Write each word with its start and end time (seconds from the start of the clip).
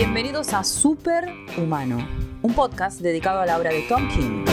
Bienvenidos 0.00 0.54
a 0.54 0.64
Super 0.64 1.28
Humano, 1.58 1.98
un 2.40 2.54
podcast 2.54 3.02
dedicado 3.02 3.40
a 3.40 3.44
la 3.44 3.58
obra 3.58 3.68
de 3.68 3.82
Tom 3.82 4.08
King. 4.08 4.46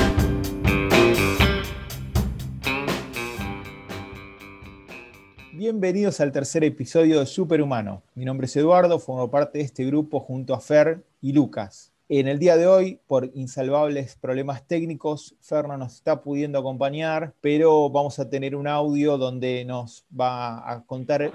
Bienvenidos 5.53 6.20
al 6.20 6.33
tercer 6.33 6.65
episodio 6.65 7.21
de 7.21 7.25
Superhumano. 7.25 8.03
Mi 8.13 8.25
nombre 8.25 8.47
es 8.47 8.57
Eduardo, 8.57 8.99
formo 8.99 9.31
parte 9.31 9.60
de 9.60 9.63
este 9.63 9.85
grupo 9.85 10.20
junto 10.20 10.53
a 10.53 10.60
Fer 10.60 11.06
y 11.21 11.31
Lucas. 11.31 11.93
En 12.10 12.28
el 12.28 12.39
día 12.39 12.57
de 12.57 12.67
hoy, 12.67 12.99
por 13.07 13.31
insalvables 13.34 14.17
problemas 14.17 14.67
técnicos, 14.67 15.38
Fer 15.39 15.66
no 15.70 15.78
nos 15.78 15.93
está 15.93 16.21
pudiendo 16.21 16.59
acompañar, 16.59 17.34
pero 17.39 17.89
vamos 17.89 18.20
a 18.20 18.29
tener 18.29 18.53
un 18.53 18.67
audio 18.67 19.17
donde 19.17 19.63
nos 19.63 20.03
va 20.11 20.70
a 20.70 20.84
contar 20.85 21.31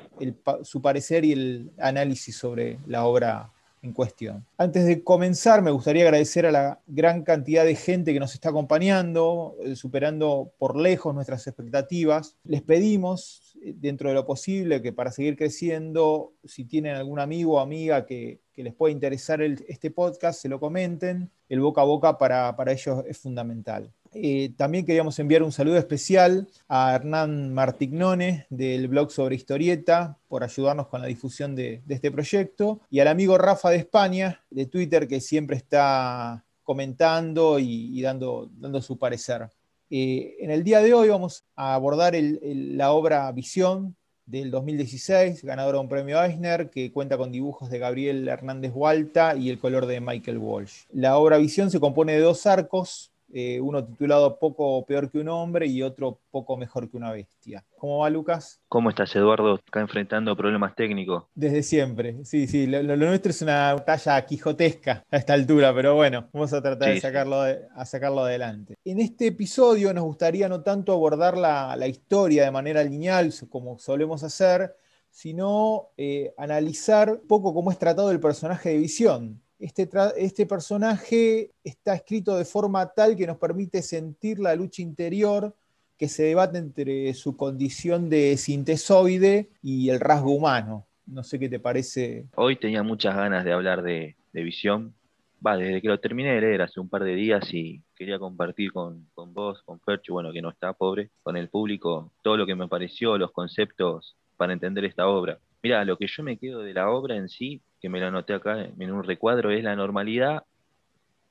su 0.65 0.83
parecer 0.83 1.25
y 1.25 1.33
el 1.33 1.73
análisis 1.79 2.37
sobre 2.37 2.79
la 2.87 3.07
obra 3.07 3.52
en 3.83 3.93
cuestión. 3.93 4.47
Antes 4.57 4.87
de 4.87 5.03
comenzar, 5.03 5.61
me 5.61 5.73
gustaría 5.73 6.05
agradecer 6.05 6.47
a 6.47 6.53
la 6.53 6.81
gran 6.87 7.23
cantidad 7.23 7.65
de 7.65 7.75
gente 7.75 8.13
que 8.13 8.21
nos 8.21 8.35
está 8.35 8.51
acompañando, 8.51 9.57
eh, 9.61 9.75
superando 9.75 10.53
por 10.59 10.77
lejos 10.77 11.15
nuestras 11.15 11.47
expectativas. 11.47 12.37
Les 12.45 12.63
pedimos, 12.63 13.57
eh, 13.63 13.75
dentro 13.77 14.09
de 14.09 14.15
lo 14.15 14.25
posible, 14.25 14.81
que 14.81 14.93
para 14.93 15.11
seguir 15.11 15.37
creciendo, 15.37 16.33
si 16.45 16.65
tienen 16.65 16.95
algún 16.95 17.19
amigo 17.19 17.55
o 17.55 17.61
amiga 17.61 18.07
que, 18.07 18.41
les 18.55 18.75
pueda 18.75 18.93
interesar 18.93 19.43
este 19.43 19.91
podcast, 19.91 20.41
se 20.41 20.49
lo 20.49 20.61
comenten. 20.61 21.33
El 21.49 21.59
boca 21.59 21.81
a 21.81 21.85
boca 21.85 22.17
para, 22.17 22.55
para 22.55 22.71
ellos 22.71 23.03
es 23.09 23.19
fundamental. 23.19 23.93
Eh, 24.15 24.52
también 24.57 24.84
queríamos 24.84 25.19
enviar 25.19 25.43
un 25.43 25.52
saludo 25.52 25.79
especial 25.79 26.47
a 26.69 26.95
Hernán 26.95 27.55
Martignone 27.55 28.47
del 28.50 28.89
blog 28.89 29.11
sobre 29.11 29.37
historieta 29.37 30.19
por 30.28 30.45
ayudarnos 30.45 30.89
con 30.89 31.00
la 31.00 31.06
difusión 31.06 31.56
de, 31.56 31.83
este 31.89 32.11
proyecto 32.11 32.81
y 32.91 33.00
al 33.00 33.09
amigo 33.09 33.39
Rafa 33.39 33.70
de 33.70 33.77
España 33.77 34.45
de 34.50 34.67
Twitter 34.67 35.09
que 35.09 35.20
siempre 35.20 35.56
está 35.56 36.45
comentando 36.62 37.59
y, 37.59 38.00
dando, 38.03 38.50
dando, 38.53 38.83
su 38.83 38.98
parecer. 38.98 39.48
Eh, 39.89 40.37
en 40.41 40.50
el 40.50 40.62
día 40.62 40.81
de 40.81 40.92
hoy 40.92 41.09
vamos 41.09 41.44
a 41.56 41.75
abordar 41.75 42.15
la 42.15 42.92
obra 42.92 43.33
Visión 43.33 43.97
del 44.27 44.50
2016, 44.50 45.42
ganadora 45.44 45.78
de 45.78 45.83
un 45.83 45.89
premio 45.89 46.22
Eisner, 46.22 46.70
que 46.70 46.92
cuenta 46.92 47.19
con 47.19 47.33
dibujos 47.33 47.70
de 47.70 47.78
Gabriel 47.78 48.28
Hernández 48.28 48.72
Hualta 48.75 49.37
y 49.37 49.50
el 49.50 49.59
color 49.59 49.87
de 49.87 50.00
Michael 50.00 50.39
Walsh. 50.39 50.84
La 50.92 51.19
obra 51.19 51.39
Visión 51.39 51.70
se 51.70 51.81
compone 51.81 52.15
de 52.15 52.20
dos 52.20 52.47
arcos, 52.47 53.12
eh, 53.34 53.61
uno 53.61 53.83
titulado 53.84 54.38
Poco 54.38 54.84
peor 54.84 55.11
que 55.11 55.19
un 55.19 55.28
hombre 55.28 55.66
y 55.66 55.83
otro 55.83 56.20
Poco 56.30 56.56
mejor 56.58 56.91
que 56.91 56.98
una 56.98 57.11
bestia. 57.11 57.64
¿Cómo 57.78 57.98
va, 57.98 58.11
Lucas? 58.11 58.61
¿Cómo 58.69 58.91
estás, 58.91 59.14
Eduardo? 59.16 59.55
Acá 59.55 59.80
enfrentando 59.80 60.36
problemas 60.36 60.75
técnicos. 60.75 61.25
Desde 61.34 61.62
siempre, 61.62 62.25
sí, 62.25 62.47
sí. 62.47 62.66
Lo, 62.66 62.97
nuestro 62.97 63.30
es 63.30 63.41
una 63.41 63.77
talla 63.84 64.25
quijotesca 64.27 65.05
a 65.10 65.16
esta 65.16 65.33
altura, 65.33 65.75
pero 65.75 65.94
bueno, 65.94 66.28
vamos 66.33 66.53
a 66.53 66.60
tratar 66.62 66.92
de, 66.92 67.00
sacarlo 67.00 67.41
a 67.41 67.84
sacarlo 67.86 68.20
adelante. 68.20 68.75
En 68.84 69.00
este 69.00 69.28
episodio 69.28 69.92
nos 69.94 70.05
gustaría 70.05 70.48
no 70.48 70.62
tanto 70.62 70.92
abordar 70.92 71.36
la, 71.36 71.86
historia 71.86 72.44
de 72.44 72.50
manera 72.50 72.84
lineal, 72.84 73.33
como 73.48 73.78
solemos 73.78 74.22
hacer, 74.22 74.75
sino 75.10 75.91
eh, 75.97 76.34
analizar 76.38 77.10
un 77.10 77.27
poco 77.27 77.53
cómo 77.53 77.70
es 77.70 77.78
tratado 77.78 78.10
el 78.10 78.20
personaje 78.20 78.70
de 78.70 78.78
Visión 78.78 79.42
este, 79.63 79.89
este, 80.17 80.45
personaje 80.45 81.53
está 81.63 81.95
escrito 81.95 82.37
de 82.37 82.45
forma 82.45 82.85
tal 82.93 83.17
que 83.17 83.29
nos 83.29 83.39
permite 83.39 83.81
sentir 83.81 84.41
la 84.41 84.57
lucha 84.57 84.83
interior 84.83 85.55
que 85.97 86.09
se 86.09 86.25
debate 86.25 86.59
entre 86.59 87.15
su 87.15 87.37
condición 87.37 88.11
de 88.11 88.37
sintesoide 88.37 89.51
y 89.63 89.89
el 89.91 90.01
rasgo 90.01 90.33
humano. 90.33 90.85
No 91.07 91.23
sé 91.23 91.39
qué 91.39 91.49
te 91.49 91.61
parece. 91.61 92.27
Hoy 92.34 92.56
tenía 92.56 92.83
muchas 92.83 93.15
ganas 93.15 93.45
de 93.45 93.53
hablar 93.53 93.83
de, 93.83 94.17
visión. 94.33 94.95
Va, 95.45 95.56
desde 95.56 95.81
que 95.81 95.89
lo 95.89 96.01
terminé 96.01 96.33
de 96.34 96.41
leer 96.41 96.62
hace 96.62 96.81
un 96.81 96.89
par 96.89 97.05
de 97.05 97.15
días 97.15 97.55
y 97.55 97.83
quería 97.95 98.19
compartir 98.19 98.72
con, 98.72 99.06
vos, 99.15 99.62
con 99.62 99.78
Percho, 99.78 100.15
bueno, 100.15 100.33
que 100.33 100.43
no 100.43 100.51
está 100.51 100.72
pobre, 100.72 101.11
con 101.22 101.37
el 101.37 101.49
público, 101.49 102.11
todo 102.22 102.37
lo 102.37 102.47
que 102.47 102.56
me 102.56 102.67
pareció, 102.67 103.17
los 103.17 103.31
conceptos 103.31 104.17
para 104.37 104.53
entender 104.53 104.84
esta 104.84 105.06
obra. 105.06 105.39
Mira, 105.62 105.84
lo 105.84 105.97
que 105.97 106.09
yo 106.09 106.25
me 106.25 106.37
quedo 106.37 106.62
de 106.62 106.75
la 106.75 106.91
obra 106.91 107.15
en 107.15 107.28
sí 107.28 107.61
que 107.82 107.88
me 107.88 107.98
lo 107.98 108.06
anoté 108.06 108.32
acá 108.32 108.65
en 108.65 108.93
un 108.93 109.03
recuadro, 109.03 109.50
es 109.50 109.65
la 109.65 109.75
normalidad 109.75 110.44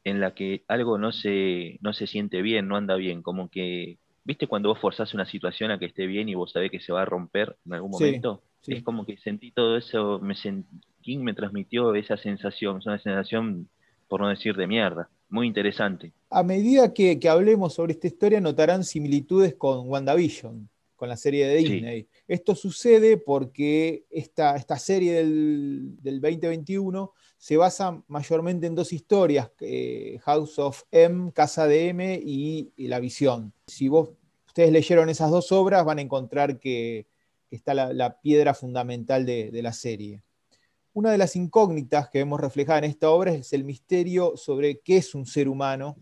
en 0.03 0.19
la 0.19 0.33
que 0.33 0.63
algo 0.67 0.97
no 0.97 1.13
se, 1.13 1.79
no 1.81 1.93
se 1.93 2.07
siente 2.07 2.41
bien, 2.41 2.67
no 2.67 2.75
anda 2.75 2.95
bien, 2.95 3.21
como 3.21 3.49
que, 3.49 3.97
¿viste 4.25 4.47
cuando 4.47 4.67
vos 4.67 4.79
forzás 4.79 5.13
una 5.13 5.25
situación 5.25 5.71
a 5.71 5.79
que 5.79 5.85
esté 5.85 6.07
bien 6.07 6.27
y 6.27 6.35
vos 6.35 6.51
sabés 6.51 6.69
que 6.69 6.81
se 6.81 6.91
va 6.91 7.03
a 7.03 7.05
romper 7.05 7.55
en 7.65 7.73
algún 7.73 7.91
momento? 7.91 8.43
Es 8.67 8.83
como 8.83 9.05
que 9.05 9.15
sentí 9.17 9.51
todo 9.51 9.77
eso, 9.77 10.19
me 10.19 10.35
King 11.01 11.19
me 11.19 11.33
transmitió 11.33 11.95
esa 11.95 12.17
sensación, 12.17 12.79
es 12.79 12.85
una 12.85 12.99
sensación, 12.99 13.69
por 14.09 14.19
no 14.19 14.27
decir 14.27 14.55
de 14.55 14.67
mierda, 14.67 15.09
muy 15.29 15.47
interesante. 15.47 16.11
A 16.29 16.43
medida 16.43 16.93
que, 16.93 17.17
que 17.17 17.29
hablemos 17.29 17.75
sobre 17.75 17.93
esta 17.93 18.07
historia, 18.07 18.41
notarán 18.41 18.83
similitudes 18.83 19.55
con 19.55 19.87
WandaVision 19.87 20.69
con 21.01 21.09
la 21.09 21.17
serie 21.17 21.47
de 21.47 21.55
Disney. 21.55 22.07
Esto 22.27 22.53
sucede 22.53 23.17
porque 23.17 24.05
esta, 24.11 24.55
esta 24.55 24.77
serie 24.77 25.15
del, 25.15 25.97
2021 25.99 27.11
se 27.39 27.57
basa 27.57 28.03
mayormente 28.07 28.67
en 28.67 28.75
dos 28.75 28.93
historias, 28.93 29.49
eh, 29.61 30.19
House 30.21 30.59
of 30.59 30.83
M, 30.91 31.31
Casa 31.33 31.65
de 31.65 31.87
M 31.87 32.21
y, 32.23 32.71
La 32.87 32.99
Visión. 32.99 33.51
Si 33.65 33.87
vos, 33.87 34.11
ustedes 34.45 34.71
leyeron 34.71 35.09
esas 35.09 35.31
dos 35.31 35.51
obras, 35.51 35.83
van 35.83 35.97
a 35.97 36.03
encontrar 36.03 36.59
que, 36.59 37.07
está 37.49 37.73
la, 37.73 38.21
piedra 38.21 38.53
fundamental 38.53 39.25
de, 39.25 39.49
de 39.49 39.63
la 39.63 39.73
serie. 39.73 40.21
Una 40.93 41.11
de 41.11 41.17
las 41.17 41.35
incógnitas 41.35 42.11
que 42.11 42.19
vemos 42.19 42.39
reflejada 42.39 42.77
en 42.77 42.85
esta 42.85 43.09
obra 43.09 43.33
es 43.33 43.53
el 43.53 43.63
misterio 43.63 44.37
sobre 44.37 44.81
qué 44.81 44.97
es 44.97 45.15
un 45.15 45.25
ser 45.25 45.49
humano 45.49 45.97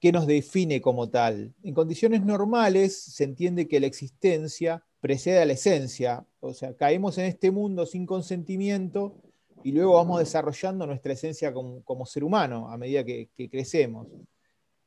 ¿Qué 0.00 0.12
nos 0.12 0.26
define 0.26 0.80
como 0.80 1.10
tal? 1.10 1.54
En 1.62 1.74
condiciones 1.74 2.24
normales 2.24 2.96
se 2.96 3.24
entiende 3.24 3.68
que 3.68 3.80
la 3.80 3.86
existencia 3.86 4.82
precede 4.98 5.40
a 5.40 5.44
la 5.44 5.52
esencia, 5.52 6.26
o 6.40 6.54
sea, 6.54 6.74
caemos 6.74 7.18
en 7.18 7.26
este 7.26 7.50
mundo 7.50 7.84
sin 7.84 8.06
consentimiento 8.06 9.20
y 9.62 9.72
luego 9.72 9.94
vamos 9.94 10.18
desarrollando 10.18 10.86
nuestra 10.86 11.12
esencia 11.12 11.52
como, 11.52 12.06
ser 12.06 12.24
humano 12.24 12.70
a 12.70 12.78
medida 12.78 13.04
que, 13.04 13.28
crecemos. 13.50 14.06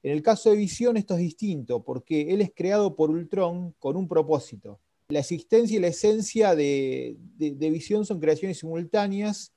En 0.01 0.13
el 0.13 0.23
caso 0.23 0.49
de 0.49 0.57
Visión 0.57 0.97
esto 0.97 1.13
es 1.13 1.19
distinto, 1.19 1.83
porque 1.83 2.33
él 2.33 2.41
es 2.41 2.51
creado 2.53 2.95
por 2.95 3.11
Ultron 3.11 3.75
con 3.77 3.95
un 3.95 4.07
propósito. 4.07 4.79
La 5.09 5.19
existencia 5.19 5.77
y 5.77 5.79
la 5.79 5.87
esencia 5.87 6.55
de, 6.55 7.17
de 7.37 7.69
Visión 7.69 8.03
son 8.03 8.19
creaciones 8.19 8.57
simultáneas, 8.57 9.53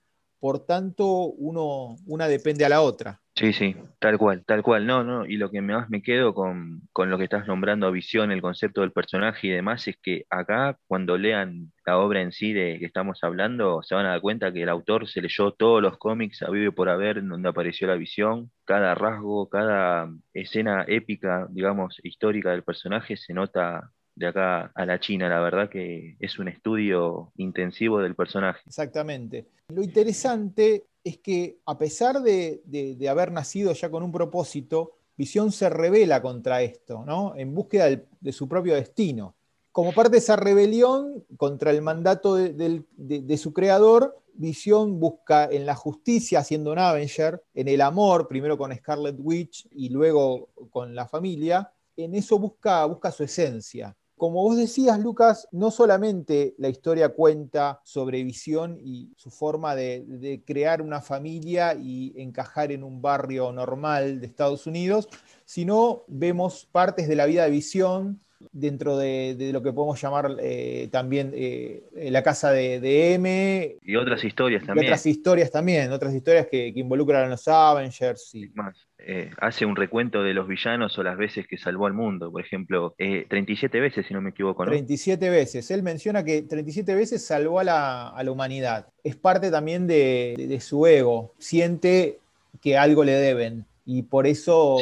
por 0.47 0.65
tanto 0.65 1.33
uno, 1.39 1.97
una 2.07 2.29
depende 2.29 2.65
a 2.65 2.69
la 2.69 2.81
otra. 2.81 3.21
Sí, 3.35 3.53
sí, 3.53 3.75
tal 3.99 4.17
cual, 4.17 4.45
tal 4.47 4.63
cual. 4.63 4.87
No, 4.87 5.03
no, 5.03 5.27
y 5.27 5.39
lo 5.39 5.51
que 5.51 5.61
más 5.61 5.91
me 5.91 6.03
quedo 6.03 6.35
con, 6.35 6.89
lo 6.97 7.19
que 7.19 7.25
estás 7.25 7.49
nombrando 7.49 7.89
a 7.89 7.91
visión, 7.91 8.31
el 8.31 8.41
concepto 8.41 8.83
del 8.83 8.93
personaje 8.93 9.49
y 9.49 9.51
demás, 9.51 9.89
es 9.89 9.97
que 10.01 10.25
acá, 10.31 10.79
cuando 10.87 11.19
lean 11.19 11.73
la 11.85 11.99
obra 11.99 12.21
en 12.23 12.31
sí 12.31 12.53
de 12.53 12.79
que 12.79 12.87
estamos 12.87 13.19
hablando, 13.25 13.83
se 13.83 13.97
van 13.97 14.07
a 14.07 14.11
dar 14.11 14.21
cuenta 14.21 14.53
que 14.53 14.63
el 14.63 14.69
autor 14.69 15.09
se 15.09 15.21
leyó 15.21 15.51
todos 15.51 15.83
los 15.83 15.99
cómics 15.99 16.45
a 16.45 16.51
vive 16.51 16.71
por 16.71 16.91
haber 16.91 17.19
en 17.19 17.29
donde 17.29 17.49
apareció 17.49 17.89
la 17.89 17.97
visión, 17.97 18.53
cada 18.65 18.95
rasgo, 18.95 19.49
cada 19.49 20.09
escena 20.33 20.85
épica, 20.87 21.49
digamos, 21.51 21.99
histórica 22.05 22.53
del 22.53 22.63
personaje 22.63 23.17
se 23.17 23.35
nota 23.35 23.91
de 24.17 24.27
acá 24.27 24.73
a 24.75 24.85
la 24.85 24.99
China. 24.99 25.29
La 25.29 25.41
verdad 25.41 25.69
que 25.69 26.17
es 26.19 26.39
un 26.39 26.49
estudio 26.49 27.33
intensivo 27.37 28.01
del 28.01 28.17
personaje. 28.17 28.63
Exactamente. 28.67 29.47
Lo 29.69 29.83
interesante 29.83 30.87
es 31.05 31.19
que 31.19 31.59
a 31.67 31.79
pesar 31.79 32.21
de, 32.21 33.07
haber 33.09 33.31
nacido 33.31 33.73
ya 33.73 33.91
con 33.91 34.03
un 34.03 34.11
propósito, 34.11 34.93
Visión 35.17 35.51
se 35.51 35.71
revela 35.71 36.21
contra 36.21 36.61
esto, 36.61 37.03
¿no? 37.07 37.35
en 37.37 37.55
búsqueda 37.55 37.89
de 37.89 38.33
su 38.33 38.49
propio 38.49 38.75
destino. 38.75 39.35
Como 39.77 39.93
parte 39.93 40.13
de 40.13 40.19
esa 40.19 40.37
rebelión 40.37 41.25
contra 41.37 41.71
el 41.71 41.83
mandato 41.83 42.35
de, 42.35 43.37
su 43.37 43.53
creador, 43.53 44.19
Visión 44.33 44.99
busca 44.99 45.45
en 45.51 45.67
la 45.67 45.75
justicia, 45.75 46.43
siendo 46.43 46.73
un 46.73 46.79
Avenger, 46.79 47.43
en 47.53 47.69
el 47.69 47.83
amor, 47.83 48.27
primero 48.27 48.57
con 48.57 48.75
Scarlet 48.75 49.17
Witch 49.19 49.69
y 49.73 49.91
luego 49.91 50.49
con 50.71 50.95
la 50.95 51.07
familia, 51.07 51.71
en 51.95 52.15
eso 52.15 52.39
busca, 52.39 52.87
busca 52.87 53.11
su 53.11 53.25
esencia. 53.25 53.95
Como 54.17 54.43
vos 54.43 54.57
decías, 54.57 54.99
Lucas, 54.99 55.47
no 55.53 55.71
solamente 55.71 56.55
la 56.57 56.71
historia 56.71 57.11
cuenta 57.11 57.83
sobre 57.85 58.25
visión 58.25 58.79
y 58.83 59.13
su 59.17 59.31
forma 59.31 59.75
de, 59.75 60.43
crear 60.47 60.81
una 60.81 61.03
familia 61.03 61.75
y 61.75 62.15
encajar 62.17 62.73
en 62.73 62.83
un 62.83 63.03
barrio 63.03 63.53
normal 63.53 64.21
de 64.21 64.27
Estados 64.27 64.67
Unidos, 64.67 65.09
sino 65.45 66.05
vemos 66.09 66.67
partes 66.73 67.09
de 67.09 67.17
la 67.17 67.27
vida 67.27 67.45
de 67.45 67.51
visión 67.51 68.23
dentro 68.53 68.97
de, 68.97 69.51
lo 69.53 69.63
que 69.63 69.75
podemos 69.75 70.01
llamar 70.01 70.35
eh, 70.41 70.89
también 70.91 71.33
eh, 71.35 71.85
la 72.11 72.23
casa 72.23 72.53
de, 72.53 73.15
M. 73.15 73.77
Y 73.83 73.97
otras 73.97 74.25
historias 74.25 74.65
también. 74.65 74.87
otras 74.87 75.05
historias 75.05 75.51
también, 75.51 75.93
otras 75.93 76.15
historias 76.15 76.47
que, 76.47 76.73
involucran 76.75 77.25
a 77.25 77.29
los 77.29 77.47
Avengers. 77.49 78.35
Y... 78.35 78.49
Más 78.55 78.86
eh, 79.09 79.31
hace 79.41 79.65
un 79.65 79.77
recuento 79.77 80.25
de 80.25 80.35
los 80.35 80.49
villanos 80.49 80.99
o 80.99 81.03
las 81.05 81.17
veces 81.17 81.47
que 81.47 81.57
salvó 81.57 81.87
al 81.87 81.93
mundo. 81.93 82.33
Por 82.33 82.45
ejemplo, 82.45 82.95
37 82.99 83.79
veces, 83.79 84.05
si 84.07 84.13
no 84.13 84.21
me 84.21 84.31
equivoco. 84.31 84.65
¿no? 84.65 84.73
37 84.73 85.31
veces. 85.31 85.71
Él 85.71 85.85
menciona 85.85 86.25
que 86.25 86.43
37 86.43 86.93
veces 86.97 87.25
salvó 87.25 87.61
a 87.61 87.65
la, 87.65 88.31
humanidad. 88.31 88.89
Es 89.05 89.15
parte 89.15 89.53
también 89.53 89.87
de, 89.87 90.59
su 90.61 90.85
ego. 90.89 91.35
Siente 91.39 92.19
que 92.61 92.77
algo 92.77 93.05
le 93.05 93.13
deben. 93.13 93.65
Y 93.85 94.03
por 94.03 94.27
eso, 94.27 94.79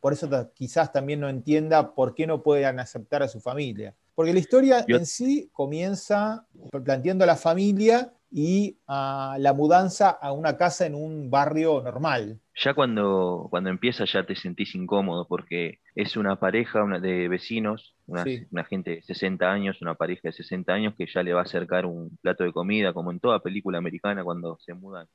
por 0.00 0.12
eso 0.12 0.50
quizás 0.52 0.92
también 0.92 1.20
no 1.20 1.28
entienda 1.28 1.94
por 1.94 2.16
qué 2.16 2.26
no 2.26 2.42
pueden 2.42 2.80
aceptar 2.80 3.22
a 3.22 3.28
su 3.28 3.40
familia. 3.40 3.94
Porque 4.16 4.32
la 4.32 4.40
historia 4.40 4.84
en 4.88 5.06
sí 5.06 5.48
comienza 5.52 6.44
planteando 6.84 7.22
a 7.22 7.28
la 7.28 7.36
familia 7.36 8.12
y 8.32 8.76
a 8.86 9.36
la 9.38 9.52
mudanza 9.52 10.10
a 10.10 10.32
una 10.32 10.56
casa 10.56 10.86
en 10.86 10.94
un 10.94 11.30
barrio 11.30 11.80
normal. 11.82 12.40
Ya 12.62 12.74
cuando, 12.74 13.46
cuando 13.48 13.70
empieza 13.70 14.04
ya 14.04 14.24
te 14.24 14.36
sentís 14.36 14.74
incómodo 14.74 15.26
porque 15.26 15.78
es 15.94 16.18
una 16.18 16.36
pareja 16.36 16.84
una 16.84 17.00
de 17.00 17.26
vecinos, 17.26 17.96
una, 18.06 18.24
gente 18.64 18.96
de 18.96 19.02
60 19.02 19.50
años, 19.50 19.80
una 19.80 19.94
pareja 19.94 20.20
de 20.24 20.32
60 20.32 20.70
años 20.70 20.94
que 20.98 21.06
ya 21.06 21.22
le 21.22 21.32
va 21.32 21.40
a 21.40 21.44
acercar 21.44 21.86
un 21.86 22.18
plato 22.20 22.44
de 22.44 22.52
comida, 22.52 22.92
como 22.92 23.12
en 23.12 23.18
toda 23.18 23.40
película 23.40 23.78
americana 23.78 24.22
cuando 24.22 24.58
se 24.60 24.74
mudan 24.74 25.06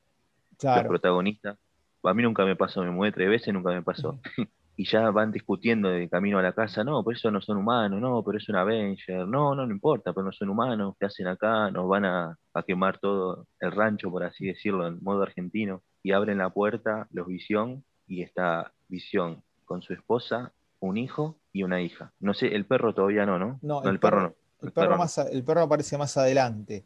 los 0.63 0.83
protagonistas. 0.85 1.59
A 2.01 2.13
mí 2.15 2.23
nunca 2.23 2.45
me 2.45 2.55
pasó, 2.55 2.81
me 2.81 2.89
mudé 2.89 3.11
tres 3.11 3.29
veces, 3.29 3.53
nunca 3.53 3.71
me 3.71 3.83
pasó. 3.83 4.19
y 4.77 4.85
ya 4.85 5.11
van 5.11 5.31
discutiendo 5.31 5.89
de 5.89 6.09
camino 6.09 6.39
a 6.39 6.41
la 6.41 6.53
casa, 6.53 6.83
no, 6.83 7.03
por 7.03 7.13
eso 7.13 7.31
no 7.31 7.41
son 7.41 7.57
humanos, 7.57 8.01
no, 8.01 8.23
pero 8.23 8.37
es 8.39 8.49
un 8.49 8.55
Avenger, 8.55 9.27
no, 9.27 9.55
no, 9.55 9.65
no 9.65 9.71
importa, 9.71 10.13
pero 10.13 10.25
no 10.25 10.31
son 10.31 10.49
humanos, 10.49 10.95
¿qué 10.99 11.05
hacen 11.05 11.27
acá? 11.27 11.71
Nos 11.71 11.87
van 11.87 12.05
a, 12.05 12.37
quemar 12.65 12.97
todo 12.99 13.47
el 13.59 13.71
rancho, 13.71 14.09
por 14.09 14.23
así 14.23 14.47
decirlo, 14.47 14.87
en 14.87 15.01
modo 15.01 15.23
argentino, 15.23 15.83
y 16.05 16.11
abren 16.11 16.37
la 16.37 16.51
puerta 16.51 17.07
los 17.09 17.25
Visión, 17.25 17.83
y 18.05 18.21
está 18.21 18.71
Visión 18.89 19.41
con 19.65 19.81
su 19.81 19.91
esposa, 19.91 20.51
un 20.79 20.97
hijo 20.97 21.35
y 21.51 21.63
una 21.63 21.81
hija. 21.81 22.13
No 22.19 22.35
sé, 22.35 22.53
el 22.55 22.67
perro 22.67 22.93
todavía 22.93 23.25
no, 23.25 23.39
¿no? 23.39 23.57
No, 23.63 23.83
el, 23.89 23.99
perro, 23.99 24.21
no. 24.21 24.35
El, 24.61 24.71
perro, 24.71 24.97
Más, 24.99 25.17
el 25.17 25.43
perro 25.43 25.61
aparece 25.61 25.97
más 25.97 26.15
adelante. 26.15 26.83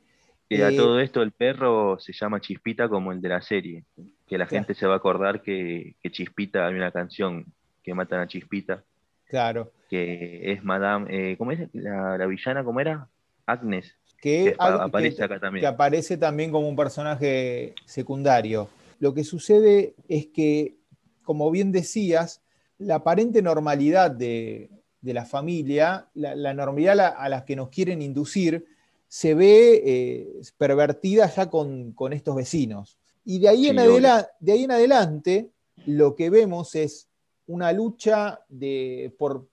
Y 0.48 0.62
a 0.62 0.70
eh, 0.70 0.78
todo 0.78 1.02
esto 1.02 1.22
el 1.22 1.34
perro 1.34 2.00
se 2.00 2.14
llama 2.14 2.40
Chispita 2.40 2.88
como 2.88 3.12
el 3.12 3.20
de 3.20 3.28
la 3.28 3.42
serie, 3.42 3.84
que 4.26 4.38
la 4.38 4.46
gente 4.46 4.74
se 4.74 4.88
va 4.88 4.94
a 4.94 4.98
acordar 4.98 5.42
que, 5.42 5.98
que 6.02 6.12
Chispita 6.12 6.66
hay 6.66 6.76
una 6.76 6.92
canción 6.92 7.46
que 7.84 7.94
matan 7.94 8.22
a 8.22 8.28
Chispita. 8.28 8.86
Claro. 9.26 9.74
Que 9.90 10.54
es 10.54 10.64
Madame, 10.64 11.08
eh, 11.10 11.38
¿cómo 11.38 11.52
es 11.52 11.68
la, 11.74 12.26
villana? 12.26 12.64
¿Cómo 12.64 12.80
era? 12.80 13.10
Agnes. 13.46 13.98
Que, 14.22 14.56
aparece 14.58 15.26
acá 15.26 15.42
también. 15.42 15.62
Que 15.62 15.68
aparece 15.68 16.16
también 16.16 16.52
como 16.52 16.70
un 16.70 16.78
personaje 16.78 17.74
secundario. 17.84 18.70
Lo 19.00 19.14
que 19.14 19.24
sucede 19.24 19.96
es 20.08 20.28
que, 20.28 20.78
como 21.24 21.50
bien 21.52 21.72
decías, 21.72 22.42
la 22.78 22.96
aparente 22.96 23.42
normalidad 23.42 24.12
de, 24.12 24.70
la 25.02 25.26
familia, 25.26 26.10
la, 26.14 26.54
normalidad 26.54 27.16
a 27.18 27.30
la, 27.30 27.46
que 27.46 27.56
nos 27.56 27.70
quieren 27.70 28.02
inducir, 28.02 28.66
se 29.08 29.34
ve 29.34 29.82
eh, 29.86 30.42
pervertida 30.58 31.28
ya 31.28 31.50
con, 31.50 31.96
estos 32.12 32.36
vecinos. 32.36 32.98
Y 33.26 33.40
de 33.40 33.50
ahí, 33.50 33.68
en 33.68 33.78
de 33.78 34.52
ahí 34.52 34.64
en 34.64 34.72
adelante, 34.72 35.50
lo 35.86 36.16
que 36.16 36.30
vemos 36.30 36.76
es 36.76 37.10
una 37.48 37.72
lucha 37.74 38.42
de, 38.48 39.14
por, 39.18 39.48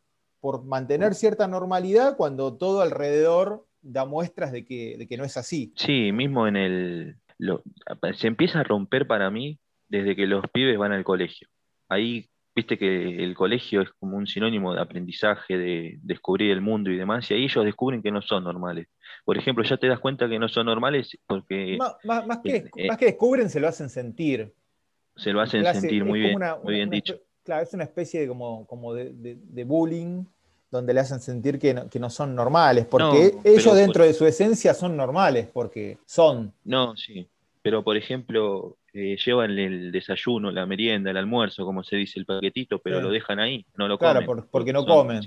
mantener 0.64 1.14
cierta 1.14 1.48
normalidad 1.48 2.16
cuando 2.16 2.54
todo 2.54 2.80
alrededor 2.80 3.66
da 3.82 4.04
muestras 4.04 4.52
de 4.52 4.64
que, 4.64 5.16
no 5.18 5.24
es 5.24 5.36
así. 5.36 5.72
Sí, 5.76 6.12
mismo 6.12 6.46
en 6.46 6.56
el... 6.56 7.16
se 8.14 8.26
empieza 8.26 8.60
a 8.60 8.64
romper 8.64 9.06
para 9.06 9.30
mí 9.30 9.58
desde 9.88 10.16
que 10.16 10.26
los 10.26 10.44
pibes 10.50 10.78
van 10.78 10.92
al 10.92 11.04
colegio. 11.04 11.48
Ahí, 11.88 12.28
viste 12.54 12.78
que 12.78 13.22
el 13.22 13.34
colegio 13.34 13.82
es 13.82 13.90
como 13.98 14.16
un 14.16 14.26
sinónimo 14.26 14.74
de 14.74 14.80
aprendizaje, 14.80 15.58
de 15.58 15.98
descubrir 16.02 16.50
el 16.50 16.60
mundo 16.60 16.90
y 16.90 16.96
demás, 16.96 17.30
y 17.30 17.34
ahí 17.34 17.44
ellos 17.44 17.64
descubren 17.64 18.02
que 18.02 18.10
no 18.10 18.22
son 18.22 18.44
normales. 18.44 18.88
Por 19.24 19.36
ejemplo, 19.36 19.64
ya 19.64 19.76
te 19.76 19.88
das 19.88 20.00
cuenta 20.00 20.28
que 20.28 20.38
no 20.38 20.48
son 20.48 20.66
normales 20.66 21.16
porque... 21.26 21.78
Más, 21.78 21.96
que, 22.42 22.70
más 22.88 22.98
que 22.98 23.06
descubren, 23.06 23.50
se 23.50 23.60
lo 23.60 23.68
hacen 23.68 23.88
sentir. 23.88 24.52
Se 25.16 25.32
lo 25.32 25.40
hacen 25.40 25.64
sentir 25.64 26.04
muy 26.04 26.20
bien, 26.20 26.38
muy 26.62 26.74
bien 26.74 26.90
dicho. 26.90 27.18
Claro, 27.42 27.62
es 27.62 27.72
una 27.74 27.84
especie 27.84 28.20
de, 28.20 28.28
como, 28.28 28.66
como 28.66 28.92
de, 28.92 29.64
bullying 29.64 30.24
donde 30.76 30.94
le 30.94 31.00
hacen 31.00 31.20
sentir 31.20 31.58
que 31.58 31.98
no, 31.98 32.10
son 32.10 32.34
normales, 32.34 32.86
porque 32.86 33.34
ellos 33.44 33.74
dentro 33.74 34.04
de 34.04 34.14
su 34.14 34.26
esencia 34.26 34.74
son 34.74 34.96
normales, 34.96 35.48
porque 35.52 35.98
son. 36.06 36.52
No, 36.64 36.96
sí, 36.96 37.26
pero 37.62 37.82
por 37.82 37.96
ejemplo, 37.96 38.76
eh, 38.92 39.16
llevan 39.24 39.58
el 39.58 39.90
desayuno, 39.90 40.50
la 40.50 40.66
merienda, 40.66 41.10
el 41.10 41.16
almuerzo, 41.16 41.64
como 41.64 41.82
se 41.82 41.96
dice, 41.96 42.20
el 42.20 42.26
paquetito, 42.26 42.78
pero 42.78 43.00
lo 43.00 43.10
dejan 43.10 43.40
ahí, 43.40 43.66
no 43.76 43.88
lo 43.88 43.98
comen. 43.98 44.24
Claro, 44.24 44.46
porque 44.50 44.72
no 44.72 44.86
comen. 44.86 45.20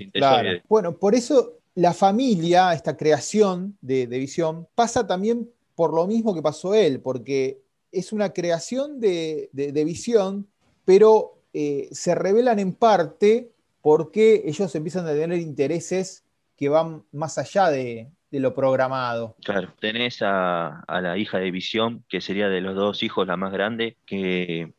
Bueno, 0.68 0.96
por 0.96 1.14
eso 1.14 1.58
la 1.74 1.92
familia, 1.92 2.72
esta 2.72 2.96
creación 2.96 3.76
de, 3.80 4.06
visión, 4.06 4.66
pasa 4.74 5.06
también 5.06 5.50
por 5.74 5.92
lo 5.92 6.06
mismo 6.06 6.34
que 6.34 6.42
pasó 6.42 6.74
él, 6.74 7.00
porque 7.00 7.60
es 7.92 8.12
una 8.12 8.32
creación 8.32 9.00
de, 9.00 9.50
de 9.52 9.84
visión, 9.84 10.46
pero 10.84 11.40
eh, 11.52 11.88
se 11.90 12.14
revelan 12.14 12.60
en 12.60 12.72
parte 12.72 13.50
porque 13.82 14.42
ellos 14.44 14.74
empiezan 14.74 15.06
a 15.06 15.12
tener 15.12 15.38
intereses 15.38 16.24
que 16.56 16.68
van 16.68 17.04
más 17.12 17.38
allá 17.38 17.70
de, 17.70 18.10
lo 18.30 18.54
programado. 18.54 19.34
Claro, 19.42 19.72
tenés 19.80 20.18
a, 20.20 20.84
la 20.88 21.16
hija 21.16 21.38
de 21.38 21.50
Visión, 21.50 22.04
que 22.08 22.20
sería 22.20 22.48
de 22.48 22.60
los 22.60 22.76
dos 22.76 23.02
hijos 23.02 23.26
la 23.26 23.36
más 23.36 23.52
grande, 23.52 23.96
que 24.06 24.72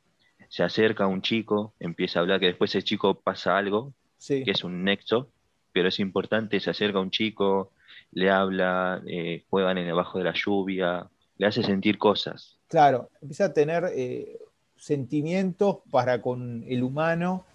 se 0.47 0.63
acerca 0.63 1.05
a 1.05 1.07
un 1.07 1.21
chico, 1.21 1.73
empieza 1.79 2.19
a 2.19 2.21
hablar, 2.21 2.39
que 2.39 2.47
después 2.47 2.73
ese 2.75 2.83
chico 2.83 3.15
pasa 3.19 3.57
algo, 3.57 3.93
que 4.27 4.43
es 4.45 4.63
un 4.63 4.83
nexo, 4.83 5.29
pero 5.73 5.87
es 5.87 5.99
importante, 5.99 6.59
se 6.59 6.69
acerca 6.69 6.99
a 6.99 7.01
un 7.01 7.11
chico, 7.11 7.71
le 8.11 8.29
habla, 8.29 9.01
eh, 9.07 9.43
juegan 9.49 9.77
en 9.77 9.87
debajo 9.87 10.17
de 10.17 10.25
la 10.25 10.33
lluvia, 10.33 11.09
le 11.37 11.47
hace 11.47 11.63
sentir 11.63 11.97
cosas. 11.97 12.59
Claro, 12.67 13.09
empieza 13.21 13.45
a 13.45 13.53
tener 13.53 13.85
eh, 13.95 14.37
sentimientos 14.77 15.79
para 15.89 16.21
con 16.21 16.63
el 16.67 16.83
humano 16.83 17.45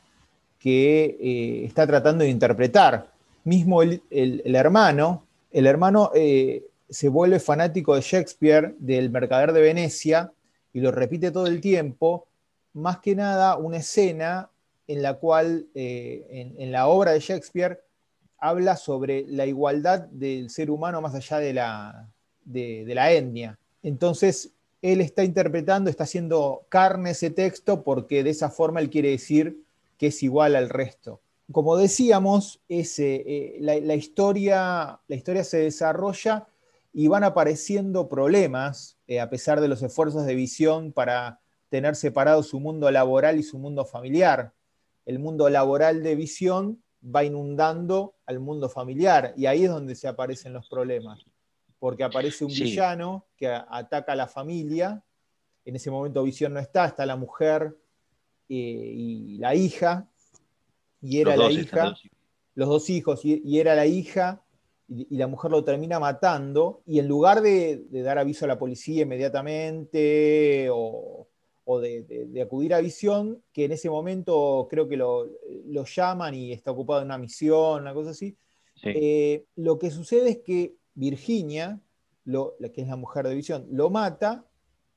que 0.67 1.17
eh, 1.21 1.65
está 1.65 1.87
tratando 1.87 2.25
de 2.25 2.31
interpretar. 2.31 3.13
Mismo 3.45 3.83
el, 3.83 4.03
hermano, 4.11 5.25
el 5.53 5.65
hermano 5.65 6.11
eh, 6.13 6.65
se 6.91 7.09
vuelve 7.09 7.39
fanático 7.39 7.95
de 7.95 8.01
Shakespeare, 8.01 8.75
del 8.81 9.11
Mercader 9.11 9.53
de 9.53 9.61
Venecia, 9.61 10.33
y 10.73 10.81
lo 10.81 10.91
repite 10.91 11.31
todo 11.31 11.47
el 11.47 11.61
tiempo, 11.61 12.27
más 12.73 12.99
que 12.99 13.15
nada 13.15 13.57
una 13.59 13.77
escena 13.77 14.51
en 14.89 15.03
la 15.03 15.15
cual 15.15 15.67
eh, 15.77 16.55
en, 16.59 16.73
la 16.73 16.89
obra 16.89 17.13
de 17.13 17.21
Shakespeare 17.21 17.79
habla 18.37 18.75
sobre 18.75 19.25
la 19.29 19.47
igualdad 19.47 20.01
del 20.01 20.51
ser 20.51 20.73
humano 20.73 21.01
más 21.01 21.15
allá 21.15 21.39
de 21.39 21.53
la, 21.53 22.09
de 22.45 22.93
la 22.93 23.13
etnia. 23.13 23.57
Entonces, 23.85 24.51
él 24.83 25.01
está 25.01 25.23
interpretando, 25.23 25.91
está 25.91 26.03
haciendo 26.03 26.67
carne 26.69 27.13
ese 27.13 27.31
texto 27.31 27.85
porque 27.85 28.25
de 28.25 28.31
esa 28.31 28.51
forma 28.51 28.81
él 28.81 28.91
quiere 28.91 29.11
decir 29.11 29.65
que 29.99 30.09
es 30.09 30.23
igual 30.23 30.57
al 30.57 30.69
resto. 30.69 31.21
Como 31.53 31.77
decíamos, 31.77 32.61
eh, 32.69 33.57
la, 33.61 33.95
historia, 33.95 35.01
la, 35.07 35.17
historia, 35.17 35.45
se 35.45 35.59
desarrolla 35.59 36.49
y 36.93 37.07
van 37.09 37.25
apareciendo 37.25 38.09
problemas, 38.09 38.99
eh, 39.07 39.21
a 39.21 39.31
pesar 39.31 39.61
de 39.61 39.69
los 39.69 39.83
esfuerzos 39.83 40.27
de 40.27 40.35
visión 40.35 40.93
para 40.93 41.41
tener 41.69 41.95
separado 41.95 42.43
su 42.43 42.59
mundo 42.59 42.91
laboral 42.91 43.39
y 43.39 43.43
su 43.43 43.59
mundo 43.59 43.85
familiar. 43.85 44.53
El 45.05 45.19
mundo 45.19 45.49
laboral 45.49 46.03
de 46.03 46.17
visión 46.17 46.83
va 47.05 47.23
inundando 47.23 48.17
al 48.27 48.41
mundo 48.41 48.69
familiar 48.69 49.33
y 49.37 49.47
ahí 49.47 49.65
es 49.65 49.71
donde 49.71 49.95
se 49.95 50.09
aparecen 50.09 50.53
los 50.53 50.69
problemas 50.69 51.25
porque 51.79 52.05
aparece 52.05 52.45
un 52.45 52.53
villano 52.53 53.27
que 53.37 53.49
ataca 53.49 54.13
a 54.13 54.17
la 54.17 54.27
familia. 54.27 55.03
En 55.65 55.77
ese 55.77 55.91
momento 55.91 56.23
Visión 56.23 56.55
no 56.55 56.61
está, 56.61 56.87
está 56.87 57.07
la 57.07 57.17
mujer 57.17 57.77
y 58.49 59.39
la 59.39 59.55
hija, 59.55 60.09
y 61.01 61.21
era 61.21 61.37
la 61.37 61.51
hija, 61.51 61.95
los 62.55 62.69
dos 62.69 62.91
hijos, 62.91 63.25
y, 63.25 63.59
era 63.59 63.75
la 63.75 63.87
hija, 63.87 64.43
y, 64.89 65.17
la 65.17 65.27
mujer 65.27 65.51
lo 65.51 65.65
termina 65.65 66.01
matando, 66.01 66.83
y 66.87 66.99
en 66.99 67.09
lugar 67.09 67.41
de, 67.43 67.85
dar 67.91 68.19
aviso 68.19 68.45
a 68.45 68.49
la 68.49 68.59
policía 68.59 69.03
inmediatamente 69.03 70.69
o, 70.71 71.29
de, 71.81 72.43
acudir 72.43 72.75
a 72.75 72.81
Visión, 72.81 73.43
que 73.53 73.65
en 73.65 73.73
ese 73.73 73.91
momento 73.91 74.67
creo 74.71 74.89
que 74.89 74.97
lo, 74.97 75.29
llaman 75.85 76.35
y 76.35 76.53
está 76.53 76.71
ocupado 76.71 77.01
en 77.01 77.07
una 77.07 77.19
misión, 77.19 77.83
una 77.83 77.95
cosa 77.95 78.11
así, 78.11 78.37
eh, 78.83 79.45
lo 79.57 79.79
que 79.79 79.91
sucede 79.91 80.31
es 80.31 80.39
que 80.39 80.75
Virginia, 80.95 81.81
lo, 82.25 82.57
que 82.59 82.83
es 82.83 82.89
la 82.89 82.97
mujer 82.97 83.27
de 83.29 83.35
Visión, 83.35 83.67
lo 83.71 83.91
mata 83.91 84.45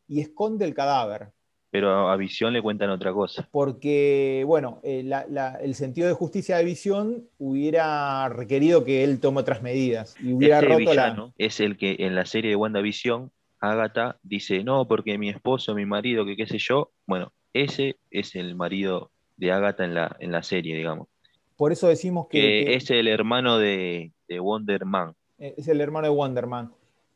y 0.07 0.21
esconde 0.21 0.65
el 0.65 0.73
cadáver. 0.73 1.31
Pero 1.71 2.09
a 2.09 2.15
Visión 2.17 2.53
le 2.53 2.61
cuentan 2.61 2.89
otra 2.89 3.13
cosa. 3.13 3.47
Porque, 3.51 4.43
bueno, 4.47 4.79
eh, 4.83 5.07
el 5.61 5.75
sentido 5.75 6.07
de 6.07 6.13
justicia 6.13 6.57
de 6.57 6.65
Visión 6.65 7.27
hubiera 7.37 8.27
requerido 8.29 8.83
que 8.83 9.03
él 9.03 9.19
tome 9.19 9.41
otras 9.41 9.61
medidas 9.61 10.15
y 10.21 10.33
hubiera 10.33 10.59
este 10.59 10.67
roto 10.67 10.93
la... 10.93 11.31
Es 11.37 11.59
el 11.59 11.77
que 11.77 11.97
en 11.99 12.15
la 12.15 12.25
serie 12.25 12.49
de 12.49 12.55
WandaVision, 12.55 13.31
Agatha 13.59 14.17
dice, 14.23 14.63
no, 14.63 14.87
porque 14.87 15.17
mi 15.17 15.29
esposo, 15.29 15.75
mi 15.75 15.85
marido, 15.85 16.25
que 16.25 16.35
qué 16.35 16.47
sé 16.47 16.57
yo, 16.57 16.91
bueno, 17.05 17.33
ese 17.53 17.97
es 18.09 18.35
el 18.35 18.55
marido 18.55 19.11
de 19.37 19.51
Agatha 19.51 19.85
en 19.85 19.93
la, 19.93 20.15
en 20.19 20.31
la 20.31 20.43
serie, 20.43 20.75
digamos. 20.75 21.07
Por 21.59 21.73
eso 21.73 21.89
decimos 21.89 22.27
que, 22.29 22.75
es 22.75 22.89
el 22.89 23.09
hermano 23.09 23.57
de, 23.57 24.13
Wonder 24.29 24.85
Man. 24.85 25.13
Eh, 25.39 25.55
es 25.57 25.67
el 25.67 25.81
hermano 25.81 26.07
de 26.07 26.13
Wonder 26.13 26.47
Man. 26.47 26.71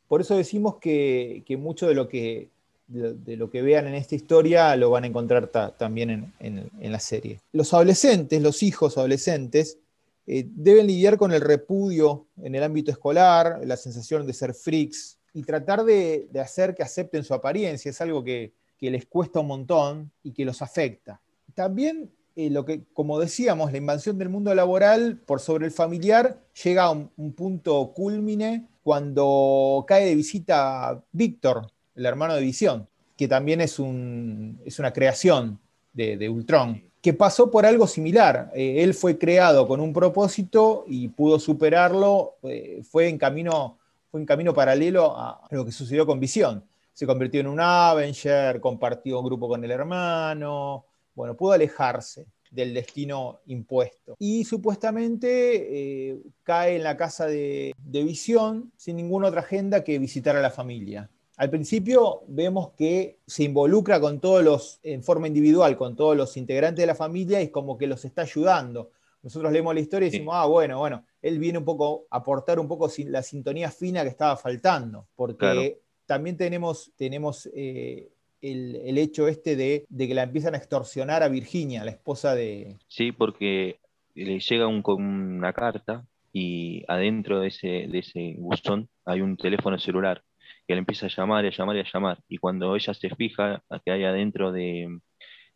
Por 0.09 0.19
eso 0.19 0.35
decimos 0.35 0.79
que, 0.79 1.45
mucho 1.57 1.87
de 1.87 1.95
lo 1.95 2.09
que, 2.09 2.49
de, 2.87 3.37
lo 3.37 3.49
que 3.49 3.61
vean 3.61 3.87
en 3.87 3.95
esta 3.95 4.15
historia 4.15 4.75
lo 4.75 4.89
van 4.89 5.03
a 5.03 5.07
encontrar 5.07 5.47
también 5.77 6.33
en, 6.39 6.91
la 6.91 6.99
serie. 6.99 7.39
Los 7.51 7.73
adolescentes, 7.73 8.41
los 8.41 8.63
hijos 8.63 8.97
adolescentes, 8.97 9.77
eh, 10.25 10.45
deben 10.47 10.87
lidiar 10.87 11.17
con 11.17 11.31
el 11.31 11.41
repudio 11.41 12.27
en 12.41 12.55
el 12.55 12.63
ámbito 12.63 12.91
escolar, 12.91 13.59
la 13.65 13.77
sensación 13.77 14.25
de 14.25 14.33
ser 14.33 14.53
freaks 14.53 15.19
y 15.33 15.43
tratar 15.43 15.83
de, 15.83 16.29
hacer 16.41 16.75
que 16.75 16.83
acepten 16.83 17.23
su 17.23 17.33
apariencia. 17.33 17.89
Es 17.89 17.99
algo 18.01 18.23
que, 18.23 18.53
que 18.77 18.91
les 18.91 19.05
cuesta 19.05 19.39
un 19.39 19.47
montón 19.47 20.11
y 20.23 20.31
que 20.31 20.45
los 20.45 20.61
afecta. 20.61 21.19
También 21.53 22.11
eh, 22.35 22.49
lo 22.49 22.65
que, 22.65 22.83
como 22.93 23.19
decíamos, 23.19 23.71
la 23.71 23.77
invasión 23.77 24.17
del 24.17 24.29
mundo 24.29 24.53
laboral 24.55 25.17
por 25.17 25.39
sobre 25.39 25.65
el 25.65 25.71
familiar 25.71 26.39
llega 26.63 26.85
a 26.85 26.91
un, 26.91 27.33
punto 27.33 27.93
culmine 27.93 28.67
cuando 28.81 29.85
cae 29.87 30.05
de 30.05 30.15
visita 30.15 31.03
Víctor, 31.11 31.67
el 31.95 32.05
hermano 32.05 32.35
de 32.35 32.41
Visión, 32.41 32.87
que 33.17 33.27
también 33.27 33.61
es, 33.61 33.79
un, 33.79 34.59
es 34.65 34.79
una 34.79 34.93
creación 34.93 35.59
de, 35.93 36.29
Ultron, 36.29 36.83
que 37.01 37.13
pasó 37.13 37.51
por 37.51 37.65
algo 37.65 37.85
similar. 37.85 38.51
Eh, 38.55 38.83
él 38.83 38.93
fue 38.93 39.17
creado 39.17 39.67
con 39.67 39.79
un 39.79 39.93
propósito 39.93 40.85
y 40.87 41.09
pudo 41.09 41.39
superarlo, 41.39 42.37
eh, 42.43 42.81
fue, 42.83 43.09
en 43.09 43.17
camino, 43.17 43.77
fue 44.09 44.19
en 44.19 44.25
camino 44.25 44.53
paralelo 44.53 45.15
a 45.15 45.47
lo 45.51 45.65
que 45.65 45.71
sucedió 45.71 46.05
con 46.05 46.19
Visión. 46.19 46.63
Se 46.93 47.07
convirtió 47.07 47.41
en 47.41 47.47
un 47.47 47.59
Avenger, 47.59 48.59
compartió 48.59 49.19
un 49.19 49.25
grupo 49.25 49.47
con 49.47 49.63
el 49.63 49.71
hermano, 49.71 50.85
bueno, 51.15 51.35
pudo 51.35 51.53
alejarse 51.53 52.27
del 52.53 52.73
destino 52.73 53.39
impuesto. 53.47 54.15
Y 54.19 54.43
supuestamente 54.45 56.11
eh, 56.11 56.21
cae 56.43 56.75
en 56.75 56.83
la 56.83 56.95
casa 56.95 57.25
de, 57.25 57.73
Visión 57.83 58.71
sin 58.77 58.97
ninguna 58.97 59.27
otra 59.27 59.41
agenda 59.41 59.83
que 59.83 59.97
visitar 59.97 60.35
a 60.35 60.41
la 60.41 60.51
familia. 60.51 61.09
Al 61.43 61.49
principio 61.49 62.21
vemos 62.29 62.69
que 62.77 63.19
se 63.27 63.43
involucra 63.43 63.99
con 63.99 64.21
todos 64.21 64.41
los, 64.41 64.79
en 64.81 65.03
forma 65.03 65.27
individual, 65.27 65.75
con 65.75 65.93
todos 65.93 66.15
los 66.15 66.37
integrantes 66.37 66.81
de 66.81 66.87
la 66.87 66.95
familia 66.95 67.41
y 67.41 67.45
es 67.45 67.51
como 67.51 67.77
que 67.77 67.85
los 67.85 68.05
está 68.05 68.21
ayudando. 68.21 68.91
Nosotros 69.21 69.51
leemos 69.51 69.73
la 69.73 69.81
historia 69.81 70.07
y 70.07 70.11
decimos, 70.11 70.35
ah, 70.37 70.45
bueno, 70.45 70.79
bueno, 70.79 71.05
él 71.21 71.39
viene 71.39 71.57
un 71.57 71.65
poco 71.65 72.07
a 72.09 72.19
aportar 72.19 72.61
un 72.61 72.69
poco 72.69 72.89
la 73.07 73.21
sintonía 73.21 73.69
fina 73.71 74.03
que 74.03 74.07
estaba 74.07 74.37
faltando, 74.37 75.09
porque 75.17 75.81
también 76.05 76.37
tenemos, 76.37 76.93
tenemos 76.95 77.49
eh, 77.53 78.13
el, 78.39 78.97
hecho 78.97 79.27
este 79.27 79.57
de, 79.57 79.85
que 79.97 80.15
la 80.15 80.23
empiezan 80.23 80.53
a 80.53 80.59
extorsionar 80.59 81.23
a 81.23 81.27
Virginia, 81.27 81.83
la 81.83 81.91
esposa 81.91 82.35
de... 82.35 82.77
Sí, 82.87 83.11
porque 83.11 83.81
le 84.15 84.39
llega 84.39 84.67
una 84.67 85.51
carta 85.51 86.05
y 86.31 86.85
adentro 86.87 87.41
de 87.41 87.49
ese, 87.49 87.67
de 87.89 87.99
ese 87.99 88.35
buzón 88.37 88.87
hay 89.03 89.19
un 89.19 89.35
teléfono 89.35 89.77
celular 89.77 90.23
que 90.67 90.75
le 90.75 90.79
empieza 90.79 91.07
a 91.07 91.09
llamar 91.09 91.45
y 91.45 91.49
a 91.49 91.51
llamar 91.51 91.75
y 91.75 91.79
a 91.79 91.85
llamar. 91.91 92.19
Y 92.27 92.37
cuando 92.37 92.75
ella 92.75 92.93
se 92.93 93.09
fija 93.15 93.63
a 93.69 93.79
que 93.79 93.91
hay 93.91 94.03
adentro 94.03 94.51
de, 94.51 94.99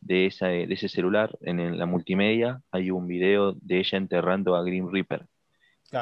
de, 0.01 0.25
ese 0.27 0.89
celular, 0.89 1.37
en 1.41 1.77
la 1.77 1.85
multimedia, 1.85 2.61
hay 2.71 2.91
un 2.91 3.07
video 3.07 3.53
de 3.53 3.79
ella 3.79 3.97
enterrando 3.97 4.55
a 4.55 4.63
Green 4.63 4.91
Reaper. 4.91 5.25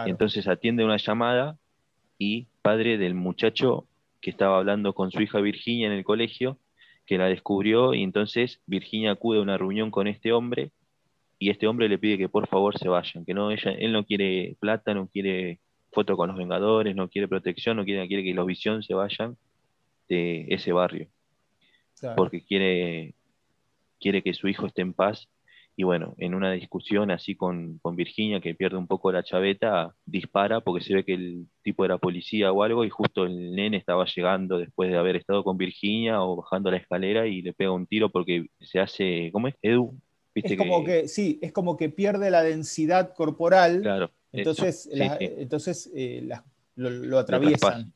entonces 0.06 0.48
atiende 0.48 0.84
una 0.84 0.98
llamada 0.98 1.58
y 2.18 2.48
padre 2.62 2.98
del 2.98 3.14
muchacho 3.14 3.88
que 4.22 4.32
estaba 4.32 4.58
hablando 4.58 4.94
con 4.94 5.12
su 5.12 5.22
hija 5.22 5.40
Virginia 5.40 5.88
en 5.88 5.94
el 5.94 6.04
colegio, 6.04 6.60
que 7.06 7.18
la 7.18 7.28
descubrió 7.28 7.94
y 7.94 8.02
entonces 8.02 8.62
Virginia 8.66 9.12
acude 9.12 9.40
a 9.40 9.44
una 9.44 9.58
reunión 9.58 9.92
con 9.92 10.08
este 10.08 10.32
hombre 10.32 10.72
y 11.38 11.50
este 11.50 11.68
hombre 11.68 11.90
le 11.90 12.00
pide 12.00 12.18
que 12.18 12.30
por 12.30 12.48
favor 12.48 12.78
se 12.78 12.88
vayan, 12.88 13.26
que 13.26 13.34
no, 13.34 13.52
ella, 13.52 13.72
él 13.72 13.92
no 13.92 14.06
quiere 14.06 14.56
plata, 14.60 14.94
no 14.94 15.08
quiere 15.08 15.60
foto 15.96 16.16
con 16.16 16.28
los 16.28 16.38
Vengadores, 16.38 16.96
no 16.96 17.10
quiere 17.10 17.28
protección, 17.28 17.78
no 17.78 17.86
quiere, 17.86 18.08
quiere 18.08 18.24
que 18.24 18.34
los 18.34 18.46
Visión 18.46 18.84
se 18.84 18.94
vayan 18.94 19.38
de 20.08 20.46
ese 20.50 20.72
barrio, 20.72 21.08
porque 22.16 22.44
quiere, 22.44 23.16
quiere 24.00 24.22
que 24.22 24.36
su 24.36 24.48
hijo 24.48 24.68
esté 24.68 24.82
en 24.84 24.94
paz 24.94 25.28
y 25.78 25.84
bueno, 25.84 26.16
en 26.18 26.36
una 26.36 26.54
discusión 26.54 27.12
así 27.12 27.36
con, 27.36 27.82
Virginia, 27.96 28.40
que 28.40 28.56
pierde 28.56 28.78
un 28.78 28.88
poco 28.88 29.12
la 29.12 29.24
chaveta, 29.24 29.94
dispara 30.06 30.62
porque 30.62 30.84
se 30.84 30.94
ve 30.94 31.04
que 31.04 31.14
el 31.14 31.48
tipo 31.64 31.84
era 31.84 31.98
policía 31.98 32.52
o 32.52 32.64
algo 32.64 32.86
y 32.86 32.90
justo 32.90 33.26
el 33.26 33.52
nene 33.52 33.78
estaba 33.78 34.06
llegando 34.06 34.58
después 34.58 34.90
de 34.90 34.98
haber 34.98 35.18
estado 35.18 35.44
con 35.44 35.58
Virginia 35.58 36.22
o 36.22 36.38
bajando 36.38 36.72
la 36.72 36.78
escalera 36.78 37.28
y 37.28 37.42
le 37.42 37.54
pega 37.54 37.72
un 37.72 37.88
tiro 37.88 38.10
porque 38.10 38.46
se 38.62 38.80
hace, 38.80 39.30
¿cómo 39.34 39.50
es? 39.50 39.56
Edu. 39.62 39.94
es 40.34 40.58
como 40.58 40.86
que, 40.86 41.10
sí, 41.10 41.40
es 41.42 41.52
como 41.52 41.76
que 41.76 41.90
pierde 41.90 42.32
la 42.32 42.44
densidad 42.44 43.14
corporal. 43.14 43.82
Claro. 43.82 44.12
Entonces, 44.36 44.90
entonces 44.92 45.90
eh, 45.96 46.28
lo, 46.76 47.20
atraviesan. 47.20 47.94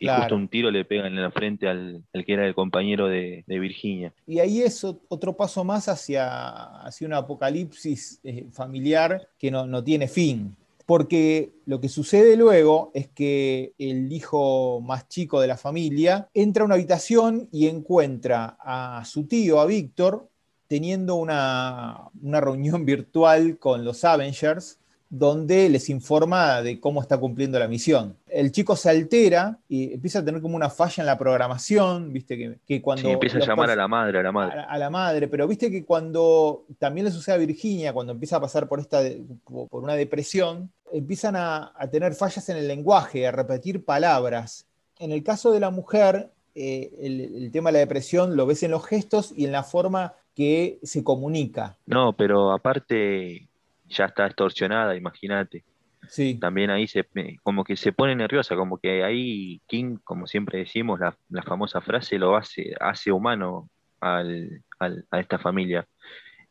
Y 0.00 0.06
justo 0.06 0.36
un 0.36 0.48
tiro 0.48 0.70
le 0.70 0.84
pegan 0.84 1.06
en 1.06 1.22
la 1.22 1.30
frente 1.30 1.68
al, 1.68 2.04
que 2.12 2.32
era 2.32 2.46
el 2.46 2.54
compañero 2.54 3.08
de, 3.08 3.44
Virginia. 3.46 4.12
Y 4.26 4.38
ahí 4.38 4.62
es 4.62 4.84
otro 4.84 5.36
paso 5.36 5.64
más 5.64 5.88
hacia, 5.88 6.82
hacia 6.82 7.06
un 7.06 7.14
apocalipsis 7.14 8.20
eh, 8.22 8.46
familiar 8.52 9.28
que 9.38 9.50
no, 9.50 9.66
no 9.66 9.82
tiene 9.82 10.06
fin. 10.06 10.56
Porque 10.86 11.52
lo 11.66 11.82
que 11.82 11.90
sucede 11.90 12.36
luego 12.36 12.90
es 12.94 13.08
que 13.08 13.74
el 13.76 14.10
hijo 14.10 14.80
más 14.80 15.06
chico 15.08 15.38
de 15.40 15.46
la 15.46 15.58
familia 15.58 16.30
entra 16.32 16.62
a 16.62 16.66
una 16.66 16.76
habitación 16.76 17.48
y 17.52 17.66
encuentra 17.66 18.56
a 18.58 19.04
su 19.04 19.26
tío, 19.26 19.60
a 19.60 19.66
Víctor, 19.66 20.30
teniendo 20.66 21.16
una, 21.16 22.08
una 22.22 22.40
reunión 22.40 22.84
virtual 22.86 23.58
con 23.58 23.84
los 23.84 24.04
Avengers 24.04 24.77
donde 25.10 25.70
les 25.70 25.88
informa 25.88 26.60
de 26.60 26.78
cómo 26.80 27.00
está 27.00 27.16
cumpliendo 27.16 27.58
la 27.58 27.66
misión. 27.66 28.16
El 28.28 28.52
chico 28.52 28.76
se 28.76 28.90
altera 28.90 29.58
y 29.68 29.94
empieza 29.94 30.18
a 30.18 30.24
tener 30.24 30.42
como 30.42 30.54
una 30.54 30.68
falla 30.68 31.02
en 31.02 31.06
la 31.06 31.16
programación, 31.16 32.12
viste 32.12 32.58
que, 32.66 32.82
cuando... 32.82 33.08
Sí, 33.08 33.12
empieza 33.12 33.38
a 33.38 33.40
llamar 33.40 33.70
a 33.70 33.76
la 33.76 33.88
madre, 33.88 34.18
a 34.18 34.22
la 34.22 34.32
madre. 34.32 34.60
A, 34.68 34.78
la 34.78 34.90
madre, 34.90 35.28
pero 35.28 35.48
viste 35.48 35.70
que 35.70 35.84
cuando 35.84 36.64
también 36.78 37.06
le 37.06 37.10
sucede 37.10 37.36
a 37.36 37.38
Virginia, 37.38 37.92
cuando 37.92 38.12
empieza 38.12 38.36
a 38.36 38.40
pasar 38.40 38.68
por, 38.68 38.80
esta, 38.80 39.00
por 39.44 39.82
una 39.82 39.94
depresión, 39.94 40.70
empiezan 40.92 41.36
a, 41.36 41.72
tener 41.90 42.14
fallas 42.14 42.48
en 42.50 42.58
el 42.58 42.68
lenguaje, 42.68 43.26
a 43.26 43.30
repetir 43.30 43.84
palabras. 43.84 44.66
En 44.98 45.12
el 45.12 45.22
caso 45.22 45.52
de 45.52 45.60
la 45.60 45.70
mujer, 45.70 46.30
eh, 46.54 46.90
el, 47.00 47.50
tema 47.50 47.70
de 47.70 47.74
la 47.74 47.78
depresión 47.78 48.36
lo 48.36 48.44
ves 48.44 48.62
en 48.62 48.72
los 48.72 48.84
gestos 48.84 49.32
y 49.34 49.46
en 49.46 49.52
la 49.52 49.62
forma 49.62 50.14
que 50.34 50.78
se 50.82 51.02
comunica. 51.02 51.76
No, 51.86 52.12
pero 52.12 52.52
aparte 52.52 53.48
ya 53.88 54.06
está 54.06 54.26
extorsionada, 54.26 54.96
imagínate. 54.96 55.64
Sí. 56.08 56.38
También 56.38 56.70
ahí 56.70 56.86
se, 56.86 57.06
como 57.42 57.64
que 57.64 57.76
se 57.76 57.92
pone 57.92 58.14
nerviosa, 58.14 58.56
como 58.56 58.78
que 58.78 59.02
ahí 59.02 59.60
King, 59.66 59.98
como 60.04 60.26
siempre 60.26 60.58
decimos, 60.58 61.00
la, 61.00 61.42
famosa 61.42 61.80
frase 61.80 62.18
lo 62.18 62.36
hace, 62.36 62.74
hace 62.80 63.12
humano 63.12 63.68
al, 64.00 64.62
a 64.78 65.20
esta 65.20 65.38
familia 65.38 65.86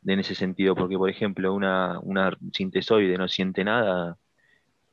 en 0.05 0.19
ese 0.19 0.35
sentido, 0.35 0.75
porque 0.75 0.97
por 0.97 1.09
ejemplo 1.09 1.53
una, 1.53 1.99
una 2.01 2.37
sintesoide 2.53 3.17
no 3.17 3.27
siente 3.27 3.63
nada 3.63 4.17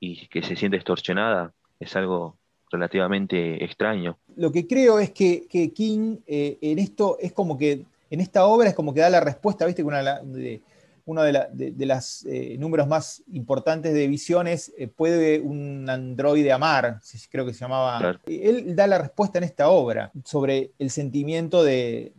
y 0.01 0.27
que 0.29 0.43
se 0.43 0.57
siente 0.57 0.77
extorsionada 0.77 1.53
es 1.79 1.95
algo 1.97 2.37
relativamente 2.71 3.65
extraño. 3.65 4.19
Lo 4.37 4.51
que 4.51 4.67
creo 4.67 4.99
es 4.99 5.11
que, 5.11 5.47
King 5.75 6.19
eh, 6.27 6.59
en 6.61 6.79
esto 6.79 7.17
es 7.21 7.33
como 7.33 7.57
que, 7.57 7.85
en 8.11 8.21
esta 8.21 8.47
obra 8.47 8.69
es 8.69 8.75
como 8.75 8.93
que 8.93 9.01
da 9.01 9.11
la 9.11 9.21
respuesta, 9.21 9.67
viste, 9.67 9.83
que 9.83 9.87
una 9.89 10.21
de, 10.21 10.61
uno 11.07 11.23
de, 11.23 11.87
los 11.87 12.25
eh, 12.27 12.57
números 12.59 12.87
más 12.89 13.23
importantes 13.29 13.93
de 13.93 14.09
visiones, 14.09 14.73
eh, 14.79 14.89
¿puede 14.89 15.41
un 15.41 15.89
androide 15.89 16.53
amar? 16.53 17.01
Creo 17.31 17.45
que 17.45 17.53
se 17.53 17.61
llamaba. 17.61 18.21
Él 18.27 18.75
da 18.75 18.87
la 18.87 18.99
respuesta 18.99 19.39
en 19.39 19.45
esta 19.45 19.69
obra 19.69 20.11
sobre 20.25 20.73
el 20.79 20.91
sentimiento 20.91 21.63
de 21.63 22.13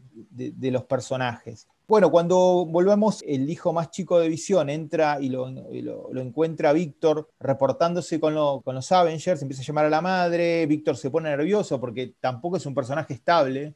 los 0.71 0.83
personajes. 0.83 1.67
Bueno, 1.87 2.09
cuando 2.09 2.65
volvamos, 2.65 3.23
el 3.27 3.47
hijo 3.49 3.71
más 3.71 3.91
chico 3.91 4.19
de 4.19 4.27
Visión 4.27 4.69
entra 4.69 5.19
y 5.21 5.29
lo, 5.29 5.47
encuentra 6.15 6.73
Víctor 6.73 7.29
reportándose 7.39 8.19
con, 8.19 8.33
los 8.33 8.91
Avengers, 8.91 9.41
empieza 9.41 9.61
a 9.61 9.65
llamar 9.65 9.85
a 9.85 9.89
la 9.89 10.01
madre, 10.01 10.65
Víctor 10.65 10.97
se 10.97 11.11
pone 11.11 11.29
nervioso 11.29 11.79
porque 11.79 12.13
tampoco 12.19 12.57
es 12.57 12.65
un 12.65 12.73
personaje 12.73 13.13
estable 13.13 13.75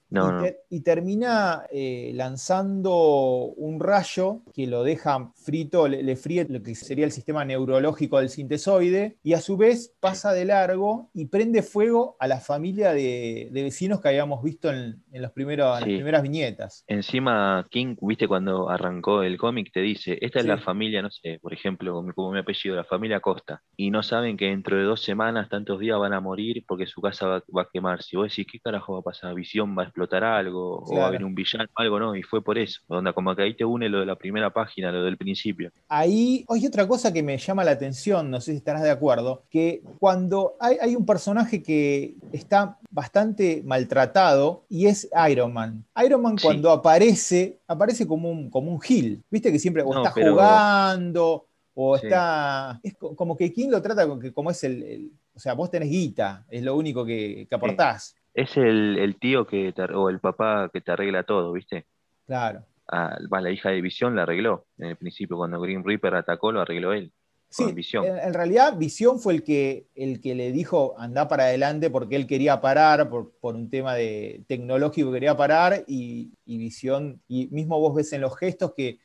y, 0.70 0.80
termina 0.82 1.66
eh, 1.72 2.12
lanzando 2.16 3.54
un 3.56 3.80
rayo 3.80 4.42
que 4.54 4.66
lo 4.66 4.84
deja 4.84 5.32
frito, 5.36 5.88
le, 5.88 6.16
fríe 6.16 6.48
lo 6.50 6.64
que 6.64 6.74
sería 6.74 7.06
el 7.06 7.12
sistema 7.12 7.46
neurológico 7.46 8.20
del 8.20 8.30
sintesoide 8.30 9.18
y 9.24 9.34
a 9.34 9.42
su 9.42 9.58
vez 9.58 9.94
pasa 10.00 10.34
de 10.34 10.46
largo 10.46 11.10
y 11.14 11.26
prende 11.26 11.62
fuego 11.62 12.16
a 12.20 12.28
la 12.28 12.40
familia 12.40 12.92
de, 12.92 13.50
vecinos 13.52 14.02
que 14.02 14.08
habíamos 14.08 14.42
visto 14.44 14.72
en, 14.72 15.04
los 15.12 15.32
primeros, 15.32 15.80
las 15.80 15.84
primeras 15.84 16.24
viñetas. 16.24 16.84
Encima, 16.88 17.68
King 17.70 17.96
viste 18.02 18.28
cuando 18.28 18.70
arrancó 18.70 19.24
el 19.24 19.38
cómic, 19.38 19.72
te 19.74 19.82
dice, 19.82 20.18
esta 20.22 20.40
es 20.40 20.46
la 20.46 20.58
familia, 20.58 21.02
no 21.02 21.12
sé, 21.12 21.40
por 21.42 21.54
ejemplo, 21.54 22.04
como, 22.16 22.32
mi 22.32 22.40
apellido, 22.40 22.76
la 22.76 22.84
familia 22.84 23.20
Costa, 23.20 23.62
y 23.76 23.92
no 23.92 24.04
saben 24.04 24.38
que 24.38 24.46
dentro 24.46 24.78
de 24.78 24.84
dos 24.84 25.02
semanas, 25.02 25.50
tantos 25.50 25.80
días 25.80 26.00
van 26.00 26.14
a 26.14 26.22
morir 26.22 26.64
porque 26.68 26.86
su 26.86 27.02
casa 27.02 27.28
va, 27.28 27.62
a 27.62 27.68
quemar. 27.72 28.04
Si 28.04 28.16
vos 28.16 28.30
decís, 28.30 28.48
¿qué 28.52 28.60
carajo 28.60 28.94
va 28.94 29.00
a 29.00 29.04
pasar? 29.04 29.34
¿Visión 29.34 29.78
va 29.78 29.84
a 29.84 29.86
explotar 29.86 30.24
algo? 30.24 30.84
¿O 30.86 30.98
va 30.98 31.08
a 31.08 31.12
venir 31.12 31.26
un 31.26 31.36
villano? 31.36 31.66
Algo, 31.76 32.00
¿no? 32.00 32.16
Y 32.16 32.24
fue 32.24 32.44
por 32.44 32.58
eso. 32.58 32.82
Onda, 32.88 33.14
como 33.14 33.36
que 33.36 33.44
ahí 33.44 33.56
te 33.56 33.66
une 33.66 33.90
lo 33.90 34.00
de 34.00 34.06
la 34.06 34.16
primera 34.16 34.52
página, 34.52 34.92
lo 34.92 35.04
del 35.04 35.18
principio. 35.18 35.72
Ahí 35.88 36.46
hay 36.48 36.66
otra 36.66 36.88
cosa 36.88 37.14
que 37.14 37.24
me 37.24 37.38
llama 37.38 37.64
la 37.64 37.72
atención, 37.72 38.30
no 38.30 38.42
sé 38.42 38.52
si 38.52 38.58
estarás 38.58 38.84
de 38.84 38.92
acuerdo, 38.92 39.44
que 39.50 39.82
cuando 40.00 40.56
hay, 40.60 40.78
hay 40.82 40.96
un 40.96 41.06
personaje 41.06 41.62
que 41.64 42.16
está 42.32 42.78
bastante 42.90 43.62
maltratado 43.66 44.66
y 44.70 44.88
es 44.88 45.10
Iron 45.30 45.54
Man. 45.54 45.86
Iron 46.04 46.22
Man 46.22 46.38
cuando 46.42 46.72
aparece, 46.72 47.60
aparece 47.68 47.89
como 48.08 48.30
un, 48.30 48.50
como 48.50 48.72
un 48.72 48.82
Gil. 48.82 49.24
Viste 49.30 49.52
que 49.52 49.60
siempre 49.60 49.84
o 49.84 49.96
está 49.96 50.12
jugando 50.12 51.46
o 51.74 51.96
está... 51.96 52.80
Es 52.84 52.96
como 52.96 53.38
que 53.38 53.54
King 53.54 53.70
lo 53.70 53.82
trata 53.82 54.08
como, 54.34 54.52
es 54.52 54.64
el, 54.64 55.12
O 55.34 55.40
sea, 55.40 55.54
vos 55.54 55.72
tenés 55.72 55.90
guita, 55.90 56.46
es 56.50 56.64
lo 56.64 56.76
único 56.76 57.06
que, 57.06 57.48
aportás. 57.52 58.16
Es 58.34 58.58
el, 58.58 59.16
tío 59.20 59.46
que 59.48 59.74
o 59.94 60.10
el 60.10 60.20
papá 60.20 60.70
que 60.72 60.82
te 60.82 60.92
arregla 60.92 61.24
todo, 61.24 61.54
¿viste? 61.54 61.86
Claro. 62.26 62.66
Ah, 62.92 63.18
la 63.20 63.52
hija 63.52 63.70
de 63.70 63.82
Visión 63.82 64.16
la 64.16 64.24
arregló. 64.24 64.66
En 64.78 64.88
el 64.88 64.96
principio, 64.96 65.38
cuando 65.38 65.60
Green 65.62 65.84
Reaper 65.84 66.16
atacó, 66.16 66.52
lo 66.52 66.62
arregló 66.62 66.94
él. 66.94 67.12
Sí, 67.52 67.64
En, 67.94 68.34
realidad 68.36 68.78
Visión 68.78 69.20
fue 69.20 69.34
el 69.34 69.44
que, 69.44 69.88
el 69.96 70.22
que 70.22 70.36
le 70.36 70.52
dijo 70.52 70.94
anda 71.00 71.28
para 71.28 71.46
adelante 71.46 71.90
porque 71.90 72.16
él 72.16 72.28
quería 72.28 72.62
parar 72.62 73.10
por, 73.10 73.32
un 73.42 73.72
tema 73.72 73.96
de 73.96 74.44
tecnológico, 74.48 75.12
quería 75.12 75.36
parar 75.36 75.84
y, 75.88 76.32
Visión, 76.46 77.20
y 77.28 77.48
mismo 77.48 77.80
vos 77.80 77.96
ves 77.96 78.14
en 78.14 78.22
los 78.22 78.38
gestos 78.38 78.74
que 78.78 79.00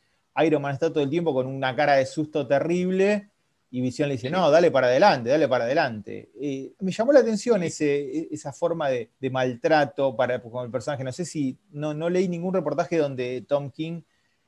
Iron 0.45 0.61
Man 0.61 0.75
está 0.75 0.93
todo 0.93 1.03
el 1.03 1.09
tiempo 1.09 1.33
con 1.33 1.47
una 1.47 1.75
cara 1.75 1.95
de 1.95 2.05
susto 2.05 2.47
terrible 2.47 3.31
y 3.71 3.81
Visión 3.81 4.09
le 4.09 4.17
dice, 4.17 4.29
no, 4.29 4.51
dale 4.51 4.71
para 4.71 4.89
adelante, 4.89 5.31
dale 5.31 5.49
para 5.49 5.65
adelante. 5.65 6.31
Eh, 6.39 6.75
me 6.81 6.93
llamó 6.93 7.13
la 7.13 7.21
atención 7.21 7.63
ese, 7.63 8.29
esa 8.31 8.53
forma 8.53 8.89
de, 8.89 9.11
maltrato 9.31 10.15
para, 10.15 10.41
con 10.41 10.67
el 10.67 10.71
personaje. 10.71 11.03
No 11.03 11.11
sé 11.11 11.25
si, 11.25 11.59
no, 11.73 11.95
no 11.95 12.11
leí 12.11 12.29
ningún 12.29 12.55
reportaje 12.55 12.99
donde 12.99 13.45
Tom 13.49 13.71
King 13.71 14.03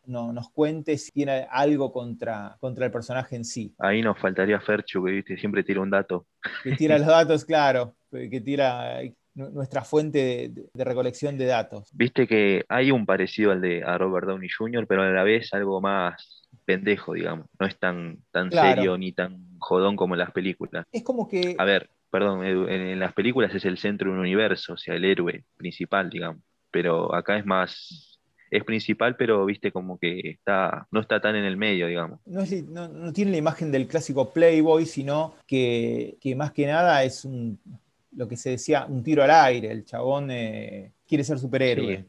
no, 0.07 0.33
nos 0.33 0.51
cuente 0.51 0.97
si 0.99 1.13
tiene 1.13 1.47
algo 1.51 1.93
contra, 1.93 2.57
contra 2.61 2.87
el 2.87 2.93
personaje 2.93 3.37
en 3.37 3.45
sí. 3.45 3.75
Ahí 3.79 4.03
nos 4.03 4.19
faltaría 4.19 4.61
Ferchu, 4.61 5.05
que 5.05 5.13
¿viste? 5.13 5.37
siempre 5.37 5.63
tira 5.65 5.81
un 5.81 5.91
dato. 5.91 6.27
Que 6.63 6.77
tira 6.77 6.99
los 6.99 7.07
datos, 7.07 7.45
claro, 7.45 7.95
que 8.11 8.41
tira 8.41 9.01
nuestra 9.37 9.83
fuente 9.83 10.51
de, 10.73 10.85
recolección 10.85 11.37
de 11.37 11.47
datos. 11.47 11.91
Viste 11.93 12.27
que 12.27 12.65
hay 12.69 12.91
un 12.91 13.05
parecido 13.05 13.53
al 13.53 13.61
de 13.61 13.85
a 13.85 13.99
Robert 13.99 14.27
Downey 14.27 14.49
Jr., 14.49 14.87
pero 14.87 15.03
a 15.03 15.11
la 15.11 15.25
vez 15.25 15.53
algo 15.53 15.81
más 15.81 16.43
pendejo, 16.65 17.13
digamos. 17.13 17.47
No 17.59 17.67
es 17.67 17.79
tan, 17.79 18.19
tan 18.31 18.51
serio 18.51 18.97
ni 18.97 19.13
tan 19.13 19.59
jodón 19.59 19.95
como 19.97 20.15
en 20.15 20.21
las 20.21 20.33
películas. 20.33 20.87
Es 20.91 21.03
como 21.03 21.29
que. 21.29 21.55
A 21.59 21.65
ver, 21.65 21.91
perdón, 22.11 22.45
en 22.45 22.99
las 22.99 23.13
películas 23.13 23.55
es 23.55 23.65
el 23.67 23.77
centro 23.79 24.11
de 24.11 24.15
un 24.15 24.21
universo, 24.21 24.73
o 24.73 24.77
sea, 24.79 24.95
el 24.95 25.05
héroe 25.05 25.45
principal, 25.57 26.09
digamos. 26.09 26.43
Pero 26.71 27.15
acá 27.15 27.39
es 27.39 27.45
más 27.45 28.16
es 28.51 28.65
principal, 28.65 29.17
pero 29.17 29.45
viste 29.45 29.73
como 29.73 29.99
que 29.99 30.21
está, 30.31 30.87
no 30.91 31.01
está 31.01 31.21
tan 31.21 31.37
en 31.37 31.45
el 31.45 31.57
medio, 31.57 31.87
digamos. 31.87 32.21
No, 32.27 32.45
no, 32.89 33.13
tiene 33.13 33.33
la 33.33 33.37
imagen 33.39 33.73
del 33.73 33.87
clásico 33.87 34.33
Playboy, 34.33 34.87
sino 34.87 35.35
que, 35.47 36.19
más 36.37 36.53
que 36.53 36.67
nada 36.67 37.03
es 37.05 37.25
un, 37.25 37.59
lo 38.13 38.29
que 38.29 38.37
se 38.37 38.51
decía, 38.51 38.87
un 38.87 39.03
tiro 39.03 39.23
al 39.23 39.31
aire. 39.31 39.71
El 39.71 39.85
chabón 39.85 40.31
eh, 40.31 40.93
quiere 41.07 41.25
ser 41.25 41.39
superhéroe. 41.39 41.97
Sí. 41.99 42.05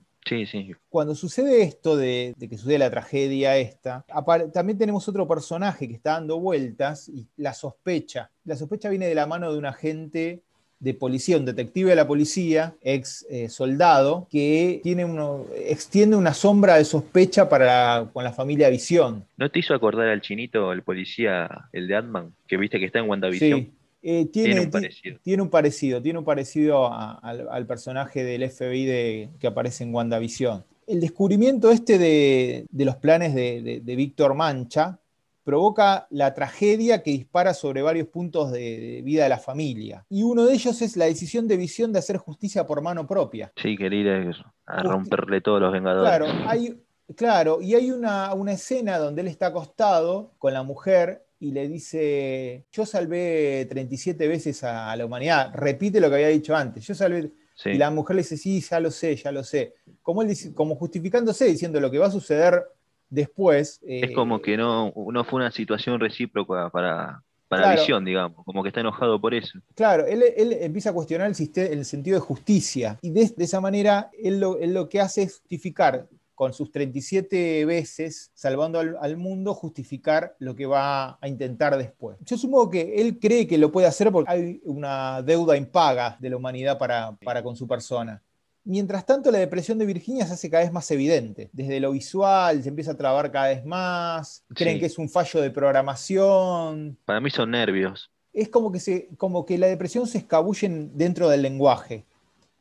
Sí, 0.45 0.73
Cuando 0.89 1.15
sucede 1.15 1.61
esto 1.61 1.95
de, 1.95 2.33
de, 2.35 2.49
que 2.49 2.57
sucede 2.57 2.77
la 2.79 2.89
tragedia 2.89 3.55
esta, 3.55 4.05
también 4.51 4.77
tenemos 4.77 5.07
otro 5.07 5.25
personaje 5.25 5.87
que 5.87 5.93
está 5.93 6.13
dando 6.13 6.37
vueltas 6.37 7.07
y 7.07 7.25
la 7.37 7.53
sospecha. 7.53 8.29
La 8.43 8.57
sospecha 8.57 8.89
viene 8.89 9.07
de 9.07 9.15
la 9.15 9.25
mano 9.25 9.53
de 9.53 9.57
un 9.57 9.65
agente 9.65 10.43
de 10.79 10.93
policía, 10.93 11.37
un 11.37 11.45
detective 11.45 11.89
de 11.89 11.95
la 11.95 12.07
policía, 12.07 12.75
ex 12.81 13.25
eh, 13.29 13.49
soldado, 13.49 14.27
que 14.29 14.79
tiene 14.83 15.05
uno, 15.05 15.45
extiende 15.55 16.15
una 16.15 16.33
sombra 16.33 16.75
de 16.75 16.85
sospecha 16.85 17.49
para 17.49 18.09
con 18.13 18.23
la 18.23 18.33
familia 18.33 18.69
Visión. 18.69 19.25
¿No 19.37 19.49
te 19.49 19.59
hizo 19.59 19.73
acordar 19.73 20.07
al 20.07 20.21
chinito, 20.21 20.71
el 20.71 20.83
policía, 20.83 21.49
el 21.71 21.87
de 21.87 21.95
Ant-Man, 21.95 22.33
que 22.47 22.57
viste 22.57 22.79
que 22.79 22.85
está 22.85 22.99
en 22.99 23.09
WandaVision? 23.09 23.59
Sí. 23.61 23.71
Eh, 24.03 24.25
tiene, 24.25 24.61
un 24.61 24.69
parecido. 24.69 25.19
Tiene 25.23 25.43
un 25.43 25.49
parecido, 25.49 26.01
tiene 26.01 26.19
un 26.19 26.25
parecido 26.25 26.93
al, 26.93 27.65
personaje 27.65 28.23
del 28.23 28.49
FBI 28.49 28.85
de, 28.85 29.29
que 29.39 29.47
aparece 29.47 29.83
en 29.83 29.93
WandaVision. 29.93 30.63
El 30.85 31.01
descubrimiento 31.01 31.71
este 31.71 31.97
de, 31.97 32.65
los 32.71 32.95
planes 32.97 33.33
de 33.33 33.95
Víctor 33.95 34.35
Mancha, 34.35 34.99
provoca 35.47 36.07
la 36.09 36.33
tragedia 36.33 37.01
que 37.01 37.11
dispara 37.11 37.53
sobre 37.53 37.81
varios 37.81 38.09
puntos 38.09 38.51
de, 38.51 39.01
vida 39.05 39.23
de 39.23 39.29
la 39.29 39.37
familia. 39.37 40.05
Y 40.09 40.23
uno 40.23 40.45
de 40.45 40.53
ellos 40.53 40.81
es 40.81 40.97
la 40.97 41.05
decisión 41.05 41.47
de 41.47 41.55
visión 41.55 41.93
de 41.93 41.99
hacer 41.99 42.17
justicia 42.17 42.67
por 42.67 42.81
mano 42.81 43.07
propia. 43.07 43.53
Sí, 43.55 43.77
querida, 43.77 44.29
a 44.65 44.83
romperle 44.83 45.39
todos 45.39 45.61
los 45.61 45.71
vengadores. 45.71 46.09
Claro, 46.09 46.49
hay, 46.49 46.77
claro 47.15 47.59
y 47.61 47.75
hay 47.75 47.91
una, 47.91 48.33
escena 48.49 48.97
donde 48.97 49.21
él 49.21 49.29
está 49.29 49.47
acostado 49.47 50.33
con 50.37 50.51
la 50.51 50.63
mujer 50.63 51.23
y 51.39 51.51
le 51.51 51.69
dice, 51.69 52.65
yo 52.69 52.85
salvé 52.85 53.67
37 53.69 54.27
veces 54.27 54.65
a, 54.65 54.93
la 54.97 55.05
humanidad, 55.05 55.51
repite 55.53 56.01
lo 56.01 56.09
que 56.09 56.15
había 56.15 56.27
dicho 56.27 56.57
antes, 56.57 56.85
yo 56.85 56.93
salvé... 56.93 57.31
Y 57.65 57.73
la 57.73 57.89
mujer 57.89 58.17
le 58.17 58.21
dice, 58.21 58.37
sí, 58.37 58.61
ya 58.61 58.79
lo 58.79 58.91
sé, 58.91 59.15
ya 59.15 59.31
lo 59.31 59.43
sé. 59.43 59.73
Como 60.03 60.21
él 60.21 60.27
dice, 60.27 60.53
como 60.53 60.75
justificándose, 60.75 61.45
diciendo 61.45 61.79
lo 61.79 61.89
que 61.89 61.97
va 61.97 62.05
a 62.05 62.11
suceder 62.11 62.63
después. 63.09 63.79
es 63.85 64.13
como 64.15 64.37
eh, 64.37 64.41
que 64.41 64.57
no, 64.57 64.93
no 64.95 65.23
fue 65.23 65.37
una 65.39 65.51
situación 65.51 65.99
recíproca 65.99 66.69
para, 66.69 67.21
para 67.47 67.73
visión, 67.73 68.03
digamos, 68.03 68.43
como 68.45 68.63
que 68.63 68.69
está 68.69 68.81
enojado 68.81 69.19
por 69.19 69.33
eso. 69.33 69.59
Claro, 69.75 70.05
él, 70.05 70.23
empieza 70.61 70.89
a 70.89 70.93
cuestionar 70.93 71.31
el, 71.31 71.51
el, 71.55 71.85
sentido 71.85 72.15
de 72.15 72.21
justicia 72.21 72.99
y 73.01 73.11
de, 73.11 73.33
esa 73.37 73.61
manera 73.61 74.09
él 74.21 74.39
lo, 74.39 74.89
que 74.89 75.01
hace 75.01 75.23
es 75.23 75.39
justificar 75.39 76.07
con 76.35 76.53
sus 76.53 76.71
37 76.71 77.65
veces 77.65 78.31
salvando 78.35 78.79
al, 78.79 79.17
mundo, 79.17 79.55
justificar 79.55 80.35
lo 80.37 80.55
que 80.55 80.67
va 80.67 81.17
a 81.19 81.27
intentar 81.27 81.75
después. 81.77 82.17
Yo 82.21 82.37
supongo 82.37 82.69
que 82.69 83.01
él 83.01 83.17
cree 83.19 83.47
que 83.47 83.57
lo 83.57 83.71
puede 83.71 83.87
hacer 83.87 84.11
porque 84.11 84.31
hay 84.31 84.61
una 84.63 85.23
deuda 85.23 85.57
impaga 85.57 86.15
de 86.19 86.29
la 86.29 86.37
humanidad 86.37 86.77
para, 86.77 87.15
para 87.23 87.41
con 87.41 87.55
su 87.55 87.67
persona. 87.67 88.21
Mientras 88.69 89.05
tanto, 89.05 89.31
la 89.31 89.37
depresión 89.37 89.77
de 89.77 89.85
Virginia 89.85 90.27
se 90.27 90.33
hace 90.33 90.49
cada 90.49 90.63
vez 90.63 90.73
más 90.73 90.91
evidente. 90.91 91.49
Desde 91.53 91.79
lo 91.79 91.93
visual 91.93 92.61
se 92.61 92.67
empieza 92.67 92.91
a 92.91 92.97
trabar 92.97 93.31
cada 93.31 93.47
vez 93.47 93.65
más, 93.65 94.43
creen 94.53 94.77
que 94.77 94.87
es 94.87 94.97
un 94.97 95.09
fallo 95.09 95.39
de 95.39 95.49
programación. 95.51 96.97
Para 97.05 97.21
mí 97.21 97.29
son 97.29 97.51
nervios. 97.51 98.11
Es 98.33 98.49
como 98.49 98.69
que, 98.69 98.81
se, 98.81 99.07
como 99.15 99.45
que 99.45 99.57
la 99.57 99.67
depresión 99.67 100.05
se 100.05 100.17
escabulle 100.17 100.67
dentro 100.93 101.29
del 101.29 101.43
lenguaje. 101.43 102.03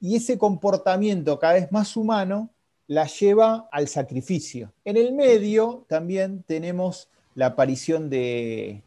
Y 0.01 0.15
ese 0.15 0.39
comportamiento 0.39 1.41
cada 1.41 1.55
vez 1.55 1.73
más 1.73 1.97
humano 1.97 2.51
la 2.87 3.09
lleva 3.09 3.69
al 3.73 3.89
sacrificio. 3.89 4.73
En 4.85 4.97
el 4.97 5.13
medio 5.13 5.87
también 5.89 6.45
tenemos 6.45 7.09
la 7.37 7.47
aparición 7.47 8.09
de, 8.09 8.83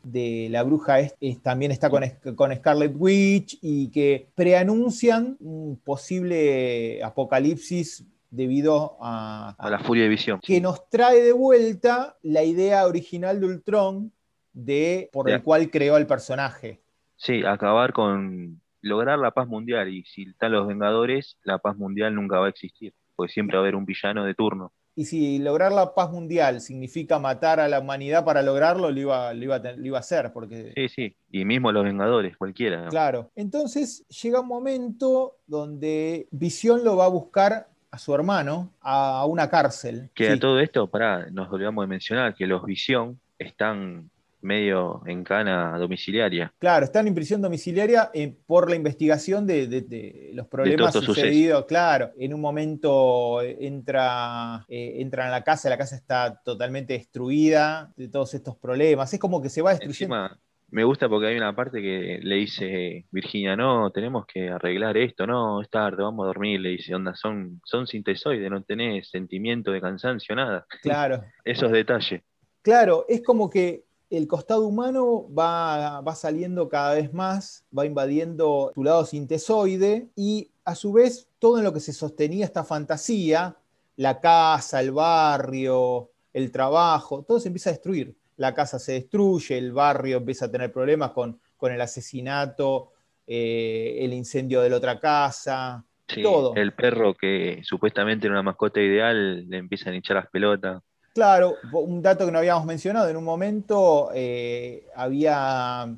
la 0.49 0.63
bruja 0.63 0.97
también 1.43 1.71
está 1.71 1.89
con, 1.89 2.03
con, 2.35 2.53
Scarlet 2.53 2.93
Witch 2.95 3.59
y 3.61 3.89
que 3.89 4.27
preanuncian 4.33 5.37
un 5.39 5.79
posible 5.85 7.01
apocalipsis 7.03 8.03
debido 8.31 8.97
a, 9.01 9.55
a 9.57 9.69
la 9.69 9.79
furia 9.79 10.03
de 10.03 10.09
visión. 10.09 10.39
Que 10.41 10.59
nos 10.59 10.89
trae 10.89 11.21
de 11.21 11.31
vuelta 11.31 12.17
la 12.23 12.43
idea 12.43 12.87
original 12.87 13.39
de 13.39 13.45
Ultron 13.45 14.11
de, 14.51 15.11
por 15.13 15.29
el 15.29 15.43
cual 15.43 15.69
creó 15.69 15.97
el 15.97 16.07
personaje. 16.07 16.81
Sí, 17.17 17.43
acabar 17.45 17.93
con 17.93 18.59
lograr 18.81 19.19
la 19.19 19.29
paz 19.29 19.47
mundial 19.47 19.89
y 19.89 20.03
si 20.05 20.23
están 20.23 20.53
los 20.53 20.67
Vengadores, 20.67 21.37
la 21.43 21.59
paz 21.59 21.77
mundial 21.77 22.15
nunca 22.15 22.39
va 22.39 22.47
a 22.47 22.49
existir, 22.49 22.93
porque 23.15 23.31
siempre 23.31 23.57
va 23.57 23.61
a 23.61 23.63
haber 23.65 23.75
un 23.75 23.85
villano 23.85 24.25
de 24.25 24.33
turno. 24.33 24.73
Y 24.99 25.05
si 25.05 25.39
lograr 25.39 25.71
la 25.71 25.93
paz 25.93 26.11
mundial 26.11 26.59
significa 26.59 27.19
matar 27.19 27.61
a 27.61 27.69
la 27.69 27.79
humanidad 27.79 28.25
para 28.25 28.41
lograrlo, 28.41 28.91
lo 28.91 28.99
iba, 28.99 29.33
lo 29.33 29.43
iba, 29.45 29.97
a 29.97 29.99
hacer. 30.01 30.33
Porque... 30.33 30.73
Sí, 30.75 30.89
sí, 30.89 31.15
y 31.31 31.45
mismo 31.45 31.71
los 31.71 31.85
Vengadores, 31.85 32.35
cualquiera. 32.35 32.89
Claro, 32.89 33.31
entonces 33.33 34.05
llega 34.09 34.41
un 34.41 34.49
momento 34.49 35.37
donde 35.47 36.27
Visión 36.31 36.83
lo 36.83 36.97
va 36.97 37.05
a 37.05 37.07
buscar 37.07 37.69
a 37.89 37.97
su 37.97 38.13
hermano 38.13 38.73
a 38.81 39.25
una 39.25 39.49
cárcel. 39.49 40.09
Que 40.13 40.31
a 40.31 40.37
todo 40.37 40.59
esto, 40.59 40.87
para 40.87 41.31
nos 41.31 41.49
olvidamos 41.49 41.81
de 41.83 41.87
mencionar 41.87 42.35
que 42.35 42.45
los 42.45 42.65
Visión 42.65 43.21
están 43.37 44.09
medio 44.41 45.01
en 45.05 45.23
cana 45.23 45.77
domiciliaria. 45.77 46.53
Claro, 46.59 46.85
están 46.85 47.07
en 47.07 47.15
prisión 47.15 47.41
domiciliaria 47.41 48.09
eh, 48.13 48.35
por 48.45 48.69
la 48.69 48.75
investigación 48.75 49.45
de, 49.45 50.31
los 50.33 50.47
problemas 50.47 50.93
sucedidos. 50.93 51.65
Claro, 51.65 52.11
en 52.17 52.33
un 52.33 52.41
momento 52.41 53.41
eh, 53.41 53.57
entra, 53.61 54.65
eh, 54.67 54.97
entra 54.99 55.25
en 55.25 55.31
la 55.31 55.43
casa, 55.43 55.69
la 55.69 55.77
casa 55.77 55.95
está 55.95 56.41
totalmente 56.43 56.93
destruida 56.93 57.91
de 57.95 58.07
todos 58.07 58.33
estos 58.33 58.55
problemas. 58.57 59.13
Es 59.13 59.19
como 59.19 59.41
que 59.41 59.49
se 59.49 59.61
va 59.61 59.71
destruyendo. 59.71 60.29
Me 60.71 60.83
gusta 60.83 61.09
porque 61.09 61.27
hay 61.27 61.35
una 61.35 61.55
parte 61.55 61.81
que 61.81 62.19
le 62.21 62.35
dice 62.35 63.07
Virginia, 63.09 63.55
no, 63.55 63.89
tenemos 63.89 64.27
que 64.27 64.49
arreglar 64.49 64.97
esto, 64.97 65.25
no, 65.25 65.61
es 65.61 65.69
tarde, 65.69 66.03
vamos 66.03 66.23
a 66.23 66.27
dormir, 66.27 66.59
le 66.59 66.69
dice, 66.69 66.93
onda, 66.93 67.15
son, 67.15 67.59
son 67.65 67.87
sintesoides, 67.87 68.51
no 68.51 68.61
tenés 68.61 69.09
sentimiento 69.09 69.71
de 69.71 69.81
cansancio, 69.81 70.35
nada. 70.35 70.67
Claro. 70.83 71.23
Esos 71.43 71.71
detalles. 71.71 72.21
Claro, 72.61 73.05
es 73.09 73.23
como 73.23 73.49
que 73.49 73.85
el 74.09 74.27
costado 74.27 74.67
humano 74.67 75.27
va, 75.33 76.01
va 76.01 76.15
saliendo 76.15 76.69
cada 76.69 76.95
vez 76.95 77.13
más, 77.13 77.65
va 77.77 77.85
invadiendo 77.85 78.71
tu 78.73 78.83
lado 78.83 79.05
sintesoide 79.05 80.09
y 80.15 80.49
a 80.65 80.75
su 80.75 80.93
vez 80.93 81.27
todo 81.39 81.57
en 81.57 81.63
lo 81.63 81.73
que 81.73 81.79
se 81.79 81.93
sostenía 81.93 82.45
esta 82.45 82.63
fantasía, 82.63 83.55
la 83.95 84.19
casa, 84.19 84.81
el 84.81 84.91
barrio, 84.91 86.09
el 86.33 86.51
trabajo, 86.51 87.23
todo 87.23 87.39
se 87.39 87.49
empieza 87.49 87.69
a 87.69 87.73
destruir 87.73 88.15
la 88.39 88.53
casa 88.53 88.79
se 88.79 88.93
destruye, 88.93 89.57
el 89.57 89.73
barrio 89.73 90.17
empieza 90.17 90.45
a 90.45 90.51
tener 90.51 90.71
problemas 90.71 91.11
con, 91.11 91.37
con 91.57 91.73
el 91.73 91.81
asesinato, 91.81 92.93
eh, 93.27 93.97
el 93.99 94.13
incendio 94.13 94.61
de 94.61 94.69
la 94.69 94.77
otra 94.77 94.97
casa, 94.97 95.83
todo. 96.23 96.55
El 96.55 96.73
perro 96.73 97.13
que 97.13 97.59
supuestamente 97.63 98.27
era 98.27 98.35
una 98.35 98.43
mascota 98.43 98.79
ideal, 98.79 99.47
le 99.47 99.57
empiezan 99.57 99.91
a 99.91 99.97
hinchar 99.97 100.15
las 100.15 100.29
pelotas. 100.29 100.81
Claro, 101.13 101.55
un 101.73 102.01
dato 102.01 102.25
que 102.25 102.31
no 102.31 102.39
habíamos 102.39 102.65
mencionado, 102.65 103.09
en 103.09 103.17
un 103.17 103.23
momento 103.23 104.09
eh, 104.13 104.87
había, 104.95 105.93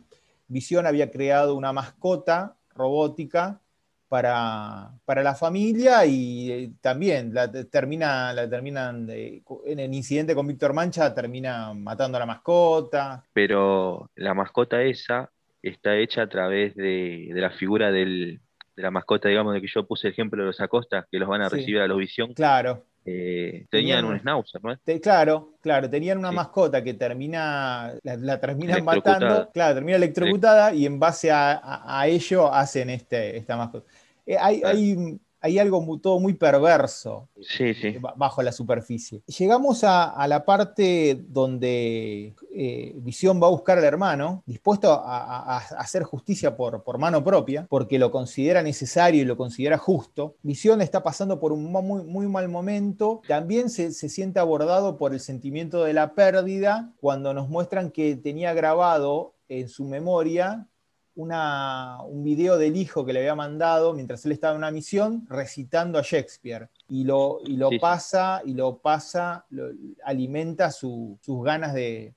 Visión 0.47 0.85
había 0.85 1.11
creado 1.11 1.55
una 1.55 1.73
mascota 1.73 2.55
robótica 2.75 3.61
para, 4.11 4.91
la 5.07 5.35
familia 5.35 6.05
y 6.05 6.51
eh, 6.51 6.71
también 6.81 7.33
la, 7.33 7.49
termina, 7.49 8.33
la 8.33 8.49
terminan, 8.49 9.09
en 9.09 9.79
el 9.79 9.93
incidente 9.93 10.35
con 10.35 10.47
Víctor 10.47 10.73
Mancha, 10.73 11.13
termina 11.13 11.73
matando 11.73 12.17
a 12.17 12.19
la 12.19 12.25
mascota. 12.25 13.23
Pero 13.31 14.09
la 14.15 14.33
mascota 14.33 14.81
esa 14.81 15.31
está 15.61 15.95
hecha 15.95 16.23
a 16.23 16.27
través 16.27 16.75
de, 16.75 17.29
la 17.33 17.51
figura 17.51 17.91
de 17.91 18.41
la 18.75 18.91
mascota, 18.91 19.29
digamos, 19.29 19.53
de 19.53 19.61
que 19.61 19.67
yo 19.73 19.87
puse 19.87 20.07
el 20.07 20.13
ejemplo 20.13 20.43
de 20.43 20.47
los 20.47 20.59
Acosta, 20.59 21.07
que 21.09 21.17
los 21.17 21.29
van 21.29 21.43
a 21.43 21.49
recibir 21.49 21.79
a 21.79 21.87
la 21.87 21.95
visión. 21.95 22.33
Claro. 22.33 22.83
Eh, 23.03 23.65
tenían, 23.71 24.05
un 24.05 24.19
schnauzer, 24.19 24.63
¿no? 24.63 24.77
claro, 25.01 25.53
claro, 25.59 25.89
tenían 25.89 26.19
una 26.19 26.31
mascota 26.31 26.83
que 26.83 26.93
termina, 26.93 27.95
la, 28.03 28.39
terminan 28.39 28.83
matando, 28.85 29.49
claro, 29.51 29.75
termina 29.75 29.97
electrocutada 29.97 30.73
y 30.73 30.85
en 30.85 30.99
base 30.99 31.31
a, 31.31 32.03
ello 32.05 32.53
hacen 32.53 32.91
este, 32.91 33.37
esta 33.37 33.57
mascota. 33.57 33.91
Eh, 34.25 34.37
hay, 34.39 35.19
algo 35.41 35.99
todo 36.01 36.19
muy 36.19 36.33
perverso 36.33 37.27
eh, 37.59 37.99
bajo 38.15 38.41
la 38.43 38.51
superficie. 38.51 39.21
Llegamos 39.25 39.83
a, 39.83 40.27
la 40.27 40.45
parte 40.45 41.19
donde 41.27 42.35
eh, 42.53 42.93
Visión 42.97 43.41
va 43.41 43.47
a 43.47 43.51
buscar 43.51 43.77
al 43.77 43.83
hermano, 43.83 44.43
dispuesto 44.45 44.91
a, 44.91 45.57
hacer 45.57 46.03
justicia 46.03 46.55
por, 46.55 46.97
mano 46.97 47.23
propia, 47.23 47.65
porque 47.69 47.97
lo 47.97 48.11
considera 48.11 48.61
necesario 48.61 49.21
y 49.21 49.25
lo 49.25 49.37
considera 49.37 49.77
justo. 49.77 50.35
Visión 50.43 50.81
está 50.81 51.03
pasando 51.03 51.39
por 51.39 51.51
un 51.51 51.71
muy, 51.71 52.03
muy 52.03 52.27
mal 52.27 52.47
momento. 52.47 53.21
También 53.27 53.69
se, 53.69 53.91
se 53.91 54.09
siente 54.09 54.39
abordado 54.39 54.97
por 54.97 55.13
el 55.13 55.19
sentimiento 55.19 55.83
de 55.83 55.93
la 55.93 56.13
pérdida 56.13 56.93
cuando 56.99 57.33
nos 57.33 57.49
muestran 57.49 57.91
que 57.91 58.15
tenía 58.15 58.53
grabado 58.53 59.33
en 59.49 59.67
su 59.67 59.85
memoria 59.85 60.67
un 61.15 62.23
video 62.23 62.57
del 62.57 62.75
hijo 62.75 63.05
que 63.05 63.13
le 63.13 63.19
había 63.19 63.35
mandado 63.35 63.93
mientras 63.93 64.25
él 64.25 64.31
estaba 64.31 64.53
en 64.53 64.59
una 64.59 64.71
misión 64.71 65.25
recitando 65.29 65.99
a 65.99 66.01
Shakespeare. 66.03 66.69
Y 66.87 67.03
lo, 67.03 67.39
y 67.45 67.57
lo 67.57 67.69
pasa, 67.79 68.41
y 68.45 68.53
lo 68.53 68.77
pasa, 68.79 69.45
alimenta 70.03 70.71
sus 70.71 71.19
ganas 71.43 71.73
de, 71.73 72.13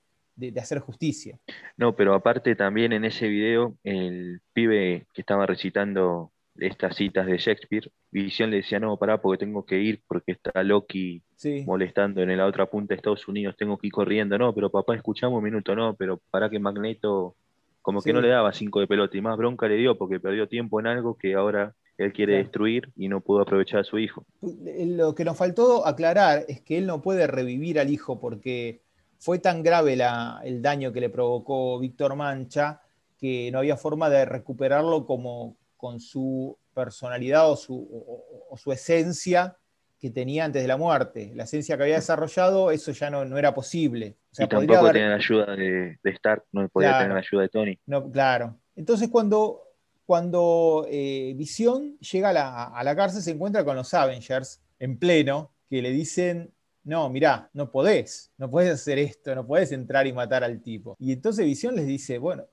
hacer 0.61 0.81
justicia. 0.81 1.39
No, 1.77 1.95
pero 1.95 2.15
aparte 2.15 2.57
también 2.57 2.93
en 2.93 3.05
ese 3.05 3.29
video, 3.29 3.77
el 3.83 4.41
pibe 4.53 5.07
que 5.13 5.21
estaba 5.21 5.47
recitando 5.47 6.33
estas 6.57 6.97
citas 6.97 7.27
de 7.27 7.37
Shakespeare, 7.37 7.91
Visión 8.11 8.51
le 8.51 8.59
decía, 8.59 8.79
no, 8.79 8.97
pará, 8.97 9.21
porque 9.21 9.45
tengo 9.45 9.65
que 9.65 9.81
ir, 9.81 10.03
porque 10.07 10.33
está 10.33 10.63
Loki 10.63 11.21
molestando 11.67 12.23
en 12.23 12.37
la 12.37 12.47
otra 12.47 12.67
punta 12.67 12.95
de 12.95 12.97
Estados 12.97 13.27
Unidos, 13.27 13.57
tengo 13.59 13.77
que 13.77 13.89
ir 13.89 13.93
corriendo, 13.93 14.39
no, 14.39 14.55
pero 14.55 14.71
papá, 14.71 14.95
escuchamos 14.95 15.39
un 15.39 15.45
minuto, 15.45 15.75
no, 15.75 15.97
pero 15.97 16.21
para 16.31 16.49
que 16.49 16.61
Magneto 16.61 17.37
como 17.85 18.01
que 18.01 18.15
no 18.15 18.23
le 18.23 18.29
daba 18.29 18.55
cinco 18.55 18.81
de 18.81 18.87
pelota 18.87 19.15
y 19.15 19.21
más 19.21 19.37
bronca 19.37 19.69
le 19.69 19.77
dio 19.77 19.99
porque 19.99 20.19
perdió 20.19 20.49
tiempo 20.49 20.81
en 20.81 20.87
algo 20.87 21.19
que 21.19 21.35
ahora 21.35 21.75
él 21.99 22.15
quiere 22.15 22.39
destruir 22.39 22.91
y 22.97 23.09
no 23.09 23.21
pudo 23.21 23.43
aprovechar 23.43 23.81
a 23.81 23.85
su 23.85 23.99
hijo. 23.99 24.25
Lo 24.41 25.15
que 25.15 25.23
nos 25.23 25.37
faltó 25.37 25.87
aclarar 25.87 26.47
es 26.49 26.63
que 26.63 26.79
él 26.79 26.87
no 26.87 27.03
puede 27.03 27.27
revivir 27.27 27.79
al 27.79 27.91
hijo 27.91 28.19
porque 28.19 28.81
fue 29.19 29.39
tan 29.39 29.63
grave 29.63 29.99
el 30.45 30.63
daño 30.63 30.95
que 30.95 31.03
le 31.03 31.11
provocó 31.11 31.79
Víctor 31.79 32.17
Mancha 32.17 32.81
que 33.19 33.51
no 33.53 33.59
había 33.59 33.77
forma 33.77 34.09
de 34.09 34.25
recuperarlo 34.25 35.05
como 35.05 35.59
con 35.77 36.01
su 36.01 36.57
personalidad 36.73 37.51
o 37.51 37.57
su 37.57 38.73
esencia 38.73 39.59
que 40.05 40.11
tenía 40.11 40.45
antes 40.45 40.61
de 40.61 40.69
la 40.69 40.77
muerte. 40.77 41.33
La 41.35 41.45
esencia 41.45 41.79
que 41.79 41.85
había 41.85 41.95
desarrollado, 41.95 42.71
eso 42.71 42.93
ya 42.93 43.09
no, 43.09 43.25
no 43.25 43.39
era 43.39 43.55
posible. 43.55 44.19
y 44.37 44.47
tampoco 44.47 44.93
tenía 44.93 45.09
la 45.09 45.15
ayuda 45.15 45.57
de, 45.57 45.99
de, 46.05 46.11
Stark, 46.11 46.45
no 46.53 46.69
podía 46.69 46.99
tener 46.99 47.15
la 47.15 47.21
ayuda 47.21 47.41
de 47.41 47.49
Tony. 47.49 47.79
No, 47.87 48.11
claro. 48.11 48.55
Entonces 48.77 49.09
cuando, 49.09 49.63
cuando 50.05 50.87
eh, 50.91 51.33
Visión 51.39 51.97
llega 52.01 52.29
a 52.29 52.33
la, 52.35 52.65
a 52.65 52.85
la 52.85 52.95
cárcel 52.95 53.23
se 53.23 53.31
encuentra 53.31 53.65
con 53.65 53.77
los 53.77 53.95
Avengers 53.95 54.61
en 54.79 54.99
pleno, 54.99 55.53
que 55.71 55.81
le 55.81 55.91
dicen, 55.91 56.53
no, 56.83 57.09
mirá, 57.09 57.49
no 57.55 57.71
podés, 57.71 58.31
no 58.37 58.51
podés 58.51 58.75
hacer 58.75 58.99
esto, 58.99 59.35
no 59.35 59.47
podés 59.47 59.73
entrar 59.73 60.07
y 60.07 60.13
matar 60.13 60.45
al 60.45 60.61
tipo. 60.61 60.97
Y 60.99 61.13
entonces 61.13 61.47
Visión 61.47 61.77
les 61.77 61.87
dice, 61.87 62.19
bueno, 62.19 62.45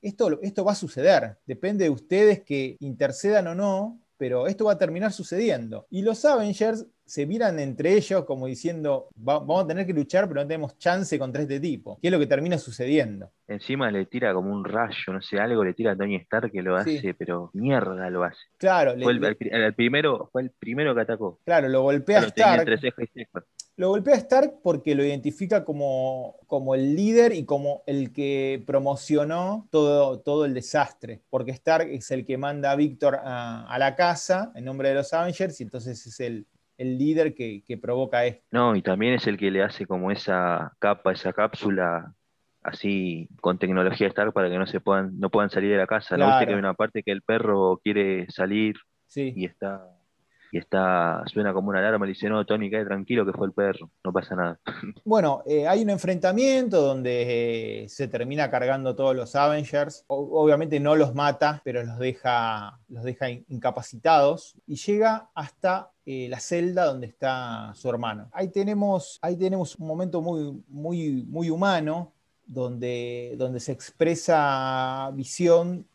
esto, 0.00 0.40
esto 0.40 0.64
va 0.64 0.70
a 0.70 0.76
suceder, 0.76 1.36
depende 1.46 1.82
de 1.82 1.90
ustedes 1.90 2.44
que 2.44 2.76
intercedan 2.78 3.48
o 3.48 3.56
no, 3.56 4.01
pero 4.22 4.46
esto 4.46 4.66
va 4.66 4.74
a 4.74 4.78
terminar 4.78 5.12
sucediendo. 5.12 5.88
Y 5.90 6.02
los 6.02 6.24
Avengers 6.24 6.86
se 7.04 7.26
miran 7.26 7.58
entre 7.58 7.94
ellos 7.94 8.24
como 8.24 8.46
diciendo, 8.46 9.08
vamos 9.14 9.64
a 9.64 9.66
tener 9.66 9.86
que 9.86 9.92
luchar, 9.92 10.28
pero 10.28 10.40
no 10.40 10.46
tenemos 10.46 10.78
chance 10.78 11.18
contra 11.18 11.42
este 11.42 11.60
tipo. 11.60 11.98
¿Qué 12.00 12.08
es 12.08 12.12
lo 12.12 12.18
que 12.18 12.26
termina 12.26 12.58
sucediendo? 12.58 13.30
Encima 13.48 13.90
le 13.90 14.06
tira 14.06 14.32
como 14.32 14.52
un 14.52 14.64
rayo, 14.64 15.12
no 15.12 15.20
sé, 15.20 15.38
algo 15.38 15.64
le 15.64 15.74
tira 15.74 15.92
a 15.92 15.96
Tony 15.96 16.16
Stark 16.16 16.50
que 16.50 16.62
lo 16.62 16.76
hace, 16.76 17.14
pero 17.14 17.50
mierda 17.52 18.08
lo 18.08 18.24
hace. 18.24 18.40
Claro. 18.56 18.94
Fue 19.00 19.12
el, 19.12 19.74
primero, 19.74 20.28
fue 20.32 20.42
el 20.42 20.50
primero 20.50 20.94
que 20.94 21.00
atacó. 21.02 21.38
Claro, 21.44 21.68
lo 21.68 21.82
golpea 21.82 22.20
a 22.20 22.24
Stark. 22.24 22.66
Lo 23.76 23.88
golpea 23.88 24.14
a 24.14 24.18
Stark 24.18 24.60
porque 24.62 24.94
lo 24.94 25.02
identifica 25.02 25.64
como, 25.64 26.36
como 26.46 26.74
el 26.74 26.94
líder 26.94 27.32
y 27.32 27.44
como 27.46 27.82
el 27.86 28.12
que 28.12 28.62
promocionó 28.66 29.66
todo, 29.70 30.20
todo 30.20 30.44
el 30.44 30.52
desastre. 30.52 31.22
Porque 31.30 31.52
Stark 31.52 31.88
es 31.88 32.10
el 32.10 32.26
que 32.26 32.36
manda 32.36 32.70
a 32.70 32.76
Víctor 32.76 33.18
a, 33.22 33.74
la 33.78 33.96
casa 33.96 34.52
en 34.54 34.66
nombre 34.66 34.90
de 34.90 34.96
los 34.96 35.12
Avengers 35.14 35.58
y 35.60 35.64
entonces 35.64 36.06
es 36.06 36.20
el, 36.20 36.46
el 36.82 36.98
líder 36.98 37.34
que, 37.34 37.62
provoca 37.80 38.26
esto. 38.26 38.44
No, 38.50 38.74
y 38.74 38.82
también 38.82 39.14
es 39.14 39.26
el 39.26 39.38
que 39.38 39.50
le 39.50 39.62
hace 39.62 39.86
como 39.86 40.10
esa 40.10 40.72
capa, 40.78 41.12
esa 41.12 41.32
cápsula 41.32 42.12
así 42.62 43.28
con 43.40 43.58
tecnología 43.58 44.08
Stark 44.08 44.32
para 44.32 44.50
que 44.50 44.58
no 44.58 44.66
se 44.66 44.80
puedan, 44.80 45.18
no 45.18 45.30
puedan 45.30 45.50
salir 45.50 45.70
de 45.70 45.76
la 45.76 45.86
casa. 45.86 46.16
¿No 46.16 46.26
viste 46.26 46.46
que 46.46 46.52
hay 46.52 46.58
una 46.58 46.74
parte 46.74 47.02
que 47.02 47.12
el 47.12 47.22
perro 47.22 47.80
quiere 47.82 48.30
salir 48.30 48.76
y 49.14 49.44
está 49.44 49.91
y 50.52 50.58
está, 50.58 51.22
suena 51.32 51.54
como 51.54 51.70
una 51.70 51.78
alarma, 51.78 52.04
le 52.04 52.12
dice, 52.12 52.28
no, 52.28 52.44
Tony, 52.44 52.70
cae 52.70 52.84
tranquilo 52.84 53.24
que 53.24 53.32
fue 53.32 53.46
el 53.46 53.54
perro, 53.54 53.90
no 54.04 54.12
pasa 54.12 54.36
nada. 54.36 54.60
Bueno, 55.04 55.42
eh, 55.46 55.66
hay 55.66 55.82
un 55.82 55.88
enfrentamiento 55.88 56.82
donde 56.82 57.84
eh, 57.84 57.88
se 57.88 58.06
termina 58.06 58.50
cargando 58.50 58.94
todos 58.94 59.16
los 59.16 59.34
Avengers, 59.34 60.04
obviamente 60.08 60.78
no 60.78 60.94
los 60.94 61.14
mata, 61.14 61.62
pero 61.64 61.82
los 61.82 61.98
deja, 61.98 62.78
los 62.88 63.02
deja 63.02 63.30
incapacitados 63.30 64.54
y 64.66 64.76
llega 64.76 65.30
hasta 65.34 65.90
eh, 66.04 66.28
la 66.28 66.38
celda 66.38 66.84
donde 66.84 67.06
está 67.06 67.72
su 67.74 67.88
hermano. 67.88 68.28
Ahí 68.32 68.48
tenemos, 68.48 69.18
ahí 69.22 69.36
tenemos 69.36 69.76
un 69.76 69.86
momento 69.86 70.20
muy, 70.20 70.62
muy, 70.68 71.24
muy 71.28 71.48
humano 71.48 72.12
donde, 72.44 73.36
donde 73.38 73.58
se 73.58 73.72
expresa 73.72 75.10
visión 75.14 75.86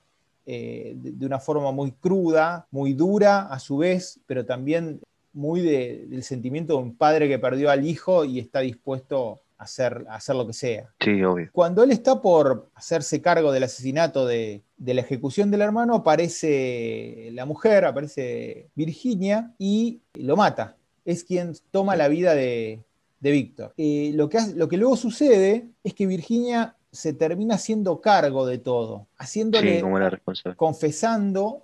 eh, 0.49 0.93
de, 0.95 1.25
una 1.25 1.39
forma 1.41 1.73
muy 1.73 1.91
cruda, 1.91 2.67
muy 2.71 2.93
dura 2.93 3.47
a 3.47 3.59
su 3.59 3.75
vez, 3.79 4.21
pero 4.27 4.45
también 4.45 5.01
muy 5.33 5.59
del 5.59 6.23
sentimiento 6.23 6.77
de 6.77 6.83
un 6.83 6.95
padre 6.95 7.27
que 7.27 7.37
perdió 7.37 7.69
al 7.69 7.85
hijo 7.85 8.23
y 8.23 8.39
está 8.39 8.61
dispuesto 8.61 9.41
a 9.57 9.65
hacer, 9.65 10.05
hacer 10.09 10.37
lo 10.37 10.47
que 10.47 10.53
sea. 10.53 10.89
Sí, 11.01 11.21
obvio. 11.21 11.49
Cuando 11.51 11.83
él 11.83 11.91
está 11.91 12.21
por 12.21 12.69
hacerse 12.75 13.21
cargo 13.21 13.51
del 13.51 13.63
asesinato 13.63 14.25
de, 14.25 14.63
la 14.77 15.01
ejecución 15.01 15.51
del 15.51 15.63
hermano, 15.63 15.95
aparece 15.95 17.29
la 17.33 17.45
mujer, 17.45 17.83
aparece 17.83 18.69
Virginia 18.73 19.53
y 19.59 19.99
lo 20.13 20.37
mata. 20.37 20.77
Es 21.03 21.25
quien 21.25 21.55
toma 21.71 21.97
la 21.97 22.07
vida 22.07 22.33
de, 22.33 22.85
Víctor. 23.19 23.73
Eh, 23.75 24.11
lo, 24.13 24.29
que 24.29 24.37
lo 24.55 24.69
que 24.69 24.77
luego 24.77 24.95
sucede 24.95 25.67
es 25.83 25.93
que 25.93 26.07
Virginia 26.07 26.76
se 26.91 27.13
termina 27.13 27.55
haciendo 27.55 28.01
cargo 28.01 28.45
de 28.45 28.57
todo, 28.57 29.07
haciéndole, 29.17 29.83
confesando, 30.55 31.61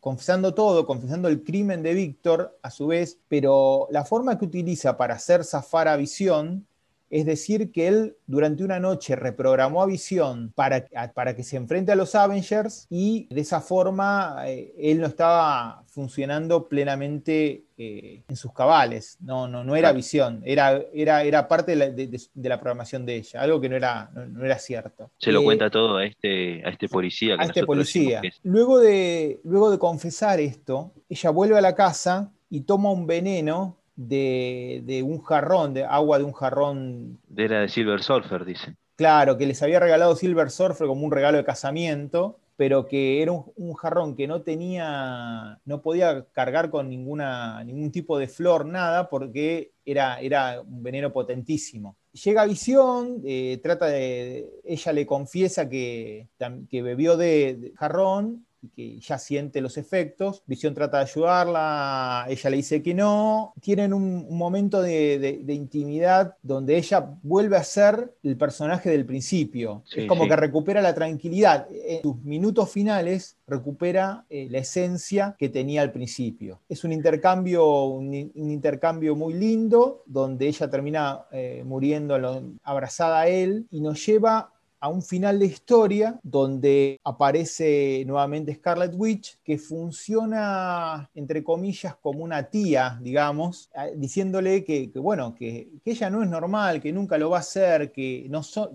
confesando 0.00 0.54
todo, 0.54 0.86
confesando 0.86 1.28
el 1.28 1.42
crimen 1.42 1.82
de 1.82 1.94
Víctor 1.94 2.58
a 2.62 2.70
su 2.70 2.88
vez, 2.88 3.18
pero 3.28 3.88
la 3.90 4.04
forma 4.04 4.38
que 4.38 4.44
utiliza 4.44 4.96
para 4.96 5.14
hacer 5.14 5.44
zafar 5.44 5.88
a 5.88 5.96
Visión 5.96 6.66
es 7.12 7.26
decir, 7.26 7.70
que 7.72 7.88
él 7.88 8.16
durante 8.26 8.64
una 8.64 8.80
noche 8.80 9.16
reprogramó 9.16 9.82
a 9.82 9.86
Visión 9.86 10.50
para, 10.54 10.86
para 11.14 11.36
que 11.36 11.42
se 11.42 11.58
enfrente 11.58 11.92
a 11.92 11.94
los 11.94 12.14
Avengers 12.14 12.86
y 12.88 13.28
de 13.28 13.42
esa 13.42 13.60
forma 13.60 14.44
eh, 14.46 14.72
él 14.78 14.98
no 14.98 15.08
estaba 15.08 15.84
funcionando 15.88 16.68
plenamente 16.68 17.66
eh, 17.76 18.22
en 18.26 18.34
sus 18.34 18.54
cabales. 18.54 19.18
No, 19.20 19.46
no, 19.46 19.62
no 19.62 19.76
era 19.76 19.92
Visión, 19.92 20.40
era, 20.42 20.80
era, 20.94 21.22
era 21.22 21.48
parte 21.48 21.76
de 21.76 22.48
la, 22.48 22.58
programación 22.58 23.04
de 23.04 23.16
ella, 23.16 23.42
algo 23.42 23.60
que 23.60 23.68
no 23.68 23.76
era, 23.76 24.10
no, 24.14 24.42
era 24.42 24.58
cierto. 24.58 25.10
Se 25.18 25.32
lo 25.32 25.42
eh, 25.42 25.44
cuenta 25.44 25.68
todo 25.68 25.98
a 25.98 26.06
este, 26.06 26.64
a 26.64 26.70
este 26.70 26.88
policía. 26.88 27.36
a 27.38 27.44
este 27.44 27.66
policía. 27.66 28.22
Luego, 28.42 28.80
de, 28.80 29.38
luego 29.44 29.70
de 29.70 29.78
confesar 29.78 30.40
esto, 30.40 30.94
ella 31.10 31.28
vuelve 31.28 31.58
a 31.58 31.60
la 31.60 31.74
casa 31.74 32.32
y 32.48 32.62
toma 32.62 32.90
un 32.90 33.06
veneno 33.06 33.81
de, 33.96 35.02
un 35.04 35.22
jarrón, 35.22 35.74
de 35.74 35.84
agua 35.84 36.18
de 36.18 36.24
un 36.24 36.32
jarrón. 36.32 37.18
Era 37.36 37.60
de 37.60 37.68
Silver 37.68 38.02
Surfer, 38.02 38.44
dicen. 38.44 38.76
Claro, 38.96 39.36
que 39.38 39.46
les 39.46 39.62
había 39.62 39.80
regalado 39.80 40.16
Silver 40.16 40.50
Surfer 40.50 40.86
como 40.86 41.04
un 41.04 41.12
regalo 41.12 41.38
de 41.38 41.44
casamiento, 41.44 42.38
pero 42.56 42.86
que 42.86 43.22
era 43.22 43.32
un, 43.32 43.74
jarrón 43.74 44.14
que 44.14 44.26
no 44.26 44.42
tenía, 44.42 45.58
no 45.64 45.82
podía 45.82 46.26
cargar 46.32 46.70
con 46.70 46.88
ninguna, 46.88 47.64
ningún 47.64 47.90
tipo 47.90 48.18
de 48.18 48.28
flor, 48.28 48.66
nada, 48.66 49.08
porque 49.08 49.72
era, 49.84 50.20
era 50.20 50.60
un 50.60 50.82
veneno 50.82 51.12
potentísimo. 51.12 51.96
Llega 52.12 52.42
a 52.42 52.46
Visión, 52.46 53.22
eh, 53.24 53.58
trata 53.62 53.86
de, 53.86 54.48
ella 54.64 54.92
le 54.92 55.06
confiesa 55.06 55.68
que, 55.68 56.28
que 56.68 56.82
bebió 56.82 57.16
de 57.16 57.72
jarrón 57.76 58.46
y 58.62 58.68
que 58.68 59.00
ya 59.00 59.18
siente 59.18 59.60
los 59.60 59.76
efectos. 59.76 60.42
Visión 60.46 60.72
trata 60.72 60.98
de 60.98 61.04
ayudarla, 61.04 62.26
ella 62.28 62.50
le 62.50 62.56
dice 62.56 62.82
que 62.82 62.94
no. 62.94 63.52
Tienen 63.60 63.92
un, 63.92 64.26
momento 64.30 64.80
de, 64.80 65.44
intimidad 65.48 66.36
donde 66.42 66.76
ella 66.76 67.18
vuelve 67.22 67.56
a 67.56 67.64
ser 67.64 68.14
el 68.22 68.36
personaje 68.36 68.90
del 68.90 69.04
principio. 69.04 69.82
es 69.94 70.06
como 70.06 70.26
que 70.26 70.36
recupera 70.36 70.80
la 70.80 70.94
tranquilidad. 70.94 71.66
En 71.70 72.02
sus 72.02 72.16
minutos 72.22 72.70
finales 72.70 73.36
recupera 73.46 74.24
eh, 74.30 74.48
la 74.50 74.58
esencia 74.58 75.34
que 75.38 75.48
tenía 75.48 75.82
al 75.82 75.92
principio. 75.92 76.60
Es 76.68 76.84
un 76.84 76.92
intercambio, 76.92 77.84
un, 77.84 78.14
intercambio 78.14 79.16
muy 79.16 79.34
lindo, 79.34 80.02
donde 80.06 80.46
ella 80.46 80.70
termina 80.70 81.26
eh, 81.32 81.62
muriendo 81.66 82.14
abrazada 82.62 83.20
a 83.20 83.28
él 83.28 83.66
y 83.70 83.80
nos 83.80 84.04
lleva 84.06 84.52
a 84.82 84.88
un 84.88 85.00
final 85.00 85.38
de 85.38 85.46
historia 85.46 86.18
donde 86.24 86.98
aparece 87.04 88.02
nuevamente 88.04 88.52
Scarlet 88.52 88.92
Witch, 88.96 89.38
que 89.44 89.56
funciona, 89.56 91.08
entre 91.14 91.44
comillas, 91.44 91.94
como 92.02 92.24
una 92.24 92.50
tía, 92.50 92.98
digamos, 93.00 93.70
diciéndole 93.94 94.64
que, 94.64 94.90
bueno, 94.96 95.36
que, 95.36 95.68
ella 95.84 96.10
no 96.10 96.24
es 96.24 96.28
normal, 96.28 96.80
que 96.80 96.92
nunca 96.92 97.16
lo 97.16 97.30
va 97.30 97.36
a 97.36 97.40
hacer, 97.40 97.92
que 97.92 98.28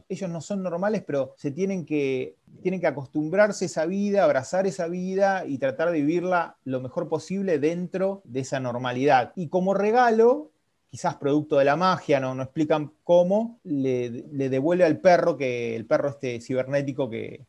ellos 0.08 0.30
no 0.30 0.39
son 0.39 0.63
normales, 0.63 1.04
pero 1.06 1.34
se 1.36 1.52
tienen 1.52 1.86
que, 1.86 2.38
tienen 2.62 2.80
que 2.80 2.88
acostumbrarse 2.88 3.65
a 3.65 3.67
esa 3.67 3.86
vida, 3.86 4.24
abrazar 4.24 4.65
esa 4.65 4.88
vida 4.88 5.46
y 5.46 5.58
tratar 5.58 5.91
de 5.91 6.00
vivirla 6.00 6.56
lo 6.63 6.80
mejor 6.80 7.10
posible 7.10 7.60
dentro 7.60 8.22
de 8.24 8.39
esa 8.39 8.62
normalidad. 8.62 9.34
Y 9.36 9.50
como 9.50 9.74
regalo, 9.74 10.52
quizás 10.89 11.15
producto 11.15 11.58
de 11.58 11.65
la 11.65 11.76
magia, 11.76 12.19
no, 12.19 12.34
no 12.34 12.43
explican 12.43 12.93
cómo, 13.04 13.60
le, 13.63 14.10
devuelve 14.50 14.86
al 14.86 15.00
perro, 15.00 15.38
que 15.38 15.76
el 15.76 15.86
perro 15.86 16.10
este 16.10 16.39
cibernético 16.41 17.10
que, 17.10 17.45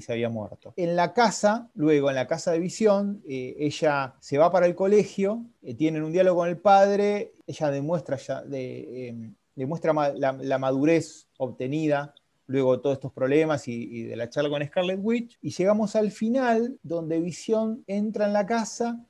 se 0.00 0.12
había 0.12 0.28
muerto. 0.28 0.74
En 0.76 0.94
la 0.94 1.14
casa, 1.14 1.70
luego 1.74 2.10
en 2.10 2.16
la 2.16 2.26
casa 2.26 2.52
de 2.52 2.58
visión, 2.58 3.22
eh, 3.26 3.56
ella 3.58 4.14
se 4.20 4.36
va 4.36 4.52
para 4.52 4.66
el 4.66 4.74
colegio, 4.74 5.46
eh, 5.62 5.74
tienen 5.74 6.02
un 6.02 6.12
diálogo 6.12 6.40
con 6.40 6.50
el 6.50 6.58
padre, 6.58 7.32
ella 7.46 7.70
demuestra, 7.70 8.18
em, 8.52 9.34
demuestra 9.54 9.94
la, 9.94 10.58
madurez 10.58 11.28
obtenida 11.38 12.14
luego 12.46 12.80
todos 12.80 12.94
estos 12.94 13.12
problemas 13.12 13.68
y, 13.68 13.72
y, 13.72 14.02
de 14.02 14.16
la 14.16 14.28
charla 14.28 14.50
con 14.50 14.66
Scarlet 14.66 14.98
Witch, 15.00 15.38
y 15.40 15.50
llegamos 15.50 15.96
al 15.96 16.10
final 16.10 16.78
donde 16.82 17.20
Visión 17.20 17.82
entra 17.86 18.26
en 18.26 18.32
la 18.34 18.44
casa 18.44 19.00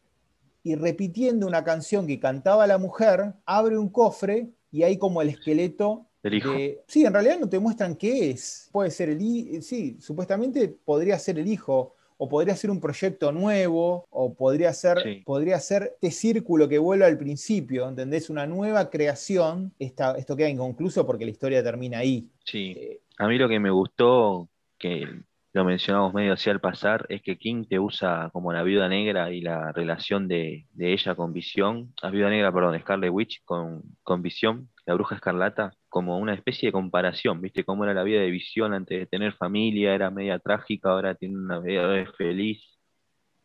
y 0.62 0.74
repitiendo 0.74 1.46
una 1.46 1.64
canción 1.64 2.06
que 2.06 2.20
cantaba 2.20 2.66
la 2.66 2.78
mujer, 2.78 3.34
abre 3.46 3.78
un 3.78 3.88
cofre 3.88 4.50
y 4.70 4.82
hay 4.82 4.98
como 4.98 5.22
el 5.22 5.30
esqueleto 5.30 6.06
de... 6.22 6.82
Sí, 6.86 7.04
en 7.04 7.12
realidad 7.12 7.38
no 7.40 7.48
te 7.48 7.58
muestran 7.58 7.96
qué 7.96 8.30
es. 8.30 8.68
Puede 8.72 8.90
ser 8.90 9.08
el 9.08 9.22
hijo, 9.22 9.62
sí, 9.62 9.96
supuestamente 10.00 10.68
podría 10.68 11.18
ser 11.18 11.38
el 11.38 11.48
hijo, 11.48 11.94
o 12.22 12.28
podría 12.28 12.54
ser 12.54 12.70
un 12.70 12.80
proyecto 12.80 13.32
nuevo, 13.32 14.06
o 14.10 14.34
podría 14.34 14.74
ser, 14.74 15.22
podría 15.24 15.58
ser 15.58 15.96
este 16.02 16.10
círculo 16.10 16.68
que 16.68 16.78
vuelve 16.78 17.06
al 17.06 17.16
principio, 17.16 17.88
¿entendés? 17.88 18.28
Una 18.28 18.46
nueva 18.46 18.90
creación. 18.90 19.72
esto 19.78 20.36
queda 20.36 20.50
inconcluso 20.50 21.06
porque 21.06 21.24
la 21.24 21.30
historia 21.30 21.62
termina 21.62 21.98
ahí. 21.98 22.28
Sí. 22.44 22.76
Eh, 22.78 23.00
a 23.16 23.26
mí 23.26 23.38
lo 23.38 23.48
que 23.48 23.58
me 23.58 23.70
gustó, 23.70 24.50
que 24.76 25.06
lo 25.52 25.64
mencionamos 25.64 26.14
medio 26.14 26.34
así 26.34 26.48
al 26.48 26.60
pasar, 26.60 27.06
es 27.08 27.22
que 27.22 27.36
King 27.36 27.64
te 27.68 27.80
usa 27.80 28.30
como 28.32 28.52
la 28.52 28.62
viuda 28.62 28.88
negra 28.88 29.32
y 29.32 29.40
la 29.40 29.72
relación 29.72 30.28
de, 30.28 30.66
ella 30.78 31.14
con 31.16 31.32
Visión, 31.32 31.92
la 32.02 32.10
viuda 32.10 32.30
negra, 32.30 32.52
perdón, 32.52 32.78
Scarlet 32.78 33.10
Witch 33.10 33.42
con, 33.44 33.82
con 34.02 34.22
Visión, 34.22 34.68
la 34.86 34.94
bruja 34.94 35.16
escarlata, 35.16 35.72
como 35.88 36.18
una 36.18 36.34
especie 36.34 36.68
de 36.68 36.72
comparación, 36.72 37.40
¿viste? 37.40 37.64
Cómo 37.64 37.82
era 37.84 37.94
la 37.94 38.04
vida 38.04 38.20
de 38.20 38.30
Visión 38.30 38.74
antes 38.74 38.96
de 38.96 39.06
tener 39.06 39.32
familia, 39.32 39.94
era 39.94 40.10
media 40.10 40.38
trágica, 40.38 40.90
ahora 40.90 41.16
tiene 41.16 41.36
una 41.36 41.58
vida 41.58 42.06
feliz, 42.16 42.62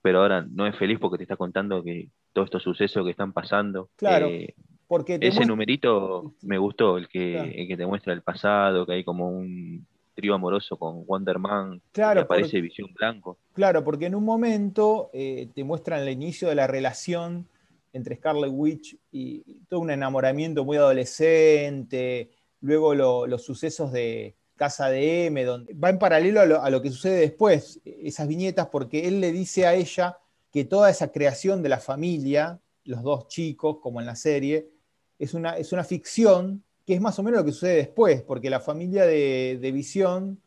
pero 0.04 0.22
ahora 0.22 0.46
no 0.48 0.68
es 0.68 0.76
feliz 0.76 1.00
porque 1.00 1.18
te 1.18 1.24
está 1.24 1.36
contando 1.36 1.84
que 1.84 2.10
todos 2.34 2.48
estos 2.48 2.62
sucesos 2.62 3.04
que 3.04 3.12
están 3.12 3.34
pasando. 3.34 3.90
Claro. 3.96 4.28
Eh, 4.28 4.54
porque 4.88 5.18
ese 5.20 5.46
numerito 5.48 6.36
me 6.44 6.60
gustó, 6.60 7.00
el 7.00 7.08
que, 7.08 7.36
el 7.36 7.68
que 7.68 7.76
te 7.76 7.88
muestra 7.88 8.14
el 8.14 8.22
pasado, 8.22 8.86
que 8.86 8.94
hay 8.94 9.04
como 9.04 9.30
un, 9.30 9.88
trío 10.16 10.34
amoroso 10.34 10.78
con 10.78 11.06
Wonder 11.06 11.38
Man, 11.38 11.82
claro, 11.92 12.22
aparece 12.22 12.62
Visión 12.62 12.94
Blanco. 12.94 13.38
Claro, 13.54 13.84
porque 13.84 14.08
en 14.08 14.16
un 14.16 14.24
momento 14.24 15.12
eh, 15.14 15.50
te 15.54 15.64
muestran 15.64 16.02
el 16.02 16.10
inicio 16.10 16.48
de 16.50 16.56
la 16.56 16.68
relación 16.68 17.48
entre 17.94 18.16
Scarlet 18.16 18.52
Witch 18.52 18.98
y, 19.12 19.62
todo 19.70 19.82
un 19.82 19.92
enamoramiento 19.92 20.66
muy 20.66 20.78
adolescente, 20.78 22.32
luego 22.62 22.96
los 22.96 23.44
sucesos 23.44 23.92
de 23.92 24.36
Casa 24.56 24.90
de 24.90 25.28
M, 25.28 25.44
donde 25.44 25.74
va 25.74 25.90
en 25.90 26.00
paralelo 26.00 26.42
a 26.42 26.46
lo, 26.46 26.62
a 26.62 26.70
lo 26.70 26.82
que 26.82 26.90
sucede 26.90 27.20
después, 27.20 27.82
esas 27.86 28.28
viñetas, 28.28 28.68
porque 28.68 29.08
él 29.08 29.22
le 29.22 29.32
dice 29.32 29.66
a 29.66 29.76
ella 29.76 30.18
que 30.52 30.66
toda 30.66 30.90
esa 30.90 31.12
creación 31.12 31.62
de 31.62 31.70
la 31.70 31.80
familia, 31.80 32.60
los 32.84 33.02
dos 33.02 33.28
chicos, 33.28 33.78
como 33.82 34.00
en 34.00 34.08
la 34.08 34.16
serie, 34.16 34.70
es 35.18 35.34
una, 35.34 35.58
es 35.58 35.72
una 35.72 35.84
ficción 35.84 36.65
que 36.86 36.94
es 36.94 37.02
más 37.02 37.18
o 37.18 37.24
menos 37.24 37.40
lo 37.40 37.46
que 37.46 37.52
sucede 37.52 37.76
después, 37.76 38.22
porque 38.22 38.50
la 38.50 38.60
familia 38.60 39.06
de, 39.06 39.72
Visión 39.74 40.40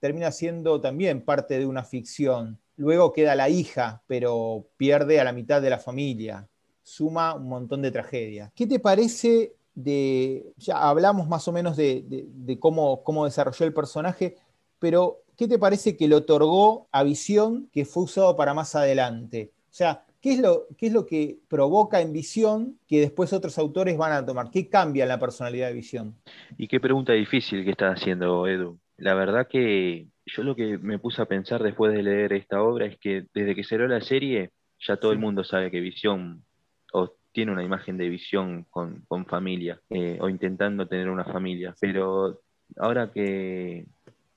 termina 0.00 0.32
siendo 0.32 0.80
también 0.80 1.22
parte 1.22 1.58
de 1.58 1.66
una 1.66 1.84
ficción. 1.84 2.58
Luego 2.76 3.12
queda 3.12 3.34
la 3.34 3.48
hija, 3.48 4.02
pero 4.06 4.66
pierde 4.76 5.20
a 5.20 5.24
la 5.24 5.32
mitad 5.32 5.60
de 5.60 5.70
la 5.70 5.78
familia. 5.78 6.48
Suma 6.82 7.34
un 7.34 7.48
montón 7.48 7.82
de 7.82 7.90
tragedias. 7.90 8.50
¿Qué 8.54 8.66
te 8.66 8.80
parece 8.80 9.54
de, 9.74 10.52
ya 10.56 10.88
hablamos 10.88 11.28
más 11.28 11.46
o 11.46 11.52
menos 11.52 11.76
de, 11.76 12.56
cómo, 12.58 13.04
cómo 13.04 13.24
desarrolló 13.24 13.66
el 13.66 13.74
personaje, 13.74 14.36
pero 14.78 15.22
¿qué 15.36 15.46
te 15.46 15.58
parece 15.58 15.96
que 15.96 16.08
le 16.08 16.16
otorgó 16.16 16.88
a 16.90 17.02
Visión 17.02 17.68
que 17.72 17.84
fue 17.84 18.04
usado 18.04 18.34
para 18.34 18.54
más 18.54 18.74
adelante? 18.74 19.52
O 19.70 19.74
sea, 19.74 20.04
¿Qué 20.22 20.34
es, 20.34 20.38
lo, 20.38 20.68
¿Qué 20.78 20.86
es 20.86 20.92
lo 20.92 21.04
que 21.04 21.38
provoca 21.48 22.00
en 22.00 22.12
visión 22.12 22.78
que 22.86 23.00
después 23.00 23.32
otros 23.32 23.58
autores 23.58 23.98
van 23.98 24.12
a 24.12 24.24
tomar? 24.24 24.52
¿Qué 24.52 24.68
cambia 24.68 25.02
en 25.02 25.08
la 25.08 25.18
personalidad 25.18 25.66
de 25.66 25.74
visión? 25.74 26.14
Y 26.56 26.68
qué 26.68 26.78
pregunta 26.78 27.12
difícil 27.12 27.64
que 27.64 27.72
estás 27.72 28.00
haciendo, 28.00 28.46
Edu. 28.46 28.78
La 28.98 29.14
verdad 29.14 29.48
que 29.48 30.06
yo 30.24 30.44
lo 30.44 30.54
que 30.54 30.78
me 30.78 31.00
puse 31.00 31.20
a 31.20 31.26
pensar 31.26 31.60
después 31.64 31.92
de 31.92 32.04
leer 32.04 32.32
esta 32.34 32.62
obra 32.62 32.86
es 32.86 32.98
que 32.98 33.26
desde 33.34 33.56
que 33.56 33.64
salió 33.64 33.88
la 33.88 34.00
serie 34.00 34.52
ya 34.78 34.96
todo 34.96 35.10
el 35.10 35.18
mundo 35.18 35.42
sabe 35.42 35.72
que 35.72 35.80
visión 35.80 36.44
o 36.92 37.16
tiene 37.32 37.50
una 37.50 37.64
imagen 37.64 37.96
de 37.96 38.08
visión 38.08 38.64
con, 38.70 39.04
familia 39.26 39.80
eh, 39.90 40.18
o 40.20 40.28
intentando 40.28 40.86
tener 40.86 41.08
una 41.08 41.24
familia. 41.24 41.74
Pero 41.80 42.42
ahora 42.76 43.10
que 43.10 43.86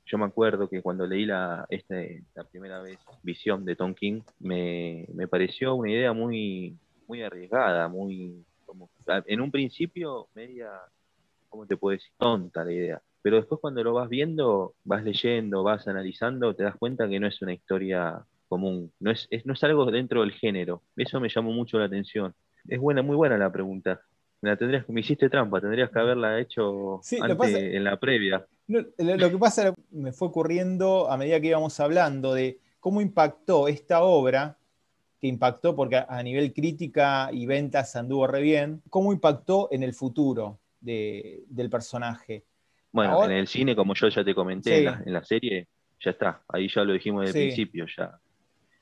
yo 0.05 0.17
me 0.17 0.25
acuerdo 0.25 0.69
que 0.69 0.81
cuando 0.81 1.07
leí 1.07 1.25
la, 1.25 1.65
este, 1.69 2.23
la 2.35 2.43
primera 2.43 2.81
vez 2.81 2.99
Visión 3.23 3.65
de 3.65 3.75
Tom 3.75 3.93
King, 3.93 4.21
me, 4.39 5.07
pareció 5.29 5.75
una 5.75 5.91
idea 5.91 6.13
muy, 6.13 6.77
muy 7.07 7.23
arriesgada, 7.23 7.87
muy 7.87 8.45
como, 8.65 8.89
en 9.25 9.41
un 9.41 9.51
principio 9.51 10.27
media, 10.35 10.69
¿cómo 11.49 11.65
te 11.65 11.77
puedo 11.77 11.97
decir? 11.97 12.11
Tonta 12.17 12.63
la 12.63 12.71
idea. 12.71 13.01
Pero 13.21 13.37
después 13.37 13.59
cuando 13.59 13.83
lo 13.83 13.93
vas 13.93 14.07
viendo, 14.07 14.75
vas 14.83 15.03
leyendo, 15.03 15.63
vas 15.63 15.87
analizando, 15.87 16.55
te 16.55 16.63
das 16.63 16.75
cuenta 16.75 17.09
que 17.09 17.19
no 17.19 17.27
es 17.27 17.41
una 17.41 17.53
historia 17.53 18.23
común, 18.47 18.91
no 18.99 19.09
es, 19.09 19.27
no 19.43 19.53
es 19.53 19.63
algo 19.63 19.89
dentro 19.89 20.21
del 20.21 20.33
género. 20.33 20.83
Eso 20.95 21.19
me 21.19 21.29
llamó 21.29 21.51
mucho 21.51 21.79
la 21.79 21.85
atención. 21.85 22.35
Es 22.67 22.79
buena, 22.79 23.01
muy 23.01 23.15
buena 23.15 23.39
la 23.39 23.51
pregunta. 23.51 24.01
Me, 24.41 24.49
la 24.51 24.57
tendrías, 24.57 24.87
me 24.87 25.01
hiciste 25.01 25.29
trampa, 25.29 25.59
tendrías 25.59 25.89
que 25.89 25.97
haberla 25.97 26.39
hecho 26.39 27.01
antes, 27.19 27.55
en 27.55 27.83
la 27.83 27.99
previa 27.99 28.45
lo 28.67 29.29
que 29.29 29.37
pasa, 29.37 29.73
me 29.91 30.11
fue 30.11 30.27
ocurriendo 30.27 31.09
a 31.09 31.17
medida 31.17 31.39
que 31.39 31.47
íbamos 31.47 31.79
hablando 31.79 32.33
de 32.33 32.59
cómo 32.79 33.01
impactó 33.01 33.67
esta 33.67 34.03
obra, 34.03 34.57
que 35.19 35.27
impactó 35.27 35.75
porque 35.75 36.03
a 36.07 36.23
nivel 36.23 36.53
crítica 36.53 37.29
y 37.31 37.45
ventas 37.45 37.95
anduvo 37.95 38.27
re 38.27 38.41
bien, 38.41 38.81
cómo 38.89 39.13
impactó 39.13 39.69
en 39.71 39.83
el 39.83 39.93
futuro. 39.93 40.59
del 40.79 41.69
personaje. 41.69 42.45
Bueno, 42.91 43.25
en 43.25 43.31
el 43.31 43.47
cine, 43.47 43.75
como 43.75 43.93
yo 43.93 44.07
ya 44.07 44.23
te 44.23 44.33
comenté, 44.33 44.85
en, 44.85 45.11
la, 45.11 45.23
serie, 45.23 45.67
ya 45.99 46.11
está. 46.11 46.43
Ahí 46.47 46.69
ya 46.69 46.83
lo 46.83 46.93
dijimos 46.93 47.25
desde 47.25 47.39
el 47.39 47.47
principio, 47.47 47.85
ya. 47.97 48.19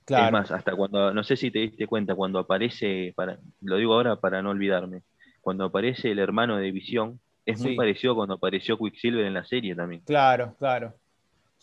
Es 0.07 0.31
más, 0.31 0.51
hasta 0.51 0.75
cuando, 0.75 1.13
no 1.13 1.23
sé 1.23 1.37
si 1.37 1.49
te 1.49 1.59
diste 1.59 1.87
cuenta, 1.87 2.13
cuando 2.13 2.39
aparece, 2.39 3.13
para, 3.15 3.39
lo 3.61 3.77
digo 3.77 3.93
ahora 3.93 4.17
para 4.17 4.41
no 4.41 4.49
olvidarme, 4.49 5.01
cuando 5.41 5.65
aparece 5.65 6.11
el 6.11 6.19
hermano 6.19 6.57
de 6.57 6.71
Visión, 6.71 7.19
es 7.45 7.59
muy 7.59 7.75
parecido 7.75 8.15
cuando 8.15 8.35
apareció 8.35 8.77
Quicksilver 8.77 9.25
en 9.25 9.33
la 9.33 9.45
serie 9.45 9.75
también. 9.75 10.01
Claro, 10.05 10.55
claro. 10.57 10.93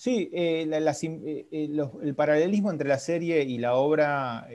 Sí, 0.01 0.31
eh, 0.33 0.67
eh, 0.67 1.47
eh, 1.53 1.69
el 2.03 2.15
paralelismo 2.15 2.71
entre 2.71 2.89
la 2.89 2.99
serie 2.99 3.43
y 3.43 3.59
la 3.59 3.75
obra 3.75 4.49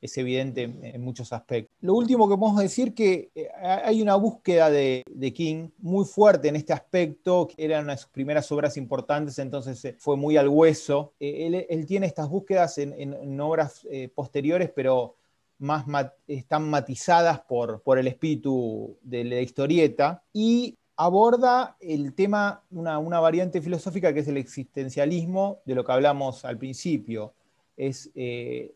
es 0.00 0.16
evidente 0.16 0.62
en 0.62 1.02
muchos 1.02 1.30
aspectos. 1.34 1.76
Lo 1.82 1.92
último 1.92 2.26
que 2.26 2.38
podemos 2.38 2.62
decir 2.62 2.94
que 2.94 3.28
hay 3.60 4.00
una 4.00 4.14
búsqueda 4.14 4.70
de, 4.70 5.04
King 5.34 5.68
muy 5.76 6.06
fuerte 6.06 6.48
en 6.48 6.56
este 6.56 6.72
aspecto, 6.72 7.48
eran 7.58 7.84
una 7.84 7.96
de 7.96 7.98
sus 7.98 8.08
primeras 8.08 8.50
obras 8.50 8.78
importantes, 8.78 9.38
entonces 9.38 9.94
fue 9.98 10.16
muy 10.16 10.38
al 10.38 10.48
hueso. 10.48 11.12
Él, 11.20 11.84
tiene 11.86 12.06
estas 12.06 12.30
búsquedas 12.30 12.78
en, 12.78 13.38
obras 13.42 13.86
posteriores, 14.14 14.70
pero 14.74 15.17
más 15.58 15.84
están 16.26 16.68
matizadas 16.68 17.40
por, 17.40 17.82
por 17.82 17.98
el 17.98 18.06
espíritu 18.06 18.98
de 19.02 19.24
la 19.24 19.40
historieta. 19.40 20.22
Y 20.32 20.78
aborda 20.96 21.76
el 21.80 22.12
tema, 22.14 22.64
una, 22.70 23.20
variante 23.20 23.62
filosófica 23.62 24.12
que 24.12 24.20
es 24.20 24.28
el 24.28 24.36
existencialismo, 24.36 25.60
de 25.64 25.74
lo 25.74 25.84
que 25.84 25.92
hablamos 25.92 26.44
al 26.44 26.58
principio. 26.58 27.34
Es 27.76 28.10
eh, 28.16 28.74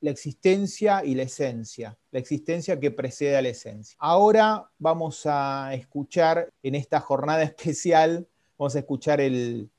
la 0.00 0.10
existencia 0.10 1.04
y 1.04 1.14
la 1.14 1.22
esencia, 1.22 1.98
la 2.12 2.18
existencia 2.18 2.78
que 2.78 2.90
precede 2.90 3.36
a 3.36 3.42
la 3.42 3.48
esencia. 3.48 3.96
Ahora 3.98 4.70
vamos 4.78 5.22
a 5.24 5.72
escuchar 5.74 6.50
en 6.62 6.74
esta 6.74 7.00
jornada 7.00 7.42
especial, 7.54 8.28
vamos 8.58 8.76
a 8.76 8.80
escuchar 8.80 9.20
el, 9.20 9.70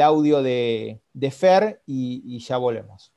audio 0.00 0.42
de, 0.42 1.00
Fer 1.30 1.82
y, 1.86 2.38
ya 2.38 2.56
volvemos. 2.56 3.12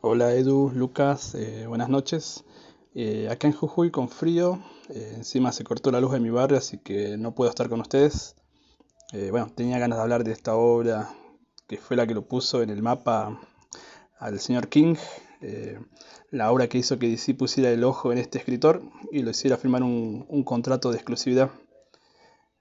Hola 0.00 0.32
Edu, 0.32 0.70
Lucas, 0.72 1.34
eh, 1.34 1.66
buenas 1.66 1.88
noches. 1.88 2.44
Eh, 2.94 3.28
acá 3.28 3.48
en 3.48 3.52
Jujuy 3.52 3.90
con 3.90 4.08
frío, 4.08 4.62
eh, 4.90 5.14
encima 5.16 5.50
se 5.50 5.64
cortó 5.64 5.90
la 5.90 6.00
luz 6.00 6.12
de 6.12 6.20
mi 6.20 6.30
barrio, 6.30 6.56
así 6.56 6.78
que 6.78 7.16
no 7.16 7.34
puedo 7.34 7.50
estar 7.50 7.68
con 7.68 7.80
ustedes. 7.80 8.36
Eh, 9.12 9.32
bueno, 9.32 9.50
tenía 9.52 9.76
ganas 9.80 9.98
de 9.98 10.02
hablar 10.02 10.22
de 10.22 10.30
esta 10.30 10.54
obra, 10.54 11.10
que 11.66 11.78
fue 11.78 11.96
la 11.96 12.06
que 12.06 12.14
lo 12.14 12.22
puso 12.28 12.62
en 12.62 12.70
el 12.70 12.80
mapa 12.80 13.40
al 14.20 14.38
señor 14.38 14.68
King, 14.68 14.94
la 16.30 16.52
obra 16.52 16.68
que 16.68 16.78
hizo 16.78 17.00
que 17.00 17.08
DC 17.08 17.34
pusiera 17.34 17.68
el 17.70 17.82
ojo 17.82 18.12
en 18.12 18.18
este 18.18 18.38
escritor 18.38 18.82
y 19.10 19.22
lo 19.22 19.30
hiciera 19.30 19.56
firmar 19.56 19.82
un, 19.82 20.44
contrato 20.44 20.90
de 20.90 20.96
exclusividad. 20.96 21.50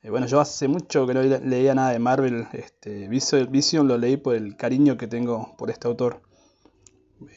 bueno, 0.09 0.25
yo 0.25 0.39
hace 0.39 0.67
mucho 0.67 1.05
que 1.05 1.13
no 1.13 1.21
leía 1.21 1.75
nada 1.75 1.91
de 1.91 1.99
Marvel, 1.99 2.47
este, 2.53 3.07
Vision 3.09 3.87
lo 3.87 3.99
leí 3.99 4.17
por 4.17 4.33
el 4.33 4.57
cariño 4.57 4.97
que 4.97 5.05
tengo 5.05 5.55
por 5.55 5.69
este 5.69 5.87
autor. 5.87 6.26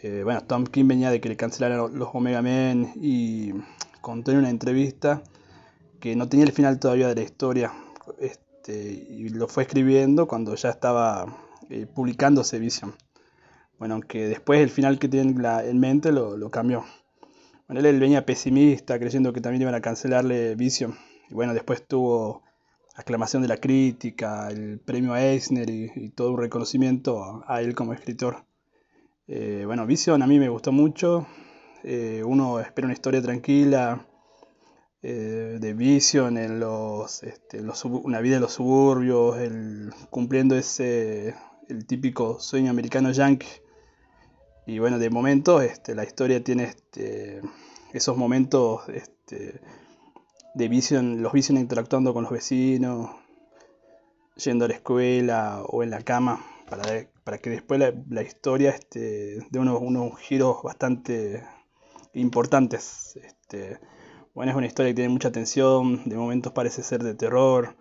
Eh, 0.02 0.22
bueno, 0.24 0.42
Tom 0.42 0.64
King 0.64 0.86
venía 0.88 1.10
de 1.10 1.20
que 1.20 1.28
le 1.28 1.36
cancelaran 1.36 1.98
los 1.98 2.08
Omega 2.12 2.42
Men 2.42 2.92
y 2.96 3.52
contó 4.00 4.30
en 4.30 4.38
una 4.38 4.50
entrevista 4.50 5.22
que 6.00 6.16
no 6.16 6.28
tenía 6.28 6.46
el 6.46 6.52
final 6.52 6.78
todavía 6.78 7.08
de 7.08 7.14
la 7.14 7.22
historia 7.22 7.72
este, 8.18 9.06
y 9.08 9.28
lo 9.30 9.48
fue 9.48 9.62
escribiendo 9.64 10.26
cuando 10.26 10.54
ya 10.54 10.70
estaba 10.70 11.26
eh, 11.70 11.86
publicándose 11.86 12.58
Vision. 12.58 12.94
Bueno, 13.78 13.94
aunque 13.94 14.28
después 14.28 14.60
el 14.60 14.70
final 14.70 14.98
que 14.98 15.08
tiene 15.08 15.30
en 15.30 15.78
mente 15.80 16.12
lo, 16.12 16.50
cambió. 16.50 16.84
Bueno, 17.66 17.80
él, 17.80 18.00
venía 18.00 18.26
pesimista, 18.26 18.98
creyendo 18.98 19.32
que 19.32 19.40
también 19.40 19.62
iban 19.62 19.74
a 19.74 19.80
cancelarle 19.80 20.54
Vision. 20.56 20.94
Y 21.30 21.34
bueno, 21.34 21.54
después 21.54 21.86
tuvo 21.86 22.42
aclamación 22.94 23.42
de 23.42 23.48
la 23.48 23.56
crítica, 23.56 24.48
el 24.50 24.78
premio 24.80 25.16
Eisner 25.16 25.70
y, 25.70 26.10
todo 26.10 26.32
un 26.32 26.38
reconocimiento 26.38 27.42
a 27.46 27.62
él 27.62 27.74
como 27.74 27.94
escritor. 27.94 28.44
Eh, 29.32 29.62
bueno, 29.64 29.86
Vision 29.86 30.20
a 30.22 30.26
mí 30.26 30.40
me 30.40 30.48
gustó 30.48 30.72
mucho. 30.72 31.24
Eh, 31.84 32.20
uno 32.26 32.58
espera 32.58 32.86
una 32.86 32.94
historia 32.94 33.22
tranquila 33.22 34.04
eh, 35.02 35.58
de 35.60 35.72
Vision 35.72 36.36
en 36.36 36.58
los, 36.58 37.22
este, 37.22 37.62
una 37.84 38.20
vida 38.20 38.36
en 38.36 38.42
los 38.42 38.54
suburbios, 38.54 39.36
cumpliendo 40.10 40.56
ese 40.56 41.36
el 41.68 41.86
típico 41.86 42.40
sueño 42.40 42.72
americano 42.72 43.12
yankee. 43.12 43.46
Y 44.66 44.80
bueno, 44.80 44.98
de 44.98 45.10
momento 45.10 45.60
este, 45.60 45.94
la 45.94 46.02
historia 46.02 46.42
tiene 46.42 46.64
este, 46.64 47.40
esos 47.92 48.16
momentos 48.16 48.82
de 50.54 50.68
Vision, 50.68 51.22
los 51.22 51.32
Vision 51.32 51.56
interactuando 51.56 52.12
con 52.12 52.24
los 52.24 52.32
vecinos, 52.32 53.10
yendo 54.34 54.64
a 54.64 54.68
la 54.68 54.74
escuela 54.74 55.62
o 55.68 55.84
en 55.84 55.90
la 55.90 56.02
cama 56.02 56.44
para, 56.68 56.82
para 57.24 57.38
que 57.38 57.50
después 57.50 57.80
la, 57.80 58.22
historia 58.22 58.70
este, 58.70 59.38
dé 59.50 59.58
unos, 59.58 59.80
unos, 59.80 60.18
giros 60.18 60.62
bastante 60.62 61.42
importantes. 62.14 63.18
Este, 63.22 63.78
bueno, 64.34 64.52
es 64.52 64.56
una 64.56 64.66
historia 64.66 64.90
que 64.90 64.96
tiene 64.96 65.10
mucha 65.10 65.32
tensión, 65.32 66.08
de 66.08 66.16
momentos 66.16 66.52
parece 66.52 66.82
ser 66.82 67.02
de 67.02 67.14
terror, 67.14 67.76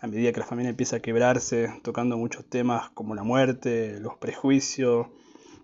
a 0.00 0.06
medida 0.06 0.32
que 0.32 0.40
la 0.40 0.46
familia 0.46 0.70
empieza 0.70 0.96
a 0.96 1.00
quebrarse, 1.00 1.70
tocando 1.82 2.18
muchos 2.18 2.44
temas 2.48 2.90
como 2.90 3.14
la 3.14 3.22
muerte, 3.22 3.98
los 4.00 4.16
prejuicios, 4.18 5.06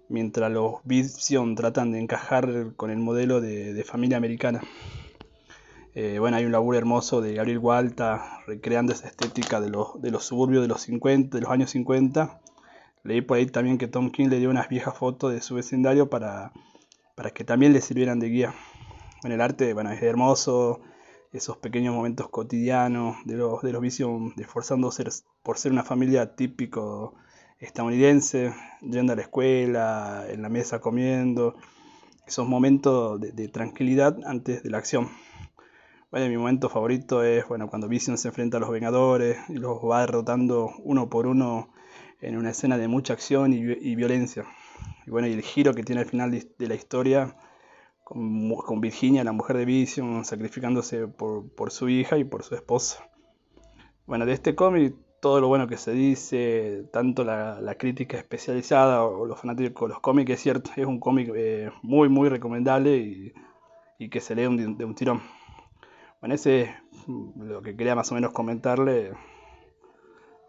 mientras 0.08 0.50
los 0.50 0.76
Vision 0.84 1.54
tratan 1.54 1.92
de 1.92 2.00
encajar 2.00 2.74
con 2.76 2.90
el 2.90 2.98
modelo 2.98 3.40
de, 3.40 3.84
familia 3.84 4.16
americana. 4.16 4.62
Eh, 5.94 6.18
bueno, 6.18 6.38
hay 6.38 6.46
un 6.46 6.52
laburo 6.52 6.78
hermoso 6.78 7.20
de 7.20 7.34
Gabriel 7.34 7.58
Walta 7.58 8.40
recreando 8.46 8.94
esa 8.94 9.08
estética 9.08 9.60
de 9.60 9.68
los, 9.68 10.00
de 10.00 10.10
los 10.10 10.24
suburbios 10.24 10.62
de 10.62 10.68
los, 10.68 10.80
50, 10.82 11.36
de 11.36 11.42
los 11.42 11.50
años 11.50 11.70
50 11.70 12.40
Leí 13.04 13.20
por 13.20 13.38
ahí 13.38 13.46
también 13.46 13.78
que 13.78 13.88
Tom 13.88 14.10
King 14.10 14.28
le 14.28 14.38
dio 14.38 14.50
unas 14.50 14.68
viejas 14.68 14.96
fotos 14.96 15.32
de 15.32 15.40
su 15.40 15.54
vecindario 15.54 16.08
para, 16.08 16.52
para 17.16 17.30
que 17.30 17.44
también 17.44 17.72
le 17.72 17.80
sirvieran 17.80 18.20
de 18.20 18.28
guía. 18.28 18.54
En 19.24 19.32
el 19.32 19.40
arte, 19.40 19.74
bueno, 19.74 19.90
es 19.90 20.02
hermoso, 20.02 20.80
esos 21.32 21.56
pequeños 21.56 21.94
momentos 21.94 22.28
cotidianos 22.28 23.16
de 23.24 23.36
los, 23.36 23.62
de 23.62 23.72
los 23.72 23.80
Vision 23.80 24.34
esforzándose 24.36 25.04
por 25.42 25.58
ser 25.58 25.72
una 25.72 25.82
familia 25.82 26.36
típico 26.36 27.14
estadounidense, 27.58 28.52
yendo 28.82 29.12
a 29.12 29.16
la 29.16 29.22
escuela, 29.22 30.26
en 30.28 30.42
la 30.42 30.48
mesa 30.48 30.80
comiendo, 30.80 31.56
esos 32.26 32.46
momentos 32.46 33.20
de, 33.20 33.48
tranquilidad 33.48 34.18
antes 34.26 34.62
de 34.62 34.70
la 34.70 34.78
acción. 34.78 35.08
Bueno, 36.10 36.28
mi 36.28 36.36
momento 36.36 36.68
favorito 36.68 37.22
es 37.22 37.48
bueno, 37.48 37.68
cuando 37.68 37.88
Vision 37.88 38.18
se 38.18 38.28
enfrenta 38.28 38.58
a 38.58 38.60
los 38.60 38.70
Vengadores 38.70 39.38
y 39.48 39.54
los 39.54 39.78
va 39.78 40.00
derrotando 40.00 40.72
uno 40.84 41.08
por 41.08 41.26
uno 41.26 41.70
en 42.22 42.36
una 42.36 42.50
escena 42.50 42.78
de 42.78 42.88
mucha 42.88 43.12
acción 43.12 43.52
y, 43.52 43.94
violencia. 43.96 44.44
Y 45.06 45.10
bueno, 45.10 45.26
y 45.26 45.32
el 45.32 45.42
giro 45.42 45.74
que 45.74 45.82
tiene 45.82 46.00
al 46.00 46.06
final 46.06 46.30
de, 46.30 46.68
la 46.68 46.74
historia 46.74 47.36
con, 48.04 48.80
Virginia, 48.80 49.24
la 49.24 49.32
mujer 49.32 49.56
de 49.58 49.64
Vision, 49.64 50.24
sacrificándose 50.24 51.08
por, 51.08 51.70
su 51.70 51.88
hija 51.88 52.16
y 52.18 52.24
por 52.24 52.44
su 52.44 52.54
esposa. 52.54 53.08
Bueno, 54.06 54.24
de 54.24 54.32
este 54.32 54.54
cómic, 54.54 54.94
todo 55.20 55.40
lo 55.40 55.48
bueno 55.48 55.66
que 55.66 55.76
se 55.76 55.92
dice, 55.92 56.84
tanto 56.92 57.24
la, 57.24 57.74
crítica 57.78 58.16
especializada 58.16 59.04
o 59.04 59.26
los 59.26 59.40
fanáticos 59.40 59.88
de 59.88 59.94
los 59.94 60.00
cómics, 60.00 60.30
es 60.30 60.40
cierto, 60.40 60.70
es 60.76 60.86
un 60.86 61.00
cómic 61.00 61.32
eh, 61.34 61.70
muy, 61.82 62.08
muy 62.08 62.28
recomendable 62.28 62.96
y, 62.96 63.32
que 64.10 64.20
se 64.20 64.34
lee 64.34 64.42
de 64.42 64.84
un 64.84 64.94
tirón. 64.96 65.22
Bueno, 66.20 66.34
ese 66.34 66.62
es 66.62 66.70
lo 67.36 67.62
que 67.62 67.76
quería 67.76 67.94
más 67.94 68.10
o 68.10 68.16
menos 68.16 68.32
comentarle 68.32 69.12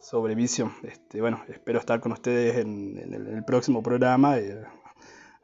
sobre 0.04 0.36
Vision. 0.36 0.72
Este, 0.84 1.22
bueno, 1.22 1.44
espero 1.48 1.80
estar 1.80 2.02
con 2.02 2.12
ustedes 2.12 2.58
en, 2.58 2.98
el, 2.98 3.44
próximo 3.46 3.82
programa, 3.82 4.38
eh, 4.38 4.62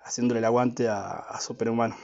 haciéndole 0.04 0.39
el 0.39 0.45
aguante 0.45 0.89
a, 0.89 1.39
Superhumano. 1.39 1.95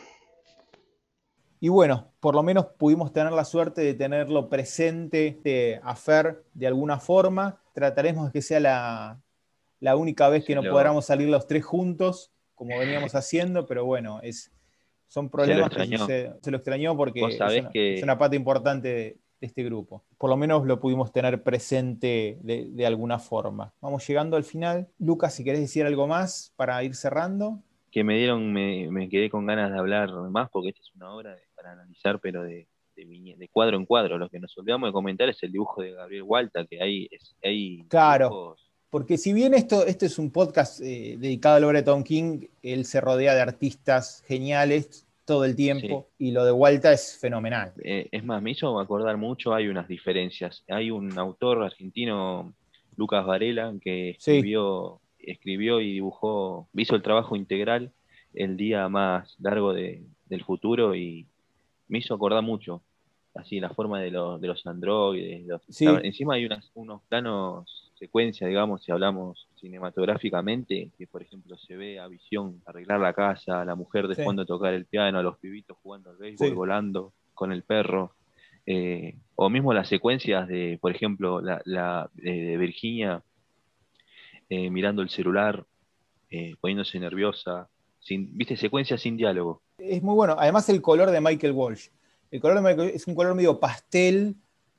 Y 1.59 1.69
bueno, 1.69 2.13
por 2.19 2.33
lo 2.35 2.43
menos 2.43 2.67
pudimos 2.77 3.11
tener 3.11 3.33
la 3.33 3.43
suerte 3.43 3.81
de 3.81 3.93
tenerlo 3.93 4.49
presente 4.49 5.39
eh, 5.43 5.79
a 5.83 5.95
Fer 5.95 6.43
de 6.53 6.67
alguna 6.67 6.99
forma. 6.99 7.61
Trataremos 7.73 8.27
de 8.27 8.31
que 8.31 8.41
sea 8.41 8.59
la, 8.59 9.95
única 9.95 10.29
vez 10.29 10.45
que 10.45 10.55
no 10.55 10.63
podamos 10.63 11.05
salir 11.05 11.27
los 11.27 11.47
tres 11.47 11.65
juntos, 11.65 12.31
como 12.53 12.77
veníamos 12.79 13.15
haciendo, 13.15 13.65
pero 13.65 13.83
bueno, 13.85 14.21
es, 14.21 14.51
son 15.07 15.29
problemas 15.29 15.69
que 15.69 15.97
se, 16.41 16.51
lo 16.51 16.57
extrañó 16.57 16.95
porque 16.95 17.21
es 17.73 18.03
una, 18.03 18.17
parte 18.17 18.37
importante 18.37 18.87
de, 18.87 19.24
este 19.41 19.63
grupo. 19.63 20.03
Por 20.17 20.29
lo 20.29 20.37
menos 20.37 20.65
lo 20.65 20.79
pudimos 20.79 21.11
tener 21.11 21.43
presente 21.43 22.39
de, 22.41 22.85
alguna 22.85 23.19
forma. 23.19 23.73
Vamos 23.81 24.07
llegando 24.07 24.37
al 24.37 24.43
final. 24.43 24.87
Lucas, 24.99 25.33
si 25.33 25.43
querés 25.43 25.61
decir 25.61 25.85
algo 25.85 26.07
más 26.07 26.53
para 26.55 26.83
ir 26.83 26.95
cerrando. 26.95 27.59
Que 27.91 28.03
me 28.03 28.17
dieron, 28.17 28.51
me, 28.51 29.09
quedé 29.09 29.29
con 29.29 29.45
ganas 29.45 29.71
de 29.71 29.79
hablar 29.79 30.11
más 30.29 30.49
porque 30.49 30.69
esta 30.69 30.81
es 30.81 30.93
una 30.95 31.13
obra 31.13 31.37
para 31.55 31.71
analizar, 31.71 32.19
pero 32.19 32.43
de, 32.43 32.67
de, 32.95 33.49
cuadro 33.51 33.77
en 33.77 33.85
cuadro. 33.85 34.17
Lo 34.17 34.29
que 34.29 34.39
nos 34.39 34.57
olvidamos 34.57 34.89
de 34.89 34.93
comentar 34.93 35.29
es 35.29 35.41
el 35.43 35.51
dibujo 35.51 35.81
de 35.81 35.91
Gabriel 35.91 36.23
Walta, 36.23 36.65
que 36.65 36.81
hay, 36.81 37.09
hay 37.43 37.85
claro. 37.87 38.57
Porque 38.95 39.17
si 39.17 39.33
bien 39.33 39.53
esto, 39.53 39.85
es 39.85 40.17
un 40.19 40.31
podcast 40.31 40.79
eh, 40.79 41.17
dedicado 41.19 41.57
a 41.57 41.59
la 41.59 41.67
obra 41.67 41.79
de 41.79 41.85
Tom 41.85 42.03
King, 42.03 42.45
él 42.61 42.85
se 42.85 43.01
rodea 43.01 43.35
de 43.35 43.41
artistas 43.41 44.23
geniales 44.25 45.04
todo 45.25 45.43
el 45.43 45.55
tiempo 45.55 46.09
y 46.17 46.31
lo 46.31 46.45
de 46.45 46.51
Walta 46.51 46.93
es 46.93 47.17
fenomenal. 47.19 47.73
Eh, 47.83 48.07
es 48.11 48.23
más, 48.23 48.41
me 48.41 48.51
hizo 48.51 48.79
acordar 48.79 49.17
mucho, 49.17 49.53
hay 49.53 49.67
unas 49.67 49.87
diferencias. 49.87 50.63
Hay 50.67 50.91
un 50.91 51.17
autor 51.17 51.63
argentino, 51.63 52.53
Lucas 52.95 53.25
Varela, 53.25 53.73
que 53.81 54.11
escribió, 54.11 55.01
escribió 55.17 55.81
y 55.81 55.93
dibujó, 55.93 56.69
hizo 56.73 56.95
el 56.95 57.01
trabajo 57.01 57.35
integral 57.35 57.91
el 58.33 58.55
día 58.57 58.87
más 58.89 59.35
largo 59.39 59.73
del 59.73 60.43
futuro 60.45 60.95
y 60.95 61.27
me 61.87 61.99
hizo 61.99 62.13
acordar 62.13 62.43
mucho 62.43 62.83
así 63.33 63.59
la 63.59 63.69
forma 63.69 63.99
de, 63.99 64.11
de 64.11 64.47
los 64.47 64.65
androides. 64.65 65.45
encima 66.03 66.35
hay 66.35 66.47
unos 66.73 67.01
planos, 67.09 67.84
secuencia, 67.95 68.47
digamos, 68.47 68.83
si 68.83 68.91
hablamos 68.91 69.47
cinematográficamente, 69.59 70.91
que 70.97 71.07
por 71.07 71.21
ejemplo 71.21 71.57
se 71.57 71.75
ve 71.75 71.99
a 71.99 72.07
visión 72.07 72.61
arreglar 72.65 72.99
la 72.99 73.13
casa, 73.13 73.65
la 73.65 73.75
mujer 73.75 74.07
de 74.07 74.23
fondo 74.23 74.45
tocar 74.45 74.73
el 74.73 74.85
piano, 74.85 75.23
los 75.23 75.37
pibitos 75.37 75.77
jugando 75.81 76.09
al 76.09 76.17
béisbol, 76.17 76.53
volando 76.53 77.13
con 77.33 77.51
el 77.51 77.63
perro. 77.63 78.13
Eh, 78.67 79.15
o 79.35 79.49
mismo 79.49 79.73
las 79.73 79.87
secuencias 79.87 80.47
de, 80.47 80.77
por 80.81 80.91
ejemplo, 80.91 81.39
la, 81.41 82.09
de 82.13 82.57
Virginia 82.57 83.23
eh, 84.49 84.69
mirando 84.69 85.01
el 85.01 85.09
celular, 85.09 85.65
eh, 86.29 86.55
poniéndose 86.59 86.99
nerviosa, 86.99 87.69
sin, 87.99 88.35
viste, 88.37 88.57
secuencias 88.57 89.01
sin 89.01 89.17
diálogo. 89.17 89.61
Es 89.77 90.03
muy 90.03 90.15
bueno. 90.15 90.35
Además 90.37 90.67
el 90.69 90.81
color 90.81 91.11
de 91.11 91.21
Michael 91.21 91.53
Walsh. 91.53 91.89
El 92.31 92.41
color 92.41 92.79
es 92.81 93.07
un 93.07 93.15
color 93.15 93.35
medio 93.35 93.59
pastel 93.59 94.35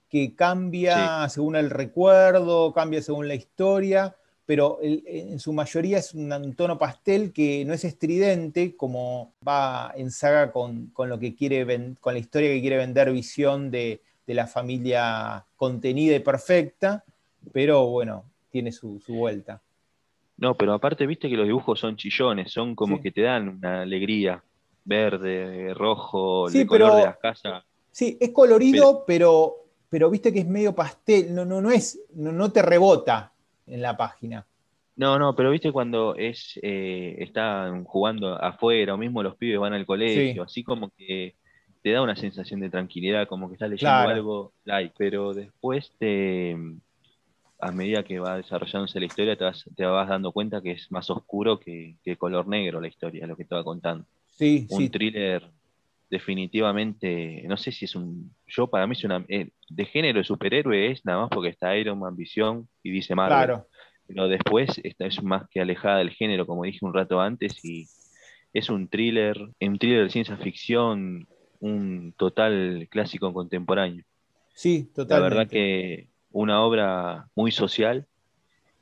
que 0.09 0.35
cambia 0.35 1.29
según 1.29 1.57
el 1.57 1.71
recuerdo, 1.71 2.73
cambia 2.73 3.03
según 3.03 3.29
la 3.29 3.35
historia, 3.35 4.17
pero 4.47 4.79
en 4.81 5.41
su 5.41 5.53
mayoría 5.53 5.99
es 5.99 6.15
un 6.15 6.55
tono 6.55 6.79
pastel 6.79 7.33
que 7.33 7.65
no 7.65 7.75
es 7.75 7.85
estridente, 7.85 8.77
como 8.77 9.33
va 9.47 9.93
en 9.97 10.13
saga 10.13 10.53
con, 10.53 10.93
lo 10.97 11.19
que 11.19 11.35
quiere 11.35 11.67
con 12.01 12.15
la 12.15 12.21
historia 12.21 12.51
que 12.51 12.61
quiere 12.61 12.77
vender 12.77 13.13
visión 13.13 13.73
de, 13.73 14.01
la 14.27 14.47
familia 14.47 15.45
contenida 15.57 16.17
y 16.17 16.21
perfecta, 16.21 17.05
pero 17.53 17.87
bueno, 17.87 18.25
tiene 18.51 18.71
su, 18.73 19.01
vuelta. 19.09 19.61
No, 20.37 20.55
pero 20.55 20.75
aparte 20.75 21.07
viste 21.07 21.29
que 21.29 21.37
los 21.37 21.47
dibujos 21.47 21.81
son 21.81 21.97
chillones, 21.97 22.53
son 22.53 22.75
como 22.75 23.01
que 23.01 23.11
te 23.11 23.23
dan 23.23 23.49
una 23.49 23.83
alegría 23.83 24.43
verde, 24.85 25.75
rojo, 25.75 26.49
el 26.49 26.67
color 26.67 26.97
de 26.97 27.03
las 27.03 27.19
casas. 27.19 27.65
Sí, 27.91 28.17
es 28.21 28.31
colorido, 28.31 29.05
pero, 29.07 29.57
pero, 29.57 29.66
viste 30.11 30.33
que 30.33 30.41
es 30.41 30.47
medio 30.47 30.75
pastel, 30.75 31.35
no, 31.35 31.45
no, 31.45 31.61
no 31.61 31.71
es, 31.71 32.01
no, 32.15 32.53
te 32.53 32.63
rebota 32.63 33.33
en 33.67 33.83
la 33.83 33.97
página. 33.97 34.47
No, 34.97 35.19
no, 35.19 35.37
pero 35.37 35.51
viste 35.51 35.73
cuando 35.73 36.15
es 36.15 36.59
eh, 36.63 37.17
están 37.19 37.85
jugando 37.85 38.43
afuera, 38.43 38.95
o 38.95 38.97
mismo 38.97 39.23
los 39.23 39.37
pibes 39.37 39.61
van 39.61 39.75
al 39.75 39.85
colegio, 39.85 40.43
así 40.43 40.63
como 40.63 40.91
que 40.97 41.35
te 41.83 41.93
da 41.93 42.03
una 42.03 42.17
sensación 42.17 42.61
de 42.61 42.71
tranquilidad, 42.71 43.29
como 43.29 43.49
que 43.49 43.55
estás 43.55 43.71
leyendo 43.71 44.09
algo 44.09 44.53
like, 44.65 44.95
pero 44.97 45.35
después 45.35 45.93
te 45.99 46.57
a 47.59 47.73
medida 47.73 48.03
que 48.03 48.19
va 48.19 48.37
desarrollándose 48.37 49.01
la 49.01 49.07
historia, 49.07 49.37
te 49.37 49.45
vas, 49.45 49.65
te 49.75 49.85
vas 49.85 50.09
dando 50.09 50.33
cuenta 50.33 50.61
que 50.61 50.73
es 50.73 50.91
más 50.91 51.09
oscuro 51.11 51.59
que, 51.59 51.97
que 52.05 52.17
color 52.17 52.47
negro 52.47 52.81
la 52.81 52.89
historia, 52.89 53.27
lo 53.27 53.37
que 53.37 53.45
te 53.45 53.55
va 53.55 53.65
contando. 53.65 54.05
Un 54.69 54.91
thriller 54.91 55.51
definitivamente, 56.11 57.43
no 57.47 57.57
sé 57.57 57.73
si 57.73 57.85
es 57.85 57.95
un, 57.95 58.33
yo 58.47 58.69
para 58.69 58.87
mí 58.87 58.93
es 58.93 59.05
una, 59.05 59.25
eh, 59.29 59.51
de 59.69 59.85
género 59.85 60.19
de 60.19 60.25
superhéroe 60.25 60.93
es 60.93 61.05
nada 61.05 61.23
más 61.23 61.31
porque 61.31 61.49
está 61.49 61.77
Iron 61.77 61.99
Man, 61.99 62.17
Visión 62.17 62.69
y 62.83 62.91
dice 62.91 63.15
Marvel. 63.15 63.37
Claro. 63.37 63.67
Pero 64.07 64.29
después 64.29 64.81
esta 64.85 65.07
es 65.07 65.23
más 65.23 65.49
que 65.51 65.61
alejada 65.61 65.99
del 65.99 66.11
género, 66.11 66.47
como 66.47 66.63
dije 66.63 66.85
un 66.85 66.95
rato 66.95 67.21
antes, 67.21 67.65
y 67.65 67.87
es 68.53 68.71
un 68.71 68.89
thriller, 68.89 69.37
un 69.61 69.79
thriller 69.79 70.05
de 70.05 70.11
ciencia 70.11 70.37
ficción, 70.37 71.27
un 71.59 72.15
total 72.17 72.87
clásico 72.89 73.33
contemporáneo. 73.33 74.05
Sí, 74.55 74.91
totalmente. 74.95 75.15
La 75.15 75.21
verdad 75.21 75.51
que 75.51 76.07
una 76.31 76.63
obra 76.63 77.27
muy 77.35 77.51
social, 77.51 78.07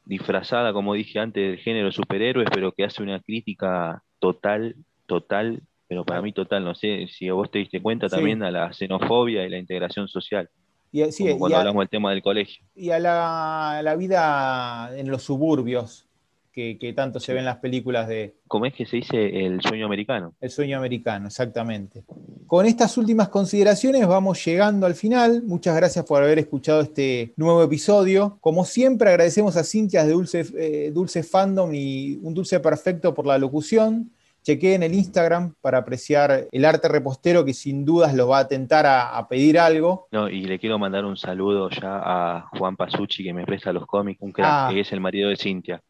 disfrazada, 0.05 0.75
como 0.75 0.93
dije 0.93 1.19
antes, 1.19 1.43
del 1.43 1.59
género 1.59 1.87
de 1.87 1.93
superhéroes, 1.93 2.51
pero 2.53 2.73
que 2.73 2.85
hace 2.85 3.03
una 3.03 3.21
crítica 3.21 4.03
total 4.19 4.77
total, 5.07 5.63
pero 5.87 6.05
para 6.05 6.23
mí 6.23 6.33
total, 6.33 6.65
no 6.65 6.75
sé 6.75 7.07
si 7.09 7.29
vos 7.31 7.51
te 7.51 7.59
diste 7.59 7.83
cuenta 7.83 8.09
también 8.09 8.43
a 8.43 8.51
la 8.51 8.73
xenofobia 8.73 9.45
y 9.45 9.51
la 9.51 9.59
integración 9.59 10.09
social. 10.09 10.49
Y, 10.93 11.03
cuando 11.37 11.59
hablamos 11.59 11.83
del 11.83 11.89
tema 11.89 12.13
del 12.13 12.23
colegio. 12.23 12.65
Y 12.77 12.91
a 12.91 13.01
la, 13.01 13.97
vida 13.99 14.97
en 14.97 15.11
los 15.11 15.25
suburbios, 15.25 16.07
que, 16.53 16.93
tanto 16.95 17.19
se 17.19 17.33
ven 17.33 17.41
en 17.41 17.47
las 17.47 17.57
películas 17.57 18.07
de... 18.07 18.37
¿Cómo 18.47 18.65
es 18.65 18.75
que 18.75 18.87
se 18.87 18.99
dice 18.99 19.45
el 19.45 19.61
sueño 19.61 19.87
americano? 19.87 20.35
El 20.41 20.51
sueño 20.51 20.79
americano, 20.79 21.27
exactamente. 21.27 22.05
Con 22.47 22.65
estas 22.67 22.97
últimas 22.97 23.29
consideraciones 23.29 24.07
vamos 24.07 24.45
llegando 24.45 24.87
al 24.87 24.95
final. 24.95 25.43
Muchas 25.43 25.75
gracias 25.75 26.05
por 26.05 26.23
haber 26.23 26.39
escuchado 26.39 26.83
este 26.83 27.35
nuevo 27.37 27.61
episodio. 27.65 28.39
Como 28.41 28.65
siempre 28.65 29.11
agradecemos 29.11 29.57
a 29.57 29.65
Cintia 29.65 30.05
de 30.05 30.13
Dulce, 30.13 30.45
eh, 30.57 30.93
Dulce 30.95 31.25
Fandom 31.25 31.75
y 31.75 32.21
un 32.23 32.35
Dulce 32.35 32.61
Perfecto 32.61 33.13
por 33.15 33.27
la 33.27 33.37
locución 33.37 34.13
chequeen 34.45 34.83
el 34.83 34.95
Instagram 34.95 35.55
para 35.61 35.79
apreciar 35.79 36.47
el 36.53 36.65
arte 36.65 36.87
repostero 36.89 37.45
que 37.45 37.55
sin 37.55 37.85
dudas 37.85 38.15
lo 38.15 38.29
va 38.29 38.39
a 38.41 38.49
tentar 38.49 38.87
a, 38.87 39.27
pedir 39.29 39.59
algo. 39.59 40.07
No, 40.13 40.29
y 40.29 40.45
le 40.45 40.59
quiero 40.59 40.79
mandar 40.79 41.05
un 41.05 41.17
saludo 41.17 41.71
ya 41.71 42.01
a 42.05 42.49
Juan 42.59 42.77
Pasucci 42.77 43.25
que 43.25 43.33
me 43.33 43.45
presta 43.45 43.73
los 43.73 43.87
cómics, 43.87 44.21
un 44.21 44.33
crack, 44.33 44.49
ah. 44.49 44.69
que 44.71 44.81
es 44.81 44.93
el 44.93 45.01
marido 45.01 45.31
de 45.31 45.37
Cintia. 45.37 45.83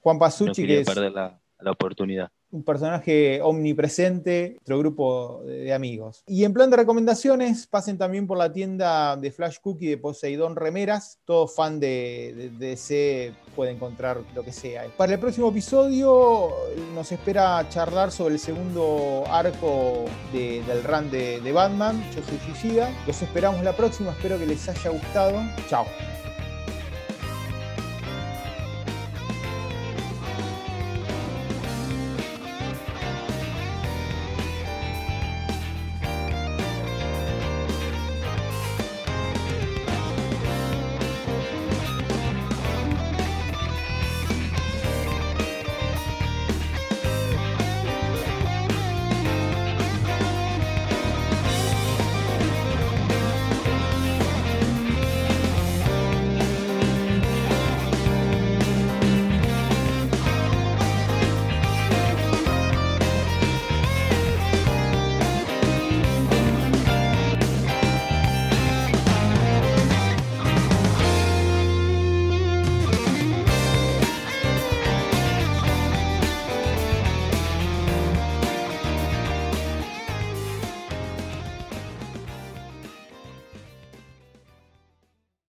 Juan 0.00 0.18
Pasucci, 0.18 0.66
que 0.66 0.80
es... 0.80 0.86
perder 0.86 1.12
la 1.12 1.70
oportunidad 1.70 2.30
un 2.50 2.62
personaje 2.62 3.40
omnipresente, 3.42 4.52
nuestro 4.58 4.78
grupo 4.78 5.42
de 5.44 5.72
amigos. 5.72 6.22
Y 6.26 6.44
en 6.44 6.52
plan 6.52 6.70
de 6.70 6.76
recomendaciones, 6.76 7.66
pasen 7.66 7.98
también 7.98 8.26
por 8.26 8.38
la 8.38 8.52
tienda 8.52 9.16
de 9.16 9.30
Flash 9.30 9.58
Cookie 9.60 9.88
de 9.88 9.98
Poseidón 9.98 10.56
Remeras. 10.56 11.18
Todo 11.24 11.46
fan 11.46 11.78
de, 11.80 12.50
DC 12.58 13.32
puede 13.54 13.72
encontrar 13.72 14.20
lo 14.34 14.42
que 14.42 14.52
sea. 14.52 14.86
Para 14.96 15.14
el 15.14 15.18
próximo 15.18 15.50
episodio 15.50 16.50
nos 16.94 17.12
espera 17.12 17.66
charlar 17.68 18.10
sobre 18.10 18.34
el 18.34 18.40
segundo 18.40 19.24
arco 19.28 20.04
del 20.32 20.84
run 20.84 21.10
de, 21.10 21.40
de 21.40 21.52
Batman. 21.52 22.02
Yo 22.14 22.22
soy 22.22 22.38
Gishida. 22.38 22.90
Los 23.06 23.20
esperamos 23.22 23.62
la 23.62 23.76
próxima. 23.76 24.12
Espero 24.12 24.38
que 24.38 24.46
les 24.46 24.68
haya 24.68 24.90
gustado. 24.90 25.40
Chao. 25.68 25.86